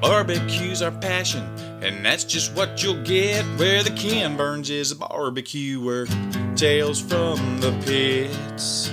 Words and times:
Barbecue's 0.00 0.82
our 0.82 0.90
passion, 0.90 1.42
and 1.82 2.04
that's 2.04 2.22
just 2.24 2.54
what 2.54 2.82
you'll 2.82 3.02
get 3.02 3.44
where 3.58 3.82
the 3.82 3.90
Ken 3.90 4.36
Burns 4.36 4.68
is 4.68 4.92
a 4.92 4.96
barbecue 4.96 5.80
where 5.80 6.06
Tales 6.54 7.00
from 7.00 7.60
the 7.60 7.72
pits. 7.84 8.92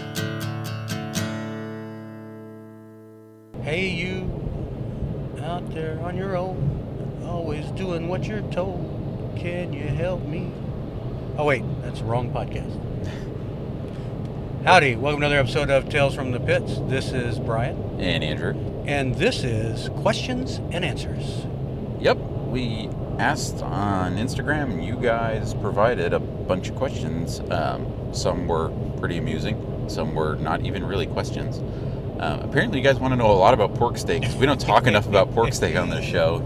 Hey, 3.64 3.88
you 3.90 4.30
out 5.44 5.74
there 5.74 6.00
on 6.02 6.16
your 6.16 6.38
own, 6.38 7.22
always 7.26 7.66
doing 7.72 8.08
what 8.08 8.24
you're 8.26 8.42
told. 8.52 9.34
Can 9.38 9.74
you 9.74 9.88
help 9.88 10.24
me? 10.26 10.52
Oh, 11.38 11.46
wait, 11.46 11.64
that's 11.82 12.00
the 12.00 12.06
wrong 12.06 12.32
podcast. 12.32 12.80
Howdy, 14.64 14.96
welcome 14.96 15.20
to 15.20 15.26
another 15.26 15.40
episode 15.42 15.70
of 15.70 15.90
Tales 15.90 16.16
from 16.16 16.32
the 16.32 16.40
Pits. 16.40 16.78
This 16.88 17.12
is 17.12 17.40
Brian, 17.40 18.00
And 18.00 18.24
Andrew. 18.24 18.73
And 18.86 19.16
this 19.16 19.44
is 19.44 19.90
Questions 20.02 20.58
and 20.72 20.84
Answers. 20.84 21.46
Yep, 22.00 22.18
we 22.48 22.90
asked 23.18 23.62
on 23.62 24.18
Instagram, 24.18 24.72
and 24.72 24.84
you 24.86 24.96
guys 24.98 25.54
provided 25.56 26.14
a 26.14 26.20
bunch 26.20 26.70
of 26.70 26.76
questions. 26.76 27.40
Um, 27.50 28.14
some 28.14 28.48
were 28.48 28.70
pretty 29.00 29.18
amusing, 29.18 29.86
some 29.88 30.14
were 30.16 30.36
not 30.36 30.66
even 30.66 30.86
really 30.86 31.08
questions. 31.08 31.60
Um, 32.20 32.42
apparently, 32.42 32.80
you 32.80 32.84
guys 32.84 33.00
want 33.00 33.12
to 33.14 33.16
know 33.16 33.32
a 33.32 33.34
lot 33.34 33.54
about 33.54 33.74
pork 33.76 33.98
steak 33.98 34.24
'cause 34.24 34.36
we 34.36 34.46
don't 34.46 34.60
talk 34.60 34.86
enough 34.88 35.08
about 35.08 35.32
pork 35.34 35.54
steak 35.54 35.76
on 35.78 35.90
this 35.90 36.06
show. 36.06 36.40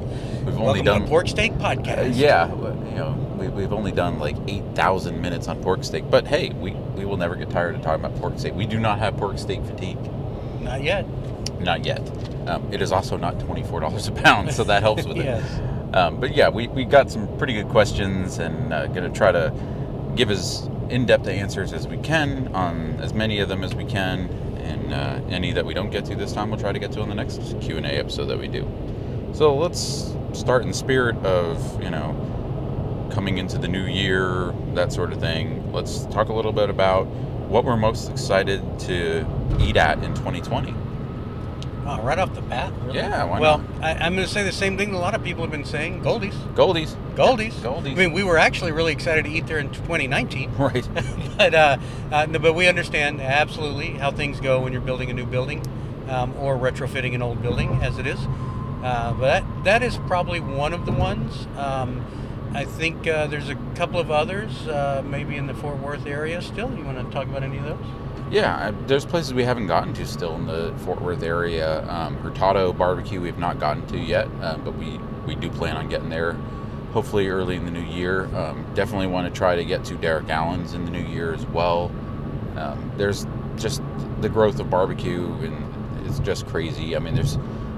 We've 0.46 0.56
only 0.56 0.66
welcome 0.82 0.86
done 0.86 1.02
to 1.02 1.08
Pork 1.08 1.28
Steak 1.28 1.52
Uh, 1.60 1.76
Podcast. 1.76 2.12
yeah, 2.16 2.48
you 2.48 2.96
know, 2.96 3.16
we, 3.38 3.50
we've 3.50 3.74
only 3.74 3.92
done 3.92 4.18
like 4.18 4.38
8,000 4.48 5.22
minutes 5.22 5.48
on 5.50 5.58
pork 5.62 5.84
steak. 5.84 6.06
But 6.10 6.26
hey, 6.26 6.50
we, 6.52 6.72
we 6.72 7.04
will 7.04 7.18
never 7.18 7.36
get 7.36 7.50
tired 7.50 7.76
of 7.76 7.82
talking 7.82 8.06
about 8.06 8.16
pork 8.22 8.40
steak. 8.40 8.56
We 8.56 8.66
do 8.66 8.80
not 8.80 9.00
have 9.00 9.18
pork 9.18 9.38
steak 9.40 9.64
fatigue. 9.66 9.98
Not 10.62 10.84
yet. 10.84 11.06
Not 11.60 11.86
yet. 11.86 12.02
Um, 12.48 12.72
it 12.72 12.82
is 12.82 12.92
also 12.92 13.18
not 13.18 13.38
$24 13.40 14.08
a 14.08 14.12
pound, 14.22 14.54
so 14.54 14.64
that 14.66 14.82
helps 14.84 15.06
with 15.06 15.18
Yes. 15.26 15.44
it. 15.58 15.96
Um, 15.96 16.20
but 16.20 16.36
yeah, 16.36 16.50
we, 16.50 16.68
we 16.68 16.86
got 16.86 17.10
some 17.10 17.28
pretty 17.38 17.54
good 17.54 17.70
questions 17.70 18.40
and 18.40 18.74
uh, 18.74 18.88
going 18.88 19.04
to 19.12 19.18
try 19.18 19.32
to 19.32 19.54
give 20.16 20.30
as 20.32 20.70
in-depth 20.90 21.28
answers 21.28 21.74
as 21.74 21.88
we 21.88 21.98
can 21.98 22.48
on 22.56 23.00
as 23.02 23.14
many 23.14 23.40
of 23.40 23.50
them 23.50 23.64
as 23.64 23.74
we 23.76 23.86
can. 23.86 24.30
And 24.60 24.94
uh, 24.94 25.22
any 25.30 25.54
that 25.54 25.66
we 25.66 25.74
don't 25.74 25.90
get 25.90 26.06
to 26.06 26.16
this 26.16 26.34
time, 26.34 26.50
we'll 26.50 26.60
try 26.60 26.72
to 26.72 26.80
get 26.80 26.92
to 26.94 27.02
in 27.02 27.10
the 27.10 27.16
next 27.16 27.40
Q&A 27.62 27.82
episode 27.84 28.26
that 28.26 28.38
we 28.40 28.48
do. 28.48 28.70
So 29.34 29.56
let's 29.56 30.14
start 30.34 30.62
in 30.64 30.70
the 30.70 30.74
spirit 30.74 31.16
of, 31.26 31.82
you 31.84 31.90
know, 31.90 33.10
coming 33.12 33.38
into 33.38 33.58
the 33.58 33.68
new 33.68 33.86
year, 33.86 34.54
that 34.74 34.92
sort 34.92 35.12
of 35.14 35.20
thing. 35.20 35.72
Let's 35.72 36.06
talk 36.08 36.30
a 36.30 36.34
little 36.34 36.54
bit 36.54 36.70
about 36.70 37.06
what 37.48 37.64
we're 37.64 37.78
most 37.78 38.10
excited 38.10 38.62
to 38.82 39.26
eat 39.62 39.78
at 39.78 40.04
in 40.04 40.14
2020. 40.16 40.74
Oh, 41.90 42.02
right 42.02 42.20
off 42.20 42.36
the 42.36 42.42
bat. 42.42 42.74
Really? 42.84 42.98
Yeah, 42.98 43.24
why 43.24 43.40
well, 43.40 43.60
not? 43.60 43.84
I, 43.84 43.92
I'm 43.94 44.14
going 44.14 44.28
to 44.28 44.34
say 44.34 44.44
the 44.44 44.52
same 44.52 44.78
thing 44.78 44.94
a 44.94 45.00
lot 45.00 45.16
of 45.16 45.24
people 45.24 45.44
have 45.44 45.52
been 45.52 45.64
saying. 45.64 46.04
Goldies. 46.04 46.34
Goldies. 46.54 46.96
Goldies. 47.16 47.54
Goldies. 47.54 47.94
I 47.94 47.96
mean, 47.96 48.12
we 48.12 48.24
were 48.24 48.38
actually 48.38 48.74
really 48.74 48.92
excited 48.92 49.24
to 49.24 49.32
eat 49.32 49.48
there 49.48 49.60
in 49.60 49.72
2019. 49.72 50.52
Right. 50.58 50.88
but 51.38 51.54
uh, 51.54 51.78
uh, 52.12 52.26
no, 52.26 52.40
but 52.40 52.54
we 52.54 52.68
understand 52.68 53.22
absolutely 53.22 53.92
how 53.92 54.12
things 54.12 54.42
go 54.42 54.60
when 54.60 54.74
you're 54.74 54.82
building 54.82 55.10
a 55.10 55.14
new 55.14 55.26
building 55.26 55.64
um, 56.10 56.36
or 56.38 56.58
retrofitting 56.58 57.16
an 57.16 57.22
old 57.22 57.42
building 57.42 57.80
as 57.82 57.98
it 57.98 58.08
is. 58.08 58.20
Uh, 58.84 59.14
but 59.14 59.22
that, 59.22 59.64
that 59.64 59.84
is 59.84 59.98
probably 60.08 60.40
one 60.42 60.74
of 60.74 60.86
the 60.86 60.92
ones. 60.92 61.48
Um, 61.56 62.06
I 62.54 62.66
think 62.66 63.08
uh, 63.08 63.28
there's 63.28 63.50
a 63.50 63.56
couple 63.76 64.00
of 64.00 64.12
others, 64.12 64.68
uh, 64.68 65.04
maybe 65.06 65.38
in 65.38 65.48
the 65.48 65.54
Fort 65.54 65.78
Worth 65.78 66.06
area 66.06 66.42
still. 66.42 66.76
You 66.76 66.84
want 66.84 66.98
to 66.98 67.14
talk 67.14 67.28
about 67.28 67.44
any 67.44 67.58
of 67.58 67.64
those? 67.64 67.86
Yeah, 68.30 68.56
I- 68.56 68.88
there's 68.88 69.06
places 69.06 69.34
we 69.34 69.44
haven't 69.44 69.68
gotten 69.68 69.94
to 69.94 70.06
still 70.06 70.36
in 70.36 70.48
the 70.48 70.74
Fort 70.80 71.02
Worth 71.02 71.24
area. 71.24 71.88
Um, 71.90 72.16
Hurtado 72.18 72.74
Barbecue 72.74 73.22
we've 73.22 73.38
not 73.38 73.60
gotten 73.60 73.86
to 73.88 73.98
yet, 73.98 74.28
uh, 74.42 74.58
but 74.58 74.76
we, 74.78 75.00
we 75.26 75.36
do 75.36 75.50
plan 75.50 75.78
on 75.78 75.88
getting 75.88 76.10
there 76.10 76.36
hopefully 76.92 77.30
early 77.30 77.56
in 77.56 77.66
the 77.66 77.72
new 77.72 77.80
year. 77.84 78.26
Um, 78.36 78.66
definitely 78.74 79.08
want 79.08 79.32
to 79.34 79.38
try 79.38 79.56
to 79.56 79.64
get 79.64 79.86
to 79.86 79.96
Derek 79.96 80.30
Allen's 80.30 80.74
in 80.74 80.84
the 80.86 80.92
new 80.92 81.04
year 81.04 81.34
as 81.34 81.46
well. 81.48 81.92
Um, 82.58 82.92
there's 82.98 83.26
just 83.56 83.82
the 84.20 84.30
growth 84.30 84.60
of 84.60 84.70
barbecue 84.70 85.26
and 85.42 86.06
it's 86.06 86.20
just 86.20 86.48
crazy. 86.48 86.96
I 86.96 87.00
mean, 87.00 87.16
there's 87.16 87.38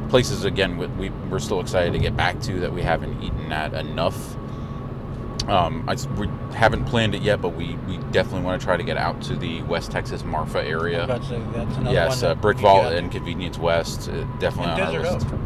places 0.09 0.45
again 0.45 0.77
we, 0.77 0.87
we, 0.87 1.09
we're 1.29 1.39
still 1.39 1.59
excited 1.59 1.93
to 1.93 1.99
get 1.99 2.17
back 2.17 2.39
to 2.41 2.59
that 2.61 2.73
we 2.73 2.81
haven't 2.81 3.21
eaten 3.21 3.51
at 3.51 3.73
enough. 3.75 4.35
Um, 5.49 5.83
I, 5.87 5.95
we 6.19 6.27
haven't 6.55 6.85
planned 6.85 7.15
it 7.15 7.21
yet, 7.21 7.41
but 7.41 7.49
we, 7.49 7.75
we 7.87 7.97
definitely 8.11 8.41
want 8.41 8.59
to 8.61 8.65
try 8.65 8.77
to 8.77 8.83
get 8.83 8.97
out 8.97 9.21
to 9.23 9.35
the 9.35 9.61
West 9.63 9.91
Texas 9.91 10.23
Marfa 10.23 10.63
area. 10.63 11.03
About 11.03 11.21
to 11.23 11.27
say 11.27 11.41
that's 11.53 11.75
another 11.77 11.93
Yes, 11.95 12.21
one. 12.21 12.31
uh, 12.31 12.35
Brick 12.35 12.57
Vault 12.57 12.93
and 12.93 13.11
Convenience 13.11 13.57
West, 13.57 14.09
uh, 14.09 14.23
definitely 14.39 14.71
And 14.73 14.81
on 14.81 14.95
our 14.95 15.13
list. 15.13 15.27
Oak. 15.27 15.39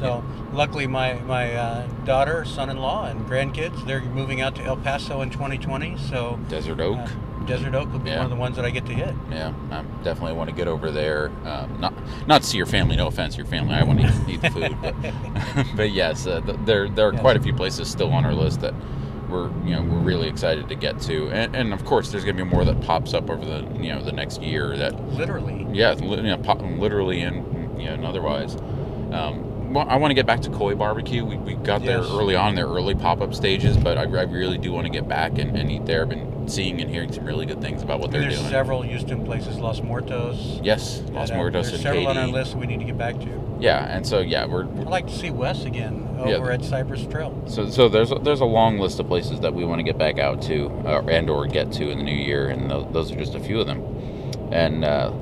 So 0.00 0.24
luckily, 0.52 0.86
my 0.86 1.14
my 1.20 1.54
uh, 1.54 1.86
daughter, 2.04 2.44
son-in-law, 2.44 3.06
and 3.06 3.20
grandkids 3.26 3.84
they're 3.86 4.02
moving 4.02 4.40
out 4.40 4.54
to 4.56 4.62
El 4.62 4.76
Paso 4.76 5.20
in 5.22 5.30
2020. 5.30 5.96
So 6.10 6.38
Desert 6.48 6.80
Oak, 6.80 6.98
uh, 6.98 7.08
Desert 7.46 7.74
Oak 7.76 7.90
will 7.92 8.00
be 8.00 8.10
Yeah. 8.10 8.16
one 8.16 8.24
of 8.24 8.30
the 8.30 8.36
ones 8.36 8.56
that 8.56 8.64
I 8.64 8.70
get 8.70 8.84
to 8.86 8.92
hit. 8.92 9.14
yeah, 9.30 9.52
I 9.70 9.82
definitely 10.02 10.32
want 10.34 10.50
to 10.50 10.56
get 10.56 10.66
over 10.66 10.90
there. 10.90 11.30
Um, 11.44 11.80
not 11.80 11.94
not 12.26 12.42
see 12.44 12.56
your 12.58 12.66
family. 12.66 12.96
No 12.96 13.06
offense, 13.06 13.36
your 13.36 13.46
family. 13.46 13.74
I 13.74 13.84
want 13.84 14.00
to 14.00 14.06
eat, 14.08 14.34
eat 14.34 14.42
the 14.42 14.50
food, 14.50 14.76
but 14.82 14.94
but 15.76 15.90
yes, 15.92 16.26
uh, 16.26 16.40
there 16.64 16.88
there 16.88 17.08
are 17.08 17.12
Yes. 17.12 17.20
quite 17.20 17.36
a 17.36 17.40
few 17.40 17.54
places 17.54 17.88
still 17.88 18.12
on 18.12 18.24
our 18.26 18.34
list 18.34 18.60
that 18.62 18.74
we're 19.28 19.50
you 19.64 19.74
know 19.76 19.82
we're 19.82 20.00
really 20.00 20.28
excited 20.28 20.68
to 20.68 20.74
get 20.74 21.00
to, 21.02 21.30
and, 21.30 21.54
and 21.54 21.72
of 21.72 21.84
course 21.84 22.10
there's 22.10 22.24
going 22.24 22.36
to 22.36 22.44
be 22.44 22.48
more 22.48 22.64
that 22.64 22.80
pops 22.82 23.14
up 23.14 23.30
over 23.30 23.44
the 23.44 23.60
you 23.82 23.92
know 23.92 24.02
the 24.02 24.12
next 24.12 24.42
year 24.42 24.76
that 24.76 25.00
Literally. 25.14 25.66
Yeah, 25.72 25.94
you 25.96 26.22
know, 26.22 26.38
pop, 26.38 26.60
literally 26.62 27.20
and 27.22 27.80
you 27.80 27.86
know, 27.86 27.94
and 27.94 28.04
otherwise. 28.04 28.56
Um, 29.12 29.53
well, 29.74 29.86
I 29.88 29.96
want 29.96 30.10
to 30.10 30.14
get 30.14 30.24
back 30.26 30.40
to 30.42 30.50
Khoi 30.50 30.74
Barbecue. 30.74 31.24
We, 31.24 31.36
we 31.36 31.54
got 31.54 31.82
there 31.84 31.98
early 31.98 32.36
on 32.36 32.50
in 32.50 32.54
their 32.54 32.66
early 32.66 32.94
pop 32.94 33.20
up 33.20 33.34
stages, 33.34 33.76
but 33.76 33.98
I, 33.98 34.02
I 34.02 34.22
really 34.22 34.56
do 34.58 34.72
want 34.72 34.86
to 34.86 34.90
get 34.92 35.08
back 35.08 35.38
and, 35.38 35.56
and 35.56 35.70
eat 35.70 35.84
there. 35.84 36.02
I've 36.02 36.08
been 36.10 36.48
seeing 36.48 36.80
and 36.80 36.90
hearing 36.90 37.10
some 37.12 37.24
really 37.24 37.44
good 37.46 37.60
things 37.60 37.82
about 37.82 37.98
what 37.98 38.06
And 38.06 38.14
they're 38.14 38.22
there's 38.22 38.38
doing. 38.38 38.50
several 38.50 38.82
Houston 38.82 39.24
places, 39.24 39.56
Los 39.58 39.80
Muertos. 39.82 40.60
yes, 40.62 41.02
Los 41.10 41.30
uh, 41.30 41.34
Muertos 41.36 41.66
There's 41.70 41.74
and 41.74 41.82
several 41.82 42.06
on 42.08 42.16
our 42.18 42.26
list 42.28 42.54
we 42.54 42.66
need 42.66 42.78
to 42.78 42.84
get 42.84 42.96
back 42.98 43.18
to. 43.20 43.56
Yeah, 43.60 43.84
and 43.84 44.06
so 44.06 44.20
yeah, 44.20 44.46
we're, 44.46 44.64
I'd 44.64 44.86
like 44.86 45.06
to 45.08 45.12
see 45.14 45.30
Wes 45.30 45.64
again 45.64 46.06
Yeah. 46.26 46.34
over 46.36 46.50
at 46.52 46.62
Cypress 46.64 47.06
Trail. 47.06 47.32
so 47.46 47.68
so 47.70 47.88
there's 47.88 48.12
a, 48.12 48.16
there's 48.16 48.40
a 48.40 48.44
long 48.44 48.78
list 48.78 49.00
of 49.00 49.06
places 49.08 49.40
that 49.40 49.54
we 49.54 49.64
want 49.64 49.78
to 49.80 49.82
get 49.84 49.96
back 49.98 50.18
out 50.18 50.40
to 50.42 50.66
uh, 50.86 51.02
and 51.08 51.28
or 51.30 51.46
get 51.46 51.72
to 51.72 51.90
in 51.90 51.98
the 51.98 52.04
new 52.04 52.14
year, 52.14 52.48
and 52.48 52.70
tho- 52.70 52.88
those 52.92 53.10
are 53.10 53.16
just 53.16 53.34
a 53.34 53.40
few 53.40 53.58
of 53.60 53.66
them. 53.66 53.80
And 54.52 54.84
uh, 54.84 55.12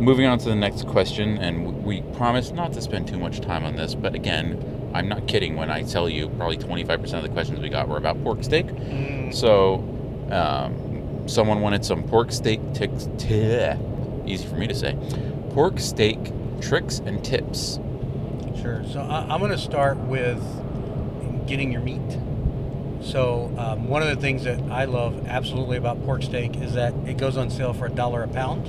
moving 0.00 0.26
on 0.26 0.38
to 0.38 0.48
the 0.48 0.54
next 0.56 0.86
question, 0.86 1.38
and 1.38 1.84
we 1.84 2.02
promise 2.14 2.50
not 2.50 2.72
to 2.72 2.82
spend 2.82 3.06
too 3.06 3.18
much 3.18 3.40
time 3.40 3.64
on 3.64 3.76
this, 3.76 3.94
but 3.94 4.14
again, 4.14 4.90
I'm 4.94 5.08
not 5.08 5.28
kidding 5.28 5.56
when 5.56 5.70
I 5.70 5.82
tell 5.82 6.08
you 6.08 6.28
probably 6.30 6.56
25% 6.56 7.14
of 7.14 7.22
the 7.22 7.28
questions 7.28 7.60
we 7.60 7.68
got 7.68 7.88
were 7.88 7.96
about 7.98 8.22
pork 8.24 8.42
steak. 8.42 8.66
Mm, 8.66 9.32
So, 9.34 9.84
um, 10.32 11.28
someone 11.28 11.60
wanted 11.60 11.84
some 11.84 12.02
pork 12.04 12.32
steak 12.32 12.60
ticks. 12.74 13.08
T- 13.18 13.68
easy 14.26 14.46
for 14.48 14.56
me 14.56 14.66
to 14.66 14.74
say. 14.74 14.96
Pork 15.50 15.78
steak 15.78 16.18
tricks 16.60 17.00
and 17.04 17.24
tips. 17.24 17.78
Sure. 18.60 18.82
So 18.92 19.00
I, 19.00 19.26
I'm 19.32 19.38
going 19.40 19.52
to 19.52 19.58
start 19.58 19.96
with 19.98 20.42
getting 21.46 21.70
your 21.72 21.82
meat. 21.82 22.00
So 23.02 23.52
um, 23.56 23.88
one 23.88 24.02
of 24.02 24.08
the 24.08 24.16
things 24.16 24.44
that 24.44 24.60
I 24.70 24.84
love 24.84 25.26
absolutely 25.26 25.76
about 25.78 26.04
pork 26.04 26.22
steak 26.22 26.56
is 26.56 26.74
that 26.74 26.92
it 27.06 27.16
goes 27.16 27.36
on 27.36 27.50
sale 27.50 27.72
for 27.72 27.86
a 27.86 27.90
dollar 27.90 28.22
a 28.22 28.28
pound. 28.28 28.66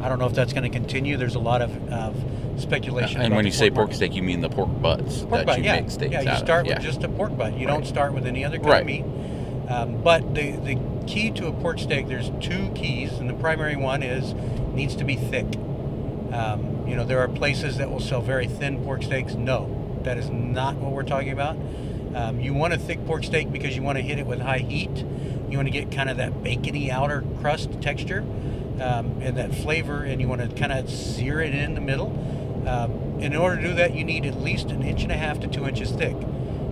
I 0.00 0.08
don't 0.08 0.18
know 0.18 0.26
if 0.26 0.34
that's 0.34 0.52
going 0.52 0.70
to 0.70 0.76
continue. 0.76 1.16
There's 1.16 1.34
a 1.34 1.40
lot 1.40 1.62
of, 1.62 1.92
of 1.92 2.16
speculation. 2.60 3.18
and 3.20 3.28
about 3.28 3.36
when 3.36 3.46
you 3.46 3.52
say 3.52 3.68
pork 3.70 3.88
market. 3.88 3.96
steak, 3.96 4.14
you 4.14 4.22
mean 4.22 4.40
the 4.40 4.48
pork 4.48 4.68
butts 4.80 5.20
pork 5.20 5.30
that 5.30 5.46
butt, 5.46 5.58
you 5.58 5.64
yeah, 5.64 5.80
make 5.80 5.90
steaks 5.90 6.12
yeah. 6.12 6.32
You 6.32 6.38
start 6.38 6.66
with 6.66 6.76
yeah. 6.76 6.80
just 6.82 7.02
a 7.04 7.08
pork 7.08 7.36
butt. 7.36 7.52
You 7.58 7.66
Right. 7.66 7.74
don't 7.74 7.86
start 7.86 8.12
with 8.14 8.26
any 8.26 8.44
other 8.44 8.56
kind 8.58 8.68
Right. 8.68 8.80
of 8.80 8.86
meat. 8.86 9.04
Um, 9.68 10.02
but 10.02 10.34
the 10.34 10.52
the 10.52 10.78
key 11.06 11.30
to 11.32 11.46
a 11.46 11.52
pork 11.52 11.78
steak, 11.78 12.08
there's 12.08 12.30
two 12.40 12.70
keys, 12.74 13.12
and 13.18 13.28
the 13.28 13.34
primary 13.34 13.76
one 13.76 14.02
is 14.02 14.34
needs 14.74 14.96
to 14.96 15.04
be 15.04 15.16
thick. 15.16 15.46
Um, 16.32 16.86
you 16.86 16.96
know, 16.96 17.04
there 17.04 17.20
are 17.20 17.28
places 17.28 17.76
that 17.78 17.90
will 17.90 18.00
sell 18.00 18.20
very 18.20 18.46
thin 18.46 18.82
pork 18.84 19.02
steaks. 19.02 19.34
No, 19.34 19.98
that 20.02 20.16
is 20.18 20.28
not 20.30 20.76
what 20.76 20.92
we're 20.92 21.02
talking 21.02 21.32
about. 21.32 21.56
Um, 22.14 22.40
you 22.40 22.54
want 22.54 22.72
a 22.72 22.78
thick 22.78 23.04
pork 23.06 23.22
steak 23.24 23.52
because 23.52 23.76
you 23.76 23.82
want 23.82 23.98
to 23.98 24.02
hit 24.02 24.18
it 24.18 24.26
with 24.26 24.40
high 24.40 24.58
heat. 24.58 25.04
You 25.48 25.56
want 25.58 25.66
to 25.66 25.72
get 25.72 25.90
kind 25.92 26.08
of 26.10 26.16
that 26.16 26.42
bacony 26.42 26.90
outer 26.90 27.24
crust 27.40 27.80
texture 27.80 28.24
um, 28.80 29.20
and 29.20 29.36
that 29.36 29.54
flavor, 29.54 30.02
and 30.04 30.20
you 30.20 30.28
want 30.28 30.40
to 30.40 30.48
kind 30.56 30.72
of 30.72 30.88
sear 30.88 31.40
it 31.40 31.54
in 31.54 31.74
the 31.74 31.80
middle. 31.80 32.08
Um, 32.66 33.20
in 33.20 33.36
order 33.36 33.56
to 33.56 33.68
do 33.68 33.74
that, 33.74 33.94
you 33.94 34.04
need 34.04 34.26
at 34.26 34.40
least 34.40 34.70
an 34.70 34.82
inch 34.82 35.02
and 35.02 35.12
a 35.12 35.16
half 35.16 35.40
to 35.40 35.48
two 35.48 35.66
inches 35.66 35.92
thick. 35.92 36.16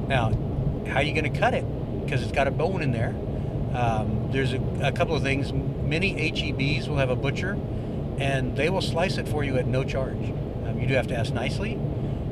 Now, 0.08 0.30
how 0.86 0.96
are 0.96 1.02
you 1.02 1.12
going 1.12 1.30
to 1.30 1.38
cut 1.38 1.54
it? 1.54 1.64
Because 2.04 2.22
it's 2.22 2.32
got 2.32 2.46
a 2.48 2.50
bone 2.50 2.82
in 2.82 2.92
there. 2.92 3.14
Um, 3.74 4.30
there's 4.32 4.54
a, 4.54 4.60
a 4.82 4.92
couple 4.92 5.14
of 5.14 5.22
things. 5.22 5.52
Many 5.52 6.14
HEBs 6.14 6.88
will 6.88 6.96
have 6.96 7.10
a 7.10 7.16
butcher, 7.16 7.58
and 8.18 8.56
they 8.56 8.70
will 8.70 8.82
slice 8.82 9.18
it 9.18 9.28
for 9.28 9.44
you 9.44 9.56
at 9.56 9.66
no 9.66 9.84
charge. 9.84 10.16
Um, 10.66 10.78
you 10.80 10.86
do 10.86 10.94
have 10.94 11.06
to 11.08 11.16
ask 11.16 11.32
nicely. 11.32 11.74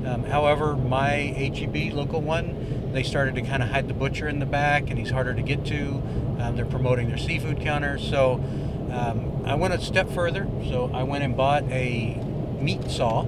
Um, 0.06 0.24
however, 0.24 0.76
my 0.76 1.10
HEB 1.10 1.92
local 1.92 2.20
one, 2.20 2.92
they 2.92 3.02
started 3.02 3.34
to 3.34 3.42
kind 3.42 3.62
of 3.62 3.70
hide 3.70 3.88
the 3.88 3.94
butcher 3.94 4.28
in 4.28 4.38
the 4.38 4.46
back, 4.46 4.88
and 4.88 4.98
he's 4.98 5.10
harder 5.10 5.34
to 5.34 5.42
get 5.42 5.66
to. 5.66 6.02
Um, 6.38 6.56
they're 6.56 6.64
promoting 6.64 7.08
their 7.08 7.18
seafood 7.18 7.60
counter, 7.60 7.98
so 7.98 8.42
um, 8.90 9.44
I 9.44 9.54
went 9.54 9.74
a 9.74 9.80
step 9.80 10.10
further. 10.10 10.46
So 10.68 10.90
I 10.92 11.02
went 11.02 11.24
and 11.24 11.36
bought 11.36 11.64
a 11.64 12.14
meat 12.60 12.90
saw, 12.90 13.22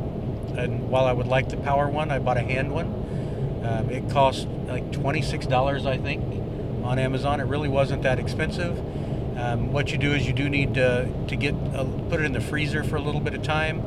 and 0.56 0.88
while 0.90 1.04
I 1.04 1.12
would 1.12 1.26
like 1.26 1.48
the 1.48 1.56
power 1.56 1.88
one, 1.88 2.10
I 2.10 2.18
bought 2.18 2.36
a 2.36 2.42
hand 2.42 2.72
one. 2.72 2.86
Um, 3.64 3.90
it 3.90 4.08
cost 4.10 4.48
like 4.66 4.90
$26, 4.92 5.86
I 5.86 5.98
think, 5.98 6.22
on 6.84 6.98
Amazon. 6.98 7.40
It 7.40 7.44
really 7.44 7.68
wasn't 7.68 8.02
that 8.02 8.18
expensive. 8.18 8.78
Um, 9.36 9.72
what 9.72 9.92
you 9.92 9.98
do 9.98 10.12
is 10.12 10.26
you 10.26 10.32
do 10.32 10.48
need 10.48 10.74
to, 10.74 11.08
to 11.28 11.36
get 11.36 11.54
a, 11.74 11.84
put 12.08 12.20
it 12.20 12.24
in 12.24 12.32
the 12.32 12.40
freezer 12.40 12.82
for 12.82 12.96
a 12.96 13.00
little 13.00 13.20
bit 13.20 13.34
of 13.34 13.42
time. 13.42 13.80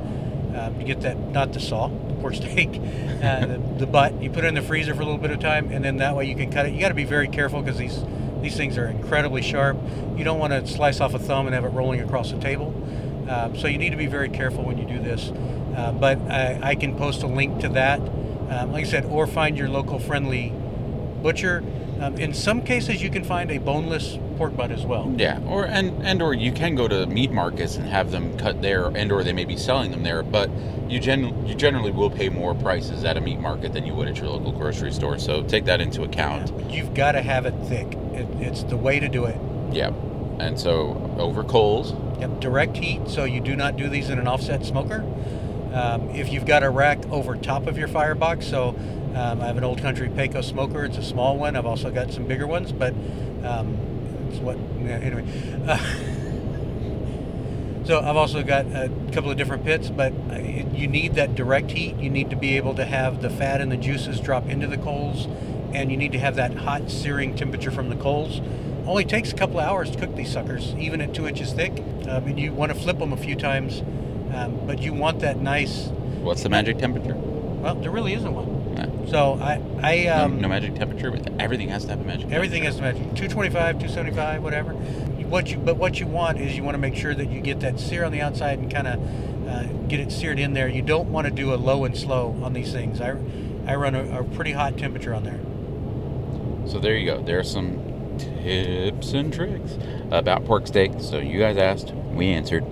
Um, 0.55 0.79
you 0.79 0.85
get 0.85 1.01
that 1.01 1.17
not 1.17 1.53
the 1.53 1.59
saw, 1.59 1.87
the 1.87 2.13
pork 2.15 2.35
steak, 2.35 2.69
uh, 2.69 3.45
the, 3.45 3.61
the 3.79 3.87
butt. 3.87 4.21
You 4.21 4.29
put 4.29 4.43
it 4.43 4.47
in 4.47 4.55
the 4.55 4.61
freezer 4.61 4.93
for 4.93 5.01
a 5.01 5.05
little 5.05 5.19
bit 5.19 5.31
of 5.31 5.39
time, 5.39 5.71
and 5.71 5.83
then 5.83 5.97
that 5.97 6.15
way 6.15 6.25
you 6.25 6.35
can 6.35 6.51
cut 6.51 6.65
it. 6.65 6.73
You 6.73 6.79
got 6.79 6.89
to 6.89 6.93
be 6.93 7.05
very 7.05 7.27
careful 7.27 7.61
because 7.61 7.77
these 7.77 7.97
these 8.41 8.55
things 8.55 8.77
are 8.77 8.87
incredibly 8.87 9.41
sharp. 9.41 9.77
You 10.17 10.23
don't 10.23 10.39
want 10.39 10.53
to 10.53 10.65
slice 10.67 10.99
off 10.99 11.13
a 11.13 11.19
thumb 11.19 11.47
and 11.47 11.53
have 11.53 11.65
it 11.65 11.69
rolling 11.69 12.01
across 12.01 12.31
the 12.31 12.39
table. 12.39 12.73
Um, 13.29 13.57
so 13.57 13.67
you 13.67 13.77
need 13.77 13.91
to 13.91 13.97
be 13.97 14.07
very 14.07 14.29
careful 14.29 14.63
when 14.63 14.77
you 14.77 14.85
do 14.85 14.99
this. 14.99 15.31
Uh, 15.75 15.93
but 15.93 16.19
I, 16.29 16.59
I, 16.61 16.75
can 16.75 16.97
post 16.97 17.23
a 17.23 17.27
link 17.27 17.61
to 17.61 17.69
that, 17.69 17.99
um, 18.49 18.73
like 18.73 18.85
I 18.85 18.89
said, 18.89 19.05
or 19.05 19.25
find 19.25 19.57
your 19.57 19.69
local 19.69 19.99
friendly 19.99 20.51
butcher. 21.21 21.63
Um, 22.01 22.17
in 22.17 22.33
some 22.33 22.63
cases, 22.63 23.03
you 23.03 23.11
can 23.11 23.23
find 23.23 23.51
a 23.51 23.59
boneless 23.59 24.17
pork 24.37 24.57
butt 24.57 24.71
as 24.71 24.87
well. 24.87 25.13
Yeah, 25.17 25.39
or 25.45 25.65
and 25.65 26.03
and 26.03 26.19
or 26.19 26.33
you 26.33 26.51
can 26.51 26.73
go 26.73 26.87
to 26.87 27.05
meat 27.05 27.31
markets 27.31 27.75
and 27.75 27.85
have 27.87 28.09
them 28.09 28.35
cut 28.39 28.59
there, 28.63 28.87
and 28.87 29.11
or 29.11 29.23
they 29.23 29.33
may 29.33 29.45
be 29.45 29.55
selling 29.55 29.91
them 29.91 30.01
there. 30.01 30.23
But 30.23 30.49
you 30.89 30.99
gen 30.99 31.45
you 31.45 31.53
generally 31.53 31.91
will 31.91 32.09
pay 32.09 32.29
more 32.29 32.55
prices 32.55 33.03
at 33.03 33.17
a 33.17 33.21
meat 33.21 33.39
market 33.39 33.73
than 33.73 33.85
you 33.85 33.93
would 33.93 34.07
at 34.07 34.17
your 34.17 34.29
local 34.29 34.51
grocery 34.51 34.91
store. 34.91 35.19
So 35.19 35.43
take 35.43 35.65
that 35.65 35.79
into 35.79 36.01
account. 36.01 36.51
Yeah, 36.51 36.67
you've 36.69 36.93
got 36.95 37.11
to 37.11 37.21
have 37.21 37.45
it 37.45 37.53
thick. 37.67 37.93
It, 38.13 38.27
it's 38.41 38.63
the 38.63 38.77
way 38.77 38.99
to 38.99 39.07
do 39.07 39.25
it. 39.25 39.39
Yeah, 39.71 39.89
and 40.39 40.59
so 40.59 41.15
over 41.19 41.43
coals. 41.43 41.93
Yep, 42.19 42.39
direct 42.39 42.77
heat. 42.77 43.07
So 43.09 43.25
you 43.25 43.41
do 43.41 43.55
not 43.55 43.77
do 43.77 43.87
these 43.89 44.09
in 44.09 44.17
an 44.17 44.27
offset 44.27 44.65
smoker. 44.65 45.05
Um, 45.71 46.09
if 46.09 46.33
you've 46.33 46.45
got 46.45 46.63
a 46.63 46.69
rack 46.69 47.07
over 47.11 47.35
top 47.35 47.67
of 47.67 47.77
your 47.77 47.87
firebox, 47.87 48.45
so 48.45 48.75
um, 49.15 49.41
I 49.41 49.47
have 49.47 49.57
an 49.57 49.63
old 49.63 49.81
country 49.81 50.09
Pecos 50.09 50.47
smoker. 50.47 50.85
It's 50.85 50.97
a 50.97 51.03
small 51.03 51.37
one. 51.37 51.55
I've 51.55 51.65
also 51.65 51.91
got 51.91 52.11
some 52.11 52.25
bigger 52.25 52.47
ones, 52.47 52.71
but 52.71 52.93
um, 53.43 53.77
it's 54.29 54.39
what 54.39 54.57
yeah, 54.79 54.97
anyway. 54.97 55.25
Uh, 55.67 55.77
so 57.85 57.99
I've 57.99 58.15
also 58.15 58.43
got 58.43 58.65
a 58.67 58.89
couple 59.11 59.31
of 59.31 59.37
different 59.37 59.63
pits, 59.63 59.89
but 59.89 60.13
you 60.73 60.87
need 60.87 61.15
that 61.15 61.35
direct 61.35 61.71
heat. 61.71 61.97
You 61.97 62.09
need 62.09 62.29
to 62.29 62.35
be 62.35 62.57
able 62.57 62.75
to 62.75 62.85
have 62.85 63.21
the 63.21 63.29
fat 63.29 63.61
and 63.61 63.71
the 63.71 63.77
juices 63.77 64.19
drop 64.19 64.47
into 64.47 64.67
the 64.67 64.77
coals, 64.77 65.27
and 65.73 65.91
you 65.91 65.97
need 65.97 66.11
to 66.13 66.19
have 66.19 66.35
that 66.35 66.55
hot 66.55 66.89
searing 66.89 67.35
temperature 67.35 67.71
from 67.71 67.89
the 67.89 67.95
coals. 67.95 68.41
Only 68.85 69.05
takes 69.05 69.31
a 69.31 69.35
couple 69.35 69.59
of 69.59 69.67
hours 69.67 69.91
to 69.91 69.99
cook 69.99 70.15
these 70.15 70.31
suckers, 70.31 70.73
even 70.75 71.01
at 71.01 71.13
two 71.13 71.27
inches 71.27 71.53
thick. 71.53 71.83
Um, 72.07 72.25
and 72.25 72.39
you 72.39 72.51
want 72.51 72.71
to 72.71 72.77
flip 72.77 72.97
them 72.97 73.13
a 73.13 73.17
few 73.17 73.35
times 73.35 73.83
um, 74.33 74.65
but 74.65 74.81
you 74.81 74.93
want 74.93 75.19
that 75.19 75.37
nice. 75.37 75.87
What's 76.21 76.43
the 76.43 76.49
magic 76.49 76.77
temperature? 76.77 77.15
Well, 77.15 77.75
there 77.75 77.91
really 77.91 78.13
isn't 78.13 78.33
one. 78.33 78.60
So 79.11 79.37
I, 79.41 79.61
I 79.83 80.07
um, 80.07 80.35
no, 80.35 80.43
no, 80.43 80.47
magic 80.47 80.75
temperature. 80.75 81.11
But 81.11 81.33
everything 81.37 81.67
has 81.67 81.83
to 81.83 81.89
have 81.89 81.99
a 81.99 82.03
magic. 82.05 82.31
Everything 82.31 82.63
has 82.63 82.77
to 82.77 82.81
magic. 82.81 83.01
225, 83.01 83.79
275, 83.79 84.41
whatever. 84.41 84.71
What 84.71 85.51
you, 85.51 85.57
but 85.57 85.75
what 85.75 85.99
you 85.99 86.07
want 86.07 86.39
is 86.39 86.55
you 86.55 86.63
want 86.63 86.75
to 86.75 86.79
make 86.79 86.95
sure 86.95 87.13
that 87.13 87.29
you 87.29 87.41
get 87.41 87.59
that 87.59 87.77
sear 87.77 88.05
on 88.05 88.13
the 88.13 88.21
outside 88.21 88.59
and 88.59 88.71
kind 88.71 88.87
of 88.87 89.47
uh, 89.49 89.63
get 89.89 89.99
it 89.99 90.13
seared 90.13 90.39
in 90.39 90.53
there. 90.53 90.69
You 90.69 90.81
don't 90.81 91.11
want 91.11 91.27
to 91.27 91.31
do 91.31 91.53
a 91.53 91.55
low 91.55 91.83
and 91.83 91.97
slow 91.97 92.37
on 92.41 92.53
these 92.53 92.71
things. 92.71 93.01
I, 93.01 93.17
I 93.67 93.75
run 93.75 93.95
a, 93.95 94.21
a 94.21 94.23
pretty 94.23 94.53
hot 94.53 94.77
temperature 94.77 95.13
on 95.13 95.25
there. 95.25 95.41
So 96.71 96.79
there 96.79 96.95
you 96.95 97.05
go. 97.05 97.21
There 97.21 97.37
are 97.37 97.43
some 97.43 98.17
tips 98.17 99.11
and 99.11 99.33
tricks 99.33 99.77
about 100.09 100.45
pork 100.45 100.67
steak. 100.67 100.93
So 100.99 101.17
you 101.17 101.37
guys 101.37 101.57
asked, 101.57 101.93
we 102.13 102.27
answered 102.27 102.63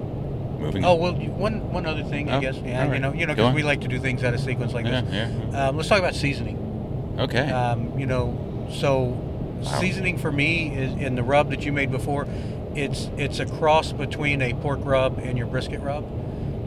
moving. 0.69 0.85
Oh 0.85 0.95
well, 0.95 1.13
one 1.13 1.71
one 1.71 1.85
other 1.85 2.03
thing, 2.03 2.29
oh, 2.29 2.37
I 2.37 2.39
guess. 2.39 2.55
Yeah, 2.57 2.85
right. 2.85 2.93
you 2.93 2.99
know, 2.99 3.13
you 3.13 3.25
know, 3.25 3.35
because 3.35 3.53
we 3.53 3.63
like 3.63 3.81
to 3.81 3.87
do 3.87 3.99
things 3.99 4.23
out 4.23 4.33
of 4.33 4.39
sequence 4.39 4.73
like 4.73 4.85
yeah, 4.85 5.01
this. 5.01 5.33
Yeah. 5.51 5.67
Um, 5.67 5.77
let's 5.77 5.89
talk 5.89 5.99
about 5.99 6.15
seasoning. 6.15 7.17
Okay. 7.19 7.51
Um, 7.51 7.97
you 7.99 8.05
know, 8.05 8.67
so 8.71 9.17
seasoning 9.79 10.17
for 10.17 10.31
me 10.31 10.73
is 10.75 10.93
in 10.93 11.15
the 11.15 11.23
rub 11.23 11.49
that 11.49 11.65
you 11.65 11.71
made 11.71 11.91
before. 11.91 12.27
It's 12.75 13.09
it's 13.17 13.39
a 13.39 13.45
cross 13.45 13.91
between 13.91 14.41
a 14.41 14.53
pork 14.53 14.79
rub 14.83 15.19
and 15.19 15.37
your 15.37 15.47
brisket 15.47 15.81
rub. 15.81 16.05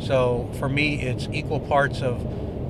So 0.01 0.51
for 0.59 0.69
me, 0.69 1.01
it's 1.01 1.29
equal 1.33 1.61
parts 1.61 2.03
of 2.03 2.27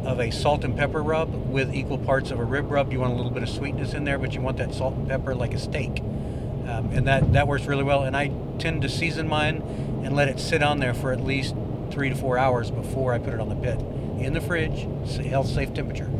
of 0.06 0.20
a 0.20 0.30
salt 0.30 0.64
and 0.64 0.76
pepper 0.76 1.02
rub 1.02 1.32
with 1.48 1.72
equal 1.72 1.98
parts 1.98 2.30
of 2.30 2.38
a 2.38 2.44
rib 2.44 2.70
rub. 2.70 2.92
You 2.92 3.00
want 3.00 3.12
a 3.12 3.16
little 3.16 3.30
bit 3.30 3.42
of 3.42 3.48
sweetness 3.48 3.94
in 3.94 4.04
there, 4.04 4.18
but 4.18 4.34
you 4.34 4.40
want 4.40 4.56
that 4.58 4.74
salt 4.74 4.94
and 4.94 5.08
pepper 5.08 5.34
like 5.34 5.54
a 5.54 5.58
steak, 5.58 6.00
um, 6.00 6.90
and 6.92 7.06
that 7.06 7.32
that 7.32 7.48
works 7.48 7.66
really 7.66 7.84
well. 7.84 8.02
And 8.02 8.16
I 8.16 8.30
tend 8.58 8.82
to 8.82 8.88
season 8.88 9.28
mine 9.28 9.62
and 10.02 10.14
let 10.14 10.28
it 10.28 10.40
sit 10.40 10.62
on 10.62 10.78
there 10.80 10.94
for 10.94 11.12
at 11.12 11.22
least 11.24 11.54
three 11.90 12.08
to 12.08 12.14
four 12.14 12.38
hours 12.38 12.70
before 12.70 13.12
I 13.12 13.18
put 13.18 13.34
it 13.34 13.40
on 13.40 13.48
the 13.48 13.56
pit 13.56 13.78
in 14.18 14.32
the 14.32 14.40
fridge, 14.40 14.86
health 15.26 15.48
safe 15.48 15.74
temperature. 15.74 16.10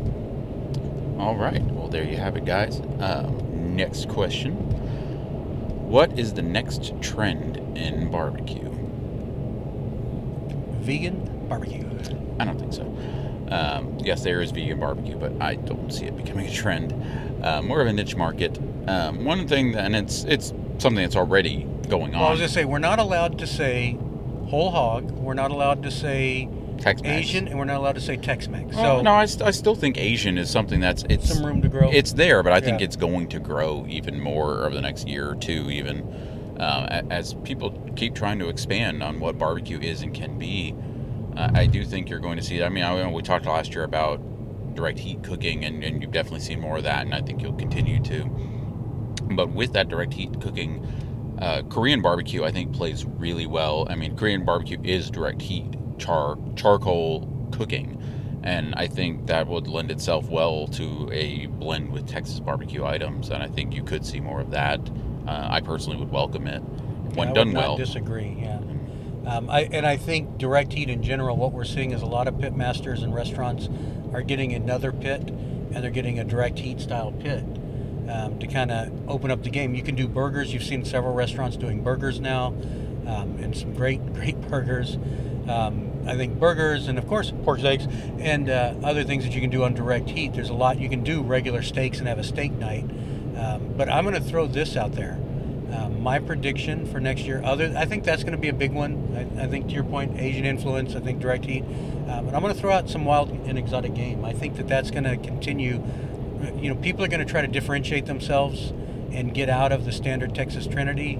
All 1.17 1.35
right. 1.35 1.61
Well, 1.61 1.87
there 1.87 2.03
you 2.03 2.17
have 2.17 2.35
it, 2.35 2.45
guys. 2.45 2.81
Um, 2.99 3.75
next 3.75 4.09
question 4.09 4.53
What 5.87 6.17
is 6.19 6.33
the 6.33 6.41
next 6.41 6.93
trend 7.01 7.57
in 7.77 8.11
barbecue? 8.11 8.69
Vegan 10.81 11.47
barbecue. 11.47 11.87
I 12.39 12.45
don't 12.45 12.59
think 12.59 12.73
so. 12.73 12.83
Um, 13.49 13.97
yes, 13.99 14.23
there 14.23 14.41
is 14.41 14.51
vegan 14.51 14.79
barbecue, 14.79 15.15
but 15.15 15.31
I 15.41 15.55
don't 15.55 15.91
see 15.93 16.05
it 16.05 16.17
becoming 16.17 16.47
a 16.47 16.51
trend. 16.51 16.93
Uh, 17.43 17.61
more 17.61 17.81
of 17.81 17.87
a 17.87 17.93
niche 17.93 18.15
market. 18.15 18.59
Um, 18.87 19.23
one 19.23 19.47
thing, 19.47 19.75
and 19.75 19.95
it's 19.95 20.23
it's 20.23 20.53
something 20.79 21.03
that's 21.03 21.15
already 21.15 21.67
going 21.97 22.15
on. 22.15 22.19
Well, 22.19 22.29
I 22.29 22.31
was 22.31 22.39
going 22.39 22.49
to 22.49 22.53
say, 22.53 22.65
we're 22.65 22.79
not 22.79 22.99
allowed 22.99 23.39
to 23.39 23.47
say 23.47 23.97
whole 24.47 24.71
hog. 24.71 25.11
We're 25.11 25.35
not 25.35 25.51
allowed 25.51 25.83
to 25.83 25.91
say 25.91 26.49
Tex-Mex. 26.79 27.27
Asian, 27.27 27.47
and 27.47 27.59
we're 27.59 27.65
not 27.65 27.77
allowed 27.77 27.95
to 27.95 28.01
say 28.01 28.17
Tex-Mex. 28.17 28.75
Well, 28.75 28.97
so 28.97 29.01
no, 29.03 29.13
I, 29.13 29.25
st- 29.25 29.47
I 29.47 29.51
still 29.51 29.75
think 29.75 29.97
Asian 29.97 30.37
is 30.37 30.49
something 30.49 30.79
that's 30.79 31.03
it's 31.09 31.31
some 31.31 31.45
room 31.45 31.61
to 31.61 31.69
grow. 31.69 31.89
It's 31.91 32.13
there, 32.13 32.41
but 32.41 32.51
I 32.51 32.59
think 32.59 32.79
yeah. 32.79 32.85
it's 32.85 32.95
going 32.95 33.29
to 33.29 33.39
grow 33.39 33.85
even 33.87 34.19
more 34.19 34.65
over 34.65 34.73
the 34.73 34.81
next 34.81 35.07
year 35.07 35.29
or 35.29 35.35
two, 35.35 35.69
even 35.69 36.01
uh, 36.59 37.03
as 37.11 37.35
people 37.43 37.71
keep 37.95 38.15
trying 38.15 38.39
to 38.39 38.49
expand 38.49 39.03
on 39.03 39.19
what 39.19 39.37
barbecue 39.37 39.79
is 39.79 40.01
and 40.01 40.13
can 40.13 40.37
be. 40.39 40.75
Uh, 41.37 41.51
I 41.53 41.67
do 41.67 41.85
think 41.85 42.09
you're 42.09 42.19
going 42.19 42.37
to 42.37 42.43
see. 42.43 42.63
I 42.63 42.69
mean, 42.69 42.83
I, 42.83 43.07
we 43.07 43.21
talked 43.21 43.45
last 43.45 43.73
year 43.73 43.83
about 43.83 44.19
direct 44.75 44.99
heat 44.99 45.23
cooking, 45.23 45.63
and, 45.63 45.83
and 45.83 46.01
you've 46.01 46.11
definitely 46.11 46.41
seen 46.41 46.59
more 46.59 46.77
of 46.77 46.83
that, 46.83 47.05
and 47.05 47.13
I 47.13 47.21
think 47.21 47.41
you'll 47.41 47.53
continue 47.53 48.01
to. 48.03 48.25
But 49.35 49.51
with 49.51 49.73
that 49.73 49.89
direct 49.89 50.13
heat 50.13 50.41
cooking, 50.41 50.85
uh, 51.43 51.61
Korean 51.63 52.01
barbecue, 52.01 52.45
I 52.45 52.51
think, 52.51 52.71
plays 52.73 53.03
really 53.03 53.45
well. 53.45 53.85
I 53.89 53.95
mean, 53.95 54.15
Korean 54.15 54.45
barbecue 54.45 54.79
is 54.81 55.11
direct 55.11 55.41
heat, 55.41 55.75
char 55.97 56.37
charcoal 56.55 57.49
cooking, 57.51 58.01
and 58.43 58.73
I 58.75 58.87
think 58.87 59.27
that 59.27 59.47
would 59.47 59.67
lend 59.67 59.91
itself 59.91 60.29
well 60.29 60.67
to 60.67 61.09
a 61.11 61.47
blend 61.47 61.91
with 61.91 62.07
Texas 62.07 62.39
barbecue 62.39 62.85
items. 62.85 63.29
And 63.29 63.43
I 63.43 63.49
think 63.49 63.75
you 63.75 63.83
could 63.83 64.05
see 64.05 64.21
more 64.21 64.39
of 64.39 64.51
that. 64.51 64.79
Uh, 65.27 65.49
I 65.51 65.59
personally 65.59 65.97
would 65.97 66.11
welcome 66.11 66.47
it 66.47 66.61
when 67.15 67.27
yeah, 67.27 67.33
done 67.33 67.51
well. 67.51 67.75
Disagree, 67.75 68.37
yeah. 68.39 68.61
Um, 69.25 69.49
I, 69.49 69.63
and 69.63 69.85
I 69.85 69.97
think 69.97 70.37
direct 70.37 70.71
heat 70.71 70.89
in 70.89 71.03
general, 71.03 71.35
what 71.35 71.51
we're 71.51 71.65
seeing 71.65 71.91
is 71.91 72.01
a 72.01 72.05
lot 72.05 72.29
of 72.29 72.39
pit 72.39 72.55
masters 72.55 73.03
and 73.03 73.13
restaurants 73.13 73.67
are 74.13 74.21
getting 74.21 74.53
another 74.53 74.93
pit, 74.93 75.27
and 75.27 75.75
they're 75.83 75.91
getting 75.91 76.19
a 76.19 76.23
direct 76.23 76.59
heat 76.59 76.79
style 76.79 77.11
pit 77.11 77.43
um, 78.13 78.39
to 78.39 78.47
kind 78.47 78.71
of 78.71 79.09
open 79.09 79.31
up 79.31 79.43
the 79.43 79.49
game. 79.49 79.73
You 79.73 79.83
can 79.83 79.95
do 79.95 80.07
burgers. 80.07 80.53
You've 80.53 80.63
seen 80.63 80.85
several 80.85 81.13
restaurants 81.13 81.57
doing 81.57 81.81
burgers 81.81 82.19
now, 82.19 82.47
um, 83.07 83.37
and 83.41 83.57
some 83.57 83.73
great, 83.73 84.13
great 84.13 84.39
burgers. 84.41 84.97
Um, 85.47 85.91
I 86.05 86.15
think 86.15 86.39
burgers 86.39 86.87
and 86.87 86.97
of 86.97 87.07
course 87.07 87.33
pork 87.43 87.59
steaks 87.59 87.85
and 88.19 88.49
uh, 88.49 88.75
other 88.83 89.03
things 89.03 89.25
that 89.25 89.33
you 89.33 89.41
can 89.41 89.49
do 89.49 89.63
on 89.63 89.73
direct 89.73 90.09
heat. 90.09 90.33
There's 90.33 90.49
a 90.49 90.53
lot 90.53 90.79
you 90.79 90.89
can 90.89 91.03
do 91.03 91.21
regular 91.21 91.61
steaks 91.61 91.99
and 91.99 92.07
have 92.07 92.19
a 92.19 92.23
steak 92.23 92.51
night. 92.53 92.89
Um, 93.35 93.73
but 93.75 93.89
I'm 93.89 94.05
going 94.05 94.15
to 94.15 94.29
throw 94.29 94.47
this 94.47 94.77
out 94.77 94.93
there. 94.93 95.19
Um, 95.71 96.01
my 96.01 96.19
prediction 96.19 96.85
for 96.85 96.99
next 96.99 97.23
year, 97.23 97.41
other 97.43 97.73
I 97.75 97.85
think 97.85 98.03
that's 98.03 98.21
going 98.21 98.33
to 98.33 98.37
be 98.37 98.49
a 98.49 98.53
big 98.53 98.73
one. 98.73 99.35
I, 99.37 99.45
I, 99.45 99.47
think 99.47 99.69
to 99.69 99.73
your 99.73 99.83
point, 99.83 100.19
Asian 100.19 100.45
influence. 100.45 100.95
I 100.95 100.99
think 100.99 101.19
direct 101.19 101.45
heat, 101.45 101.63
uh, 102.07 102.21
but 102.21 102.35
I'm 102.35 102.41
going 102.41 102.53
to 102.53 102.59
throw 102.59 102.71
out 102.71 102.89
some 102.89 103.05
wild 103.05 103.31
and 103.31 103.57
exotic 103.57 103.95
game. 103.95 104.23
I 104.23 104.33
think 104.33 104.57
that 104.57 104.67
that's 104.67 104.91
going 104.91 105.05
to 105.05 105.17
continue 105.17 105.83
you 106.61 106.73
know, 106.73 106.75
people 106.75 107.03
are 107.03 107.07
going 107.07 107.25
to 107.25 107.31
try 107.31 107.41
to 107.41 107.47
differentiate 107.47 108.05
themselves 108.05 108.71
and 109.11 109.33
get 109.33 109.49
out 109.49 109.71
of 109.71 109.85
the 109.85 109.91
standard 109.91 110.33
Texas 110.33 110.67
Trinity, 110.67 111.19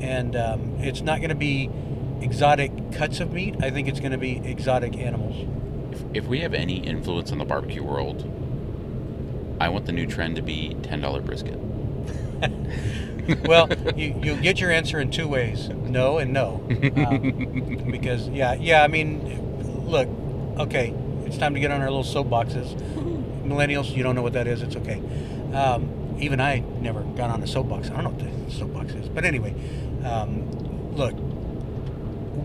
and 0.00 0.36
um, 0.36 0.76
it's 0.78 1.00
not 1.00 1.18
going 1.18 1.30
to 1.30 1.34
be 1.34 1.70
exotic 2.20 2.92
cuts 2.92 3.20
of 3.20 3.32
meat. 3.32 3.56
I 3.60 3.70
think 3.70 3.88
it's 3.88 4.00
going 4.00 4.12
to 4.12 4.18
be 4.18 4.38
exotic 4.44 4.96
animals. 4.96 5.48
If, 5.92 6.24
if 6.24 6.26
we 6.26 6.40
have 6.40 6.54
any 6.54 6.76
influence 6.78 7.32
on 7.32 7.38
the 7.38 7.44
barbecue 7.44 7.82
world, 7.82 8.22
I 9.60 9.68
want 9.68 9.86
the 9.86 9.92
new 9.92 10.06
trend 10.06 10.36
to 10.36 10.42
be 10.42 10.76
ten 10.82 11.00
dollar 11.00 11.20
brisket. 11.20 11.58
well, 13.44 13.68
you, 13.96 14.18
you'll 14.22 14.40
get 14.40 14.60
your 14.60 14.70
answer 14.70 15.00
in 15.00 15.10
two 15.10 15.28
ways: 15.28 15.68
no 15.68 16.18
and 16.18 16.32
no. 16.32 16.64
Um, 16.96 17.88
because 17.90 18.28
yeah, 18.28 18.54
yeah. 18.54 18.82
I 18.82 18.88
mean, 18.88 19.86
look, 19.86 20.08
okay, 20.58 20.94
it's 21.26 21.38
time 21.38 21.54
to 21.54 21.60
get 21.60 21.70
on 21.70 21.80
our 21.80 21.90
little 21.90 22.04
soapboxes 22.04 22.76
millennials, 23.44 23.94
you 23.94 24.02
don't 24.02 24.14
know 24.14 24.22
what 24.22 24.32
that 24.34 24.46
is. 24.46 24.62
It's 24.62 24.76
okay. 24.76 25.02
Um, 25.52 26.16
even 26.18 26.40
I 26.40 26.60
never 26.80 27.02
got 27.02 27.30
on 27.30 27.42
a 27.42 27.46
soapbox. 27.46 27.90
I 27.90 28.00
don't 28.00 28.04
know 28.04 28.10
what 28.10 28.46
the 28.46 28.52
soapbox 28.52 28.92
is. 28.94 29.08
But 29.08 29.24
anyway, 29.24 29.54
um, 30.04 30.94
look, 30.94 31.14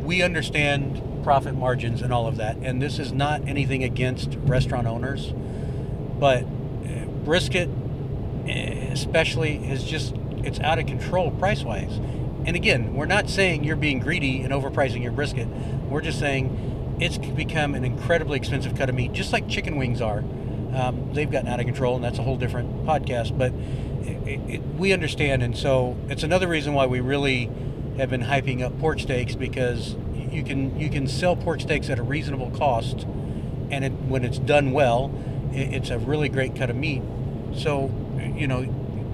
we 0.03 0.21
understand 0.21 1.01
profit 1.23 1.53
margins 1.53 2.01
and 2.01 2.13
all 2.13 2.27
of 2.27 2.37
that. 2.37 2.57
And 2.57 2.81
this 2.81 2.99
is 2.99 3.11
not 3.11 3.47
anything 3.47 3.83
against 3.83 4.35
restaurant 4.43 4.87
owners, 4.87 5.33
but 6.19 6.43
uh, 6.43 7.05
brisket, 7.25 7.69
especially, 8.47 9.57
is 9.69 9.83
just 9.83 10.15
it's 10.43 10.59
out 10.61 10.79
of 10.79 10.87
control 10.87 11.31
price 11.31 11.63
wise. 11.63 11.99
And 12.45 12.55
again, 12.55 12.95
we're 12.95 13.05
not 13.05 13.29
saying 13.29 13.65
you're 13.65 13.75
being 13.75 13.99
greedy 13.99 14.41
and 14.41 14.53
overpricing 14.53 15.03
your 15.03 15.11
brisket. 15.11 15.47
We're 15.89 16.01
just 16.01 16.19
saying 16.19 16.95
it's 16.99 17.17
become 17.17 17.75
an 17.75 17.83
incredibly 17.83 18.37
expensive 18.37 18.75
cut 18.75 18.87
of 18.89 18.95
meat, 18.95 19.11
just 19.11 19.33
like 19.33 19.49
chicken 19.49 19.75
wings 19.75 20.01
are. 20.01 20.23
Um, 20.73 21.13
they've 21.13 21.29
gotten 21.29 21.47
out 21.47 21.59
of 21.59 21.65
control, 21.65 21.95
and 21.95 22.03
that's 22.03 22.19
a 22.19 22.23
whole 22.23 22.37
different 22.37 22.85
podcast. 22.85 23.37
But 23.37 23.53
it, 24.27 24.39
it, 24.49 24.61
we 24.77 24.93
understand, 24.93 25.43
and 25.43 25.57
so 25.57 25.97
it's 26.09 26.23
another 26.23 26.47
reason 26.47 26.73
why 26.73 26.85
we 26.85 26.99
really 26.99 27.49
have 27.97 28.09
been 28.09 28.21
hyping 28.21 28.61
up 28.61 28.77
pork 28.79 28.99
steaks 28.99 29.35
because 29.35 29.95
you 30.31 30.43
can 30.43 30.79
you 30.79 30.89
can 30.89 31.07
sell 31.07 31.35
pork 31.35 31.61
steaks 31.61 31.89
at 31.89 31.99
a 31.99 32.03
reasonable 32.03 32.51
cost, 32.51 33.05
and 33.71 33.85
it, 33.85 33.91
when 33.91 34.23
it's 34.23 34.39
done 34.39 34.71
well, 34.71 35.11
it, 35.51 35.73
it's 35.73 35.89
a 35.89 35.97
really 35.97 36.29
great 36.29 36.55
cut 36.55 36.69
of 36.69 36.75
meat. 36.75 37.01
So, 37.55 37.91
you 38.35 38.47
know, 38.47 38.61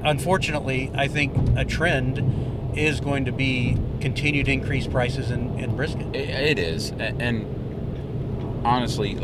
unfortunately, 0.03 0.91
I 0.95 1.07
think 1.07 1.57
a 1.57 1.65
trend 1.65 2.77
is 2.77 2.99
going 2.99 3.25
to 3.25 3.31
be 3.31 3.77
continued 4.01 4.47
increased 4.47 4.91
prices 4.91 5.31
in, 5.31 5.57
in 5.59 5.75
brisket. 5.75 6.15
It, 6.15 6.59
is, 6.59 6.91
and 6.91 8.61
honestly, 8.65 9.15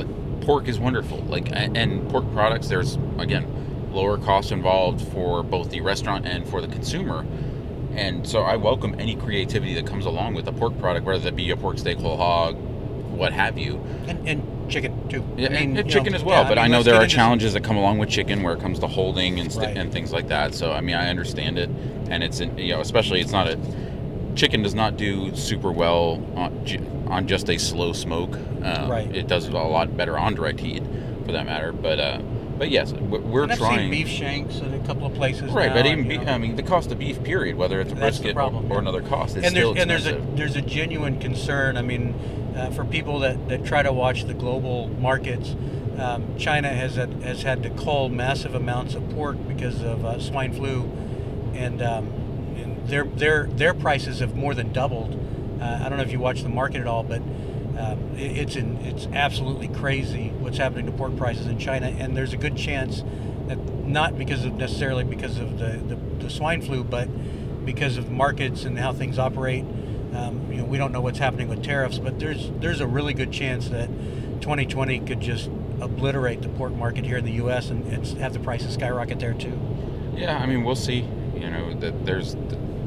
pork 0.50 0.68
is 0.68 0.80
wonderful. 0.80 1.20
Like, 1.26 1.52
and 1.54 2.10
pork 2.10 2.26
products, 2.34 2.70
there's 2.70 2.98
again 3.20 3.46
lower 3.94 4.18
cost 4.18 4.52
involved 4.52 5.00
for 5.10 5.44
both 5.44 5.70
the 5.70 5.82
restaurant 5.82 6.26
and 6.26 6.48
for 6.50 6.60
the 6.60 6.68
consumer. 6.68 7.24
And 7.94 8.28
so 8.28 8.42
I 8.42 8.56
welcome 8.56 8.96
any 9.00 9.16
creativity 9.16 9.76
that 9.76 9.86
comes 9.86 10.08
along 10.08 10.34
with 10.34 10.48
a 10.48 10.52
pork 10.52 10.76
product, 10.80 11.06
whether 11.06 11.20
that 11.20 11.36
be 11.36 11.52
a 11.52 11.56
pork 11.56 11.78
steak, 11.78 12.00
whole 12.00 12.18
hog, 12.18 12.56
what 12.56 13.32
have 13.32 13.60
you. 13.60 13.76
And, 14.08 14.28
and 14.28 14.72
chicken 14.72 15.08
too. 15.08 15.24
Yeah, 15.38 15.50
I 15.50 15.52
mean, 15.52 15.70
and, 15.70 15.80
and 15.82 15.90
chicken 15.92 16.14
know, 16.14 16.18
as 16.18 16.24
well. 16.24 16.42
yeah, 16.42 16.50
but 16.50 16.58
I, 16.58 16.64
mean, 16.64 16.72
know 16.72 16.82
there 16.82 16.96
are 16.96 17.06
challenges 17.06 17.54
that 17.54 17.64
come 17.64 17.78
along 17.78 18.00
with 18.00 18.10
chicken 18.10 18.42
where 18.42 18.54
it 18.56 18.60
comes 18.60 18.80
to 18.80 18.88
holding 18.88 19.40
and, 19.40 19.52
st- 19.52 19.68
Right. 19.68 19.78
and 19.78 19.94
things 19.94 20.12
like 20.12 20.30
that. 20.30 20.56
So 20.56 20.72
I 20.72 20.82
mean, 20.82 20.96
I 20.96 21.10
understand 21.12 21.60
it, 21.60 21.70
and 22.10 22.24
it's 22.24 22.40
you 22.40 22.70
know, 22.70 22.82
especially 22.82 23.22
it's 23.22 23.32
not 23.32 23.48
a 23.48 23.60
chicken 24.36 24.64
does 24.64 24.74
not 24.74 24.98
do 24.98 25.36
super 25.36 25.72
well 25.72 26.24
on, 26.36 26.66
on 27.10 27.28
just 27.28 27.50
a 27.50 27.58
slow 27.58 27.94
smoke. 27.94 28.36
Um, 28.64 28.90
Right. 28.90 29.14
It 29.16 29.28
does 29.28 29.48
a 29.48 29.52
lot 29.52 29.96
better 29.96 30.18
on 30.18 30.36
direct 30.36 30.60
heat, 30.60 30.84
for 31.26 31.32
that 31.32 31.46
matter. 31.46 31.72
But 31.72 32.00
uh, 32.00 32.22
but 32.58 32.70
yes, 32.70 32.92
we- 32.94 33.20
we're 33.20 33.44
and 33.44 33.52
I've 33.54 33.58
trying. 33.58 33.80
seen 33.80 33.92
beef 33.92 34.08
shanks 34.10 34.60
in 34.60 34.74
a 34.74 34.80
couple 34.80 35.06
of 35.08 35.14
places. 35.14 35.52
Right, 35.52 35.68
now, 35.70 35.76
but 35.76 35.86
even 35.86 36.10
you 36.12 36.20
be, 36.20 36.26
I 36.28 36.38
mean, 36.38 36.56
the 36.56 36.64
cost 36.64 36.92
of 36.92 37.00
beef, 37.00 37.24
period, 37.24 37.56
whether 37.56 37.80
it's 37.80 37.92
a 37.92 37.96
That's 37.96 38.18
brisket 38.20 38.36
problem, 38.36 38.66
or, 38.72 38.76
yeah. 38.76 38.80
another 38.82 39.02
cost, 39.02 39.38
it's 39.38 39.48
and 39.48 39.56
there's 39.56 39.70
still 39.70 39.82
and 39.82 39.90
there's 39.90 40.08
a 40.08 40.22
there's 40.36 40.56
a 40.56 40.62
genuine 40.62 41.20
concern. 41.20 41.78
I 41.78 41.82
mean, 41.82 42.14
uh, 42.56 42.70
for 42.72 42.84
people 42.86 43.20
that, 43.20 43.48
that 43.50 43.64
try 43.66 43.82
to 43.84 43.94
watch 43.94 44.26
the 44.26 44.34
global 44.34 44.90
markets, 45.00 45.56
um, 45.98 46.38
China 46.38 46.68
has 46.70 46.96
had, 46.96 47.12
has 47.24 47.44
had 47.44 47.64
to 47.64 47.70
cull 47.70 48.10
massive 48.10 48.54
amounts 48.56 48.94
of 48.96 49.08
pork 49.12 49.38
because 49.48 49.82
of 49.82 50.04
uh, 50.04 50.20
swine 50.20 50.52
flu, 50.54 50.92
and, 51.54 51.82
um, 51.82 52.08
and 52.58 52.88
their 52.90 53.06
their 53.06 53.46
their 53.48 53.74
prices 53.74 54.20
have 54.20 54.36
more 54.36 54.54
than 54.54 54.74
doubled. 54.74 55.18
Uh, 55.60 55.82
I 55.84 55.90
don't 55.90 55.98
know 55.98 56.04
if 56.04 56.12
you 56.12 56.20
watch 56.20 56.44
the 56.44 56.50
market 56.50 56.82
at 56.82 56.88
all, 56.88 57.04
but 57.04 57.22
um, 57.78 58.16
it, 58.16 58.38
it's 58.38 58.56
in, 58.56 58.78
it's 58.78 59.08
absolutely 59.08 59.68
crazy 59.68 60.30
what's 60.40 60.58
happening 60.58 60.86
to 60.86 60.92
pork 60.92 61.16
prices 61.18 61.48
in 61.48 61.58
China, 61.58 61.88
and 61.88 62.16
there's 62.16 62.34
a 62.34 62.38
good 62.38 62.56
chance 62.56 63.04
that 63.48 63.58
not 63.86 64.18
because 64.18 64.46
of 64.46 64.54
necessarily 64.54 65.04
because 65.04 65.38
of 65.38 65.58
the, 65.58 65.78
the, 65.88 65.96
the 66.24 66.30
swine 66.30 66.62
flu, 66.62 66.84
but 66.84 67.08
because 67.66 67.98
of 67.98 68.10
markets 68.10 68.66
and 68.66 68.78
how 68.78 68.94
things 68.94 69.20
operate. 69.20 69.66
Um, 70.14 70.52
you 70.52 70.58
know, 70.58 70.66
we 70.66 70.78
don't 70.78 70.92
know 70.92 71.02
what's 71.02 71.20
happening 71.20 71.48
with 71.48 71.64
tariffs, 71.64 72.00
but 72.00 72.20
there's 72.20 72.52
there's 72.60 72.82
a 72.82 72.88
really 72.88 73.14
good 73.14 73.32
chance 73.32 73.70
that 73.70 73.88
2020 74.42 75.00
could 75.02 75.20
just 75.20 75.50
obliterate 75.82 76.42
the 76.42 76.50
pork 76.50 76.74
market 76.74 77.06
here 77.06 77.18
in 77.18 77.26
the 77.26 77.34
U.S. 77.34 77.70
and, 77.70 77.86
and 77.94 78.06
have 78.20 78.34
the 78.34 78.40
prices 78.40 78.74
skyrocket 78.74 79.20
there 79.20 79.34
too. 79.34 79.60
Yeah, 80.16 80.38
I 80.38 80.46
mean, 80.46 80.64
we'll 80.64 80.76
see. 80.76 81.08
You 81.36 81.50
know, 81.50 81.74
that 81.76 82.06
there's 82.06 82.36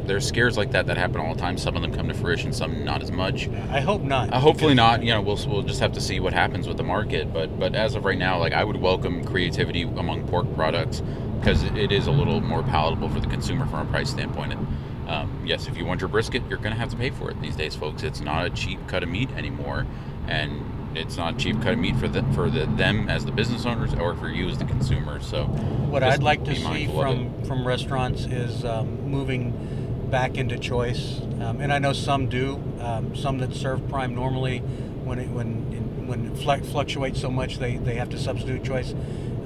there's 0.07 0.27
scares 0.27 0.57
like 0.57 0.73
that 0.73 0.87
that 0.87 0.97
happen 0.97 1.21
all 1.21 1.35
the 1.35 1.41
time. 1.41 1.59
Some 1.59 1.77
of 1.77 1.83
them 1.83 1.93
come 1.93 2.09
to 2.09 2.15
fruition, 2.15 2.53
some 2.53 2.85
not 2.85 3.03
as 3.03 3.11
much. 3.13 3.49
I 3.49 3.81
hope 3.81 4.03
not. 4.03 4.33
Uh, 4.33 4.41
hopefully 4.41 4.75
not. 4.75 5.03
You 5.03 5.13
know, 5.15 5.21
we'll 5.21 5.39
we'll 5.47 5.63
just 5.63 5.81
have 5.81 5.93
to 5.93 6.01
see 6.01 6.21
what 6.21 6.33
happens 6.33 6.67
with 6.69 6.77
the 6.77 6.83
market. 6.83 7.33
But 7.33 7.59
but 7.59 7.75
as 7.75 7.95
of 7.95 8.05
right 8.05 8.19
now, 8.19 8.39
like 8.39 8.53
I 8.53 8.65
would 8.65 8.77
welcome 8.77 9.25
creativity 9.25 9.83
among 9.83 10.27
pork 10.29 10.53
products 10.55 11.03
because 11.39 11.63
it 11.65 11.91
is 11.91 12.07
a 12.07 12.13
little 12.13 12.41
more 12.41 12.63
palatable 12.63 13.09
for 13.09 13.21
the 13.21 13.27
consumer 13.27 13.67
from 13.67 13.87
a 13.87 13.91
price 13.91 14.11
standpoint. 14.11 14.53
And 14.53 14.67
um, 15.09 15.43
yes, 15.45 15.67
if 15.67 15.77
you 15.77 15.85
want 15.85 16.01
your 16.01 16.09
brisket, 16.09 16.43
you're 16.49 16.59
going 16.59 16.73
to 16.73 16.79
have 16.79 16.91
to 16.91 16.97
pay 16.97 17.11
for 17.11 17.31
it 17.31 17.41
these 17.41 17.57
days, 17.57 17.75
folks. 17.75 18.03
It's 18.03 18.21
not 18.21 18.47
a 18.47 18.51
cheap 18.51 18.79
cut 18.87 19.03
of 19.03 19.09
meat 19.09 19.31
anymore, 19.33 19.87
and 20.29 20.65
it's 20.95 21.17
not 21.17 21.35
a 21.35 21.37
cheap 21.39 21.61
cut 21.63 21.73
of 21.73 21.79
meat 21.81 21.97
for 21.97 22.07
the, 22.07 22.23
for 22.35 22.49
the, 22.51 22.67
them 22.67 23.09
as 23.09 23.25
the 23.25 23.33
business 23.33 23.67
owners 23.67 23.93
or 23.95 24.15
for 24.15 24.29
you 24.29 24.49
as 24.49 24.59
the 24.59 24.65
consumer. 24.65 25.21
So 25.21 25.45
What 25.47 26.03
I'd 26.03 26.23
like 26.23 26.45
to 26.45 26.55
see 26.55 26.63
mindful 26.63 27.03
of 27.03 27.19
it. 27.19 27.27
from 27.27 27.45
from 27.45 27.67
restaurants 27.67 28.25
is 28.27 28.65
um, 28.65 29.11
moving 29.11 29.82
back 30.13 30.37
into 30.37 30.59
choice, 30.59 31.21
um, 31.41 31.59
and 31.61 31.73
I 31.73 31.79
know 31.79 31.95
some 31.95 32.29
do. 32.29 32.63
Um, 32.79 33.17
some 33.17 33.39
that 33.39 33.55
serve 33.55 33.89
prime 33.89 34.15
normally, 34.15 34.59
when 34.59 35.19
it 35.19 35.31
when 35.31 36.07
when 36.07 36.27
it 36.27 36.35
fluc- 36.35 36.71
fluctuates 36.71 37.21
so 37.21 37.31
much, 37.31 37.59
they 37.59 37.79
they 37.79 37.95
have 37.95 38.11
to 38.11 38.19
substitute 38.19 38.63
choice. 38.63 38.95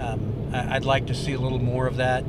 Um, 0.01 0.51
I, 0.53 0.77
I'd 0.77 0.85
like 0.85 1.07
to 1.07 1.15
see 1.15 1.33
a 1.33 1.39
little 1.39 1.61
more 1.61 1.87
of 1.87 1.97
that, 1.97 2.25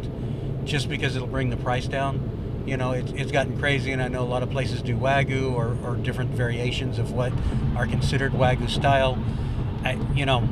just 0.63 0.87
because 0.87 1.15
it'll 1.15 1.27
bring 1.27 1.49
the 1.49 1.57
price 1.57 1.87
down. 1.87 2.63
You 2.67 2.77
know, 2.77 2.91
it, 2.91 3.11
it's 3.15 3.31
gotten 3.31 3.57
crazy, 3.57 3.91
and 3.91 4.01
I 4.01 4.07
know 4.07 4.21
a 4.21 4.29
lot 4.29 4.43
of 4.43 4.51
places 4.51 4.81
do 4.81 4.95
wagyu 4.95 5.53
or, 5.53 5.75
or 5.83 5.95
different 5.95 6.31
variations 6.31 6.99
of 6.99 7.13
what 7.13 7.33
are 7.75 7.87
considered 7.87 8.33
wagyu 8.33 8.69
style. 8.69 9.17
I, 9.83 9.93
you 10.13 10.25
know, 10.25 10.47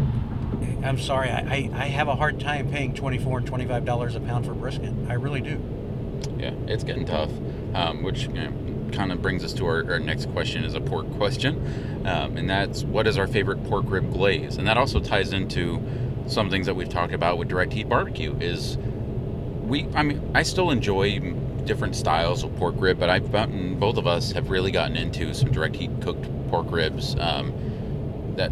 I'm 0.83 0.97
sorry, 0.97 1.29
I, 1.29 1.69
I, 1.73 1.85
have 1.87 2.07
a 2.07 2.15
hard 2.15 2.39
time 2.39 2.71
paying 2.71 2.93
24 2.93 3.39
and 3.39 3.47
25 3.47 3.85
dollars 3.85 4.15
a 4.15 4.21
pound 4.21 4.45
for 4.45 4.53
brisket. 4.53 4.93
I 5.09 5.13
really 5.13 5.41
do. 5.41 5.61
Yeah, 6.37 6.51
it's 6.67 6.85
getting 6.85 7.05
tough. 7.05 7.31
Um, 7.75 8.03
which 8.03 8.23
you 8.23 8.33
know, 8.33 8.89
kind 8.93 9.11
of 9.11 9.21
brings 9.21 9.43
us 9.43 9.51
to 9.55 9.65
our, 9.65 9.91
our 9.91 9.99
next 9.99 10.31
question 10.31 10.63
is 10.63 10.75
a 10.75 10.79
pork 10.79 11.11
question, 11.17 12.05
um, 12.07 12.37
and 12.37 12.49
that's 12.49 12.85
what 12.85 13.05
is 13.05 13.17
our 13.17 13.27
favorite 13.27 13.61
pork 13.65 13.83
rib 13.89 14.13
glaze? 14.13 14.55
And 14.55 14.65
that 14.65 14.77
also 14.77 15.01
ties 15.01 15.33
into 15.33 15.81
some 16.25 16.49
things 16.49 16.67
that 16.67 16.75
we've 16.75 16.87
talked 16.87 17.13
about 17.13 17.37
with 17.37 17.49
direct 17.49 17.73
heat 17.73 17.89
barbecue. 17.89 18.33
Is 18.39 18.77
we? 18.77 19.87
I 19.93 20.03
mean, 20.03 20.31
I 20.33 20.43
still 20.43 20.71
enjoy 20.71 21.19
different 21.65 21.97
styles 21.97 22.43
of 22.43 22.55
pork 22.55 22.75
rib, 22.77 22.97
but 22.97 23.09
I've 23.09 23.29
gotten 23.29 23.77
both 23.77 23.97
of 23.97 24.07
us 24.07 24.31
have 24.31 24.49
really 24.49 24.71
gotten 24.71 24.95
into 24.95 25.33
some 25.33 25.51
direct 25.51 25.75
heat 25.75 25.91
cooked 26.01 26.29
pork 26.49 26.71
ribs. 26.71 27.15
Um, 27.19 27.53
that 28.37 28.51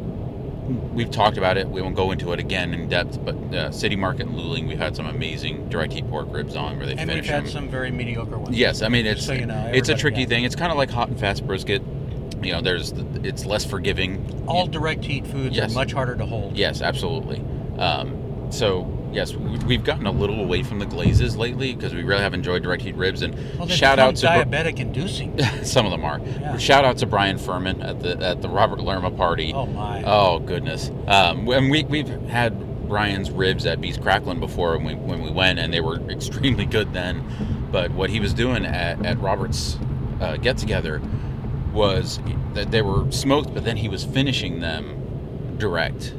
we've 0.94 1.12
talked 1.12 1.38
about 1.38 1.58
it. 1.58 1.68
We 1.68 1.82
won't 1.82 1.96
go 1.96 2.12
into 2.12 2.32
it 2.34 2.40
again 2.40 2.74
in 2.74 2.88
depth, 2.90 3.24
but 3.24 3.36
uh, 3.54 3.72
City 3.72 3.96
Market 3.96 4.28
and 4.28 4.36
Luling, 4.38 4.68
we've 4.68 4.78
had 4.80 4.96
some 4.96 5.06
amazing 5.06 5.70
direct 5.70 5.94
heat 5.94 6.08
pork 6.10 6.28
ribs 6.32 6.56
on 6.56 6.78
where 6.78 6.86
they 6.86 6.94
And 6.94 7.02
finish 7.10 7.16
we've 7.26 7.26
had 7.26 7.44
them. 7.46 7.52
some 7.52 7.70
very 7.70 7.92
mediocre 7.92 8.38
ones. 8.38 8.58
Yes, 8.58 8.82
I 8.82 8.88
mean 8.90 9.06
it's 9.06 9.26
so 9.26 9.34
you 9.34 9.46
know, 9.46 9.72
it's 9.74 9.90
a 9.90 9.96
tricky 9.96 10.22
yeah. 10.22 10.28
thing. 10.28 10.44
It's 10.46 10.56
kind 10.56 10.72
of 10.72 10.78
like 10.78 10.90
hot 10.90 11.10
and 11.10 11.20
fast 11.20 11.46
brisket. 11.46 11.82
You 12.42 12.52
know, 12.52 12.62
there's 12.62 12.92
it's 13.24 13.46
less 13.46 13.64
forgiving. 13.66 14.44
All 14.48 14.68
direct 14.68 15.06
heat 15.06 15.26
foods 15.28 15.56
Yes. 15.56 15.72
are 15.72 15.76
much 15.76 15.94
harder 15.94 16.16
to 16.16 16.26
hold. 16.26 16.58
yes, 16.58 16.82
absolutely. 16.82 17.40
Um, 17.78 18.48
so 18.52 18.84
yes, 19.14 19.34
we- 19.36 19.58
we've 19.60 19.84
gotten 19.84 20.06
a 20.08 20.12
little 20.12 20.40
away 20.42 20.64
from 20.64 20.80
the 20.80 20.86
glazes 20.86 21.38
lately 21.38 21.74
because 21.74 21.94
we 21.94 22.04
really 22.04 22.22
have 22.22 22.34
enjoyed 22.34 22.64
direct 22.64 22.82
heat 22.84 22.96
ribs. 22.96 23.22
And 23.22 23.36
Well, 23.58 23.68
shout 23.68 24.00
out 24.00 24.16
to 24.18 24.26
diabetic 24.26 24.80
inducing. 24.80 25.38
some 25.64 25.86
of 25.86 25.92
them 25.92 26.04
are. 26.04 26.20
Yeah. 26.40 26.58
Shout 26.58 26.86
out 26.86 26.98
to 26.98 27.06
Bryan 27.06 27.38
Furman 27.38 27.82
at 27.82 28.00
the 28.02 28.18
at 28.26 28.42
the 28.42 28.50
Robert 28.50 28.80
Lerma 28.80 29.12
party. 29.12 29.54
Oh 29.54 29.66
my. 29.68 30.04
Oh 30.04 30.40
goodness. 30.40 30.90
Um, 31.08 31.48
and 31.50 31.70
we 31.72 31.84
we've 31.84 32.10
had 32.28 32.88
Brian's 32.88 33.32
ribs 33.32 33.66
at 33.66 33.80
B's 33.82 33.98
Cracklin 33.98 34.40
before 34.40 34.78
when 34.78 34.86
we 34.86 34.96
when 34.96 35.22
we 35.24 35.32
went, 35.32 35.60
and 35.60 35.74
they 35.74 35.82
were 35.82 35.96
extremely 36.10 36.66
good 36.66 36.94
then. 36.94 37.24
But 37.72 37.92
what 37.92 38.10
he 38.10 38.20
was 38.20 38.34
doing 38.34 38.66
at 38.66 39.06
at 39.06 39.20
Robert's 39.20 39.78
uh, 40.22 40.38
get 40.38 40.58
together 40.58 41.02
was 41.74 42.20
that 42.54 42.70
they 42.72 42.82
were 42.84 43.12
smoked, 43.12 43.54
but 43.54 43.64
then 43.66 43.78
he 43.78 43.90
was 43.90 44.04
finishing 44.04 44.60
them 44.60 45.56
direct, 45.58 46.14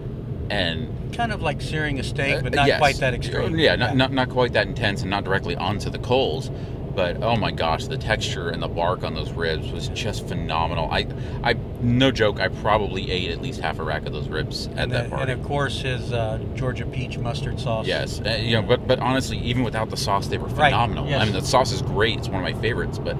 and 0.51 1.13
kind 1.15 1.33
of 1.33 1.43
like 1.43 1.61
searing 1.61 1.99
a 1.99 2.03
steak, 2.03 2.39
uh, 2.39 2.43
but 2.43 2.55
not 2.55 2.67
yes. 2.67 2.79
quite 2.79 2.97
that 2.97 3.15
extreme. 3.15 3.59
Yeah, 3.59 3.77
not, 3.77 3.97
not 3.97 4.13
not 4.13 4.31
quite 4.31 4.53
that 4.53 4.67
intense, 4.67 5.03
and 5.03 5.11
not 5.11 5.25
directly 5.25 5.57
onto 5.57 5.91
the 5.91 5.99
coals. 5.99 6.51
But 6.95 7.25
oh 7.25 7.37
my 7.37 7.51
gosh, 7.51 7.87
the 7.87 7.99
texture 7.99 8.51
and 8.51 8.63
the 8.63 8.69
bark 8.69 9.03
on 9.03 9.15
those 9.15 9.33
ribs 9.33 9.73
was 9.73 9.89
just 9.89 10.29
phenomenal. 10.29 10.89
I, 10.93 11.09
I, 11.43 11.55
no 11.81 12.13
joke, 12.13 12.39
I 12.39 12.47
probably 12.49 13.11
ate 13.11 13.33
at 13.33 13.43
least 13.43 13.61
half 13.61 13.81
a 13.81 13.83
rack 13.83 14.07
of 14.07 14.13
those 14.13 14.29
ribs 14.29 14.69
at 14.69 14.79
and, 14.79 14.93
that 14.93 15.05
the- 15.05 15.11
party. 15.11 15.33
and 15.33 15.41
of 15.41 15.47
course 15.47 15.81
his 15.81 16.13
uh, 16.13 16.39
Georgia 16.55 16.87
peach 16.87 17.19
mustard 17.19 17.59
sauce. 17.59 17.87
Yes, 17.87 18.21
uh, 18.21 18.39
you 18.41 18.53
know, 18.55 18.63
but 18.63 18.87
but 18.87 19.01
honestly, 19.01 19.39
even 19.39 19.65
without 19.65 19.91
the 19.91 19.97
sauce, 19.97 20.29
they 20.29 20.39
were 20.39 20.49
phenomenal. 20.49 21.05
Right, 21.05 21.11
yes. 21.11 21.23
I 21.23 21.25
mean, 21.25 21.35
the 21.35 21.43
sauce 21.43 21.73
is 21.73 21.83
great; 21.83 22.19
it's 22.19 22.29
one 22.29 22.45
of 22.45 22.55
my 22.55 22.61
favorites. 22.61 22.99
But 22.99 23.17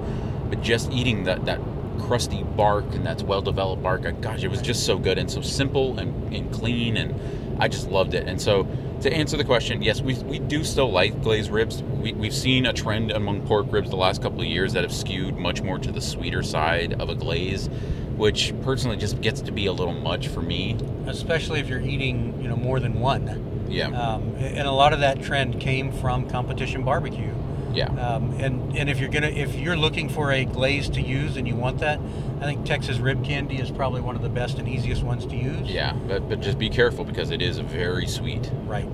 but 0.49 0.61
just 0.61 0.89
eating 0.91 1.25
that 1.25 1.43
that 1.45 1.59
crusty 1.99 2.43
bark 2.43 2.85
and 2.93 3.05
that's 3.05 3.23
well 3.23 3.41
developed 3.41 3.83
bark, 3.83 4.05
uh, 4.05 4.11
gosh, 4.11 4.43
it 4.43 4.49
was 4.49 4.61
just 4.61 4.85
so 4.85 4.97
good 4.97 5.17
and 5.17 5.29
so 5.29 5.41
simple 5.41 5.97
and, 5.99 6.33
and 6.33 6.51
clean, 6.53 6.97
and 6.97 7.19
I 7.61 7.67
just 7.67 7.89
loved 7.89 8.13
it. 8.13 8.27
And 8.27 8.41
so 8.41 8.67
to 9.01 9.13
answer 9.13 9.37
the 9.37 9.43
question, 9.43 9.81
yes, 9.81 10.01
we 10.01 10.15
we 10.23 10.39
do 10.39 10.63
still 10.63 10.91
like 10.91 11.21
glazed 11.21 11.51
ribs. 11.51 11.83
We 11.83 12.13
we've 12.13 12.33
seen 12.33 12.65
a 12.65 12.73
trend 12.73 13.11
among 13.11 13.45
pork 13.47 13.67
ribs 13.69 13.89
the 13.89 13.97
last 13.97 14.21
couple 14.21 14.41
of 14.41 14.47
years 14.47 14.73
that 14.73 14.83
have 14.83 14.93
skewed 14.93 15.37
much 15.37 15.61
more 15.61 15.79
to 15.79 15.91
the 15.91 16.01
sweeter 16.01 16.43
side 16.43 16.99
of 17.01 17.09
a 17.09 17.15
glaze. 17.15 17.69
Which 18.15 18.53
personally 18.61 18.95
just 18.95 19.19
gets 19.19 19.41
to 19.41 19.51
be 19.51 19.65
a 19.65 19.73
little 19.73 19.93
much 19.93 20.29
for 20.29 20.41
me. 20.41 20.77
Especially 21.05 21.59
if 21.59 21.67
you're 21.67 21.81
eating, 21.81 22.41
you 22.41 22.47
know, 22.47 22.55
more 22.55 22.79
than 22.79 23.01
one. 23.01 23.65
Yeah. 23.69 23.87
Um, 23.87 24.35
and 24.37 24.65
a 24.65 24.71
lot 24.71 24.93
of 24.93 25.01
that 25.01 25.21
trend 25.21 25.59
came 25.59 25.91
from 25.91 26.29
competition 26.29 26.83
barbecue. 26.85 27.34
Yeah. 27.75 27.87
Um, 27.87 28.31
and 28.39 28.75
and 28.77 28.89
if 28.89 28.99
you're 28.99 29.09
gonna 29.09 29.27
if 29.27 29.55
you're 29.55 29.77
looking 29.77 30.09
for 30.09 30.31
a 30.31 30.45
glaze 30.45 30.89
to 30.89 31.01
use 31.01 31.37
and 31.37 31.47
you 31.47 31.55
want 31.55 31.79
that, 31.79 31.99
I 32.39 32.45
think 32.45 32.65
Texas 32.65 32.97
rib 32.97 33.23
candy 33.23 33.57
is 33.57 33.71
probably 33.71 34.01
one 34.01 34.15
of 34.15 34.21
the 34.21 34.29
best 34.29 34.57
and 34.59 34.67
easiest 34.67 35.03
ones 35.03 35.25
to 35.25 35.35
use. 35.35 35.69
yeah, 35.69 35.93
but 36.07 36.27
but 36.29 36.41
just 36.41 36.57
be 36.57 36.69
careful 36.69 37.05
because 37.05 37.31
it 37.31 37.41
is 37.41 37.59
very 37.59 38.07
sweet. 38.07 38.49
Right. 38.65 38.89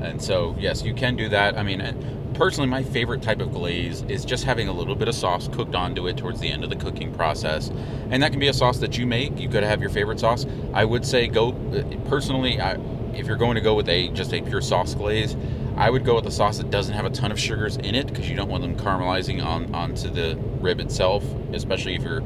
And 0.00 0.20
so, 0.20 0.56
yes, 0.58 0.82
you 0.82 0.94
can 0.94 1.14
do 1.14 1.28
that. 1.28 1.56
I 1.56 1.62
mean, 1.62 1.80
and 1.80 2.34
personally, 2.34 2.68
my 2.68 2.82
favorite 2.82 3.22
type 3.22 3.40
of 3.40 3.52
glaze 3.52 4.02
is 4.08 4.24
just 4.24 4.42
having 4.42 4.66
a 4.66 4.72
little 4.72 4.96
bit 4.96 5.06
of 5.06 5.14
sauce 5.14 5.46
cooked 5.46 5.76
onto 5.76 6.08
it 6.08 6.16
towards 6.16 6.40
the 6.40 6.50
end 6.50 6.64
of 6.64 6.70
the 6.70 6.76
cooking 6.76 7.14
process. 7.14 7.70
And 8.10 8.20
that 8.22 8.32
can 8.32 8.40
be 8.40 8.48
a 8.48 8.52
sauce 8.52 8.78
that 8.78 8.98
you 8.98 9.06
make. 9.06 9.38
You 9.38 9.48
could 9.48 9.62
have 9.62 9.80
your 9.80 9.90
favorite 9.90 10.18
sauce. 10.18 10.44
I 10.74 10.84
would 10.84 11.06
say 11.06 11.28
go, 11.28 11.52
uh, 11.52 12.08
personally, 12.08 12.60
I, 12.60 12.78
if 13.14 13.28
you're 13.28 13.36
going 13.36 13.54
to 13.54 13.60
go 13.60 13.74
with 13.74 13.88
a 13.88 14.08
just 14.08 14.32
a 14.34 14.42
pure 14.42 14.60
sauce 14.60 14.94
glaze, 14.94 15.36
I 15.76 15.90
would 15.90 16.04
go 16.04 16.14
with 16.14 16.26
a 16.26 16.30
sauce 16.30 16.58
that 16.58 16.70
doesn't 16.70 16.94
have 16.94 17.04
a 17.06 17.10
ton 17.10 17.32
of 17.32 17.40
sugars 17.40 17.76
in 17.76 17.94
it 17.94 18.06
because 18.06 18.28
you 18.28 18.36
don't 18.36 18.48
want 18.48 18.62
them 18.62 18.76
caramelizing 18.76 19.44
on 19.44 19.74
onto 19.74 20.08
the 20.10 20.36
rib 20.60 20.80
itself, 20.80 21.24
especially 21.52 21.94
if 21.94 22.02
you're 22.02 22.22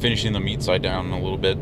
finishing 0.00 0.32
the 0.32 0.40
meat 0.40 0.62
side 0.62 0.82
down 0.82 1.10
a 1.10 1.20
little 1.20 1.38
bit. 1.38 1.58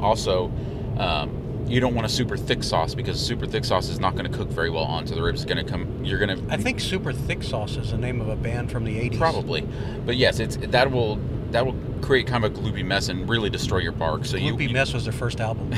Also, 0.00 0.50
um, 0.98 1.64
you 1.66 1.78
don't 1.80 1.94
want 1.94 2.06
a 2.06 2.08
super 2.08 2.36
thick 2.36 2.62
sauce 2.62 2.94
because 2.94 3.20
super 3.20 3.46
thick 3.46 3.64
sauce 3.64 3.88
is 3.88 3.98
not 4.00 4.14
going 4.16 4.30
to 4.30 4.36
cook 4.36 4.48
very 4.48 4.70
well 4.70 4.84
onto 4.84 5.14
the 5.14 5.22
ribs. 5.22 5.42
It's 5.42 5.52
going 5.52 5.64
to 5.64 5.70
come. 5.70 6.04
You're 6.04 6.18
going 6.18 6.36
to 6.46 6.52
I 6.52 6.56
think 6.56 6.80
Super 6.80 7.12
Thick 7.12 7.42
Sauce 7.42 7.76
is 7.76 7.90
the 7.92 7.98
name 7.98 8.20
of 8.20 8.28
a 8.28 8.36
band 8.36 8.70
from 8.72 8.84
the 8.84 8.98
80s. 9.10 9.18
probably, 9.18 9.62
but 10.06 10.16
yes, 10.16 10.40
it's 10.40 10.56
that 10.56 10.90
will 10.90 11.16
that 11.50 11.66
will 11.66 11.76
create 12.00 12.26
kind 12.26 12.44
of 12.44 12.56
a 12.56 12.58
gloopy 12.60 12.84
mess 12.84 13.08
and 13.08 13.28
really 13.28 13.50
destroy 13.50 13.78
your 13.78 13.92
bark. 13.92 14.24
So 14.24 14.36
you, 14.36 14.52
Loopy 14.52 14.68
Mess 14.72 14.94
was 14.94 15.04
their 15.04 15.12
first 15.12 15.40
album. 15.40 15.74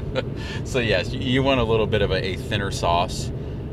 so 0.64 0.78
yes, 0.80 1.12
you- 1.12 1.20
you 1.20 1.42
want 1.42 1.60
a 1.60 1.64
little 1.64 1.86
bit 1.86 2.02
of 2.02 2.10
a, 2.10 2.24
a 2.24 2.36
thinner 2.36 2.70
sauce, 2.70 3.30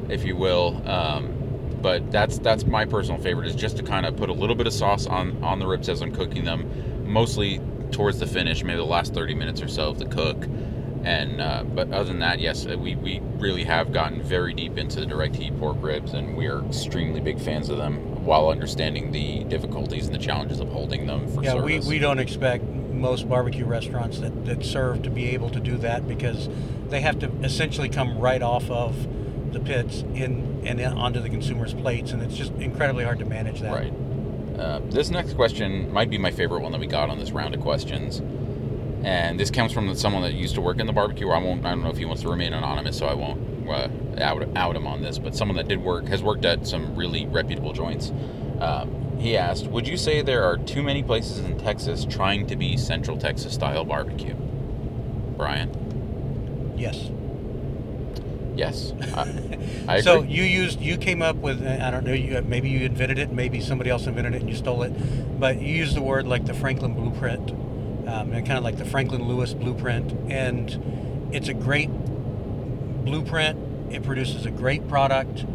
if 0.10 0.24
you 0.26 0.36
will. 0.36 0.82
Um, 0.88 1.36
but 1.82 2.12
that's 2.12 2.40
that's 2.40 2.66
my 2.66 2.86
personal 2.86 3.22
favorite 3.22 3.48
is 3.48 3.56
just 3.56 3.78
to 3.78 3.84
kind 3.84 4.06
of 4.06 4.18
put 4.18 4.30
a 4.30 4.34
little 4.34 4.56
bit 4.56 4.68
of 4.68 4.74
sauce 4.74 5.08
on 5.08 5.42
on 5.44 5.60
the 5.60 5.68
ribs 5.68 5.88
as 5.90 6.02
I'm 6.02 6.14
cooking 6.14 6.44
them, 6.44 7.12
mostly 7.12 7.62
towards 7.92 8.20
the 8.20 8.28
finish, 8.28 8.64
maybe 8.64 8.78
the 8.78 8.84
last 8.84 9.14
30 9.14 9.34
minutes 9.36 9.62
or 9.62 9.68
so 9.68 9.90
of 9.90 10.00
the 10.00 10.06
cook. 10.06 10.46
And 11.04 11.40
uh, 11.40 11.64
but 11.64 11.92
other 11.94 12.06
than 12.06 12.20
that, 12.20 12.40
yes, 12.40 12.66
uh, 12.66 12.78
we, 12.78 12.96
we 12.96 13.22
really 13.38 13.64
have 13.64 13.94
gotten 13.94 14.22
very 14.22 14.54
deep 14.54 14.78
into 14.78 15.00
the 15.00 15.06
direct 15.06 15.36
heat 15.38 15.58
pork 15.58 15.78
ribs, 15.80 16.14
and 16.14 16.36
we 16.36 16.48
are 16.48 16.64
extremely 16.66 17.22
big 17.22 17.40
fans 17.40 17.70
of 17.70 17.78
them, 17.78 18.26
while 18.26 18.50
understanding 18.50 19.14
the 19.14 19.46
difficulties 19.46 20.08
and 20.08 20.14
the 20.14 20.20
challenges 20.20 20.60
of 20.60 20.68
holding 20.68 21.08
them 21.08 21.26
for 21.30 21.42
yeah, 21.42 21.56
we, 21.56 21.80
we 21.80 22.00
don't 22.00 22.20
expect 22.20 22.66
most 22.66 23.30
barbecue 23.30 23.66
restaurants 23.66 24.20
that, 24.20 24.46
that 24.46 24.66
serve 24.66 25.02
to 25.04 25.10
be 25.10 25.30
able 25.30 25.50
to 25.50 25.62
do 25.62 25.78
that 25.78 26.06
because 26.06 26.50
they 26.90 27.00
have 27.00 27.18
to 27.20 27.32
essentially 27.44 27.88
come 27.88 28.18
right 28.18 28.42
off 28.42 28.70
of 28.70 29.08
the 29.52 29.60
pits 29.60 30.02
in 30.14 30.62
and 30.66 30.82
onto 30.82 31.20
the 31.20 31.30
consumer's 31.30 31.74
plates, 31.74 32.12
and 32.12 32.22
it's 32.22 32.36
just 32.36 32.54
incredibly 32.54 33.04
hard 33.04 33.20
to 33.20 33.26
manage 33.26 33.62
that. 33.62 33.74
Right. 33.74 33.94
Uh, 34.60 34.80
this 34.90 35.10
next 35.10 35.36
question 35.36 35.92
might 35.92 36.10
be 36.10 36.18
my 36.18 36.32
favorite 36.32 36.62
one 36.62 36.72
that 36.74 36.82
we 36.82 36.88
got 36.88 37.10
on 37.10 37.18
this 37.18 37.32
round 37.32 37.56
of 37.56 37.62
questions, 37.62 38.20
and 39.04 39.40
this 39.40 39.50
comes 39.50 39.72
from 39.72 39.94
someone 39.96 40.22
that 40.24 40.34
used 40.34 40.56
to 40.56 40.62
work 40.62 40.80
in 40.80 40.88
the 40.88 40.94
barbecue. 40.94 41.30
I 41.30 41.40
won't. 41.40 41.66
I 41.66 41.70
don't 41.70 41.84
know 41.84 41.90
if 41.90 41.98
he 41.98 42.06
wants 42.06 42.22
to 42.24 42.30
remain 42.30 42.54
anonymous, 42.54 42.98
so 42.98 43.08
I 43.08 43.14
won't 43.14 43.70
uh, 43.70 43.88
out 44.22 44.46
out 44.58 44.76
him 44.76 44.86
on 44.86 45.02
this. 45.02 45.18
But 45.18 45.36
someone 45.36 45.58
that 45.58 45.68
did 45.68 45.82
work 45.82 46.08
has 46.08 46.22
worked 46.22 46.46
at 46.46 46.68
some 46.68 46.96
really 46.96 47.26
reputable 47.26 47.74
joints. 47.74 48.12
Um, 48.60 49.18
he 49.18 49.38
asked, 49.38 49.68
"Would 49.68 49.88
you 49.88 49.96
say 49.98 50.22
there 50.22 50.44
are 50.44 50.58
too 50.58 50.84
many 50.84 51.04
places 51.04 51.40
in 51.40 51.58
Texas 51.58 52.06
trying 52.06 52.48
to 52.48 52.56
be 52.56 52.76
Central 52.76 53.18
Texas 53.18 53.54
style 53.54 53.86
barbecue?" 53.86 54.36
Brian, 55.38 55.70
Yes. 56.80 57.12
Yes, 58.60 58.94
I. 59.88 60.02
So 60.02 60.22
you 60.22 60.44
used 60.44 60.80
you 60.82 60.98
came 60.98 61.22
up 61.22 61.38
with 61.38 61.66
I 61.66 61.90
don't 61.90 62.06
know 62.06 62.14
you 62.14 62.42
maybe 62.42 62.70
you 62.70 62.86
invented 62.86 63.18
it 63.18 63.32
maybe 63.32 63.62
somebody 63.62 63.90
else 63.90 64.06
invented 64.06 64.36
it 64.36 64.42
and 64.42 64.50
you 64.50 64.56
stole 64.56 64.84
it, 64.84 64.94
but 65.40 65.62
you 65.62 65.74
used 65.74 65.96
the 65.96 66.02
word 66.02 66.28
like 66.28 66.46
the 66.46 66.54
Franklin 66.54 66.94
blueprint, 66.94 67.52
um, 68.08 68.34
and 68.34 68.46
kind 68.46 68.58
of 68.58 68.64
like 68.64 68.78
the 68.78 68.86
Franklin 68.86 69.28
Lewis 69.28 69.54
blueprint, 69.54 70.12
and 70.32 71.30
it's 71.34 71.48
a 71.48 71.54
great 71.54 71.90
blueprint. 73.06 73.94
It 73.94 74.04
produces 74.04 74.46
a 74.46 74.52
great 74.52 74.88
product. 74.88 75.46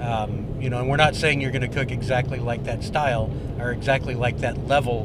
Um, 0.00 0.60
you 0.60 0.68
know, 0.68 0.80
and 0.80 0.88
we're 0.88 0.96
not 0.96 1.14
saying 1.14 1.40
you're 1.40 1.50
going 1.52 1.62
to 1.62 1.68
cook 1.68 1.90
exactly 1.90 2.38
like 2.38 2.64
that 2.64 2.82
style 2.82 3.30
or 3.58 3.70
exactly 3.70 4.14
like 4.14 4.38
that 4.38 4.66
level, 4.66 5.04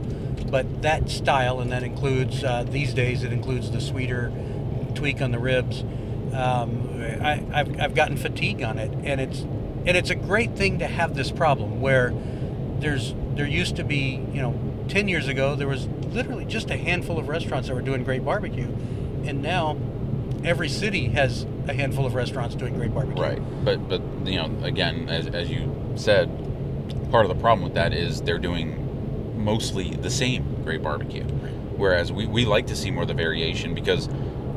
but 0.49 0.81
that 0.81 1.09
style, 1.09 1.59
and 1.59 1.71
that 1.71 1.83
includes 1.83 2.43
uh, 2.43 2.63
these 2.63 2.93
days 2.93 3.23
it 3.23 3.31
includes 3.31 3.71
the 3.71 3.79
sweeter 3.79 4.31
tweak 4.95 5.21
on 5.21 5.31
the 5.31 5.39
ribs. 5.39 5.83
Um, 6.33 6.80
I, 7.19 7.59
I've, 7.59 7.79
I've 7.79 7.95
gotten 7.95 8.17
fatigue 8.17 8.61
on 8.61 8.77
it, 8.77 8.91
and 9.03 9.19
it's 9.19 9.41
and 9.41 9.97
it's 9.97 10.09
a 10.09 10.15
great 10.15 10.55
thing 10.55 10.79
to 10.79 10.87
have 10.87 11.15
this 11.15 11.31
problem 11.31 11.81
where 11.81 12.13
there's 12.79 13.15
there 13.35 13.47
used 13.47 13.75
to 13.77 13.83
be 13.83 14.23
you 14.31 14.41
know 14.41 14.85
10 14.89 15.07
years 15.07 15.27
ago 15.27 15.55
there 15.55 15.67
was 15.67 15.87
literally 15.87 16.45
just 16.45 16.69
a 16.69 16.77
handful 16.77 17.17
of 17.17 17.27
restaurants 17.27 17.67
that 17.67 17.75
were 17.75 17.81
doing 17.81 18.03
great 18.03 18.25
barbecue 18.25 18.67
and 19.23 19.41
now 19.41 19.77
every 20.43 20.69
city 20.69 21.09
has 21.09 21.45
a 21.67 21.73
handful 21.73 22.05
of 22.05 22.15
restaurants 22.15 22.55
doing 22.55 22.73
great 22.75 22.93
barbecue. 22.93 23.21
Right, 23.21 23.65
but 23.65 23.87
but 23.87 24.01
you 24.25 24.37
know, 24.37 24.51
again, 24.63 25.09
as, 25.09 25.27
as 25.27 25.49
you 25.49 25.93
said, 25.95 26.29
part 27.11 27.25
of 27.25 27.29
the 27.29 27.41
problem 27.41 27.63
with 27.63 27.75
that 27.75 27.93
is 27.93 28.21
they're 28.21 28.39
doing 28.39 28.77
mostly 29.43 29.91
the 29.91 30.09
same 30.09 30.63
great 30.63 30.81
barbecue, 30.81 31.23
whereas 31.23 32.11
we, 32.11 32.25
we 32.27 32.45
like 32.45 32.67
to 32.67 32.75
see 32.75 32.91
more 32.91 33.03
of 33.03 33.07
the 33.07 33.13
variation 33.13 33.73
because, 33.73 34.07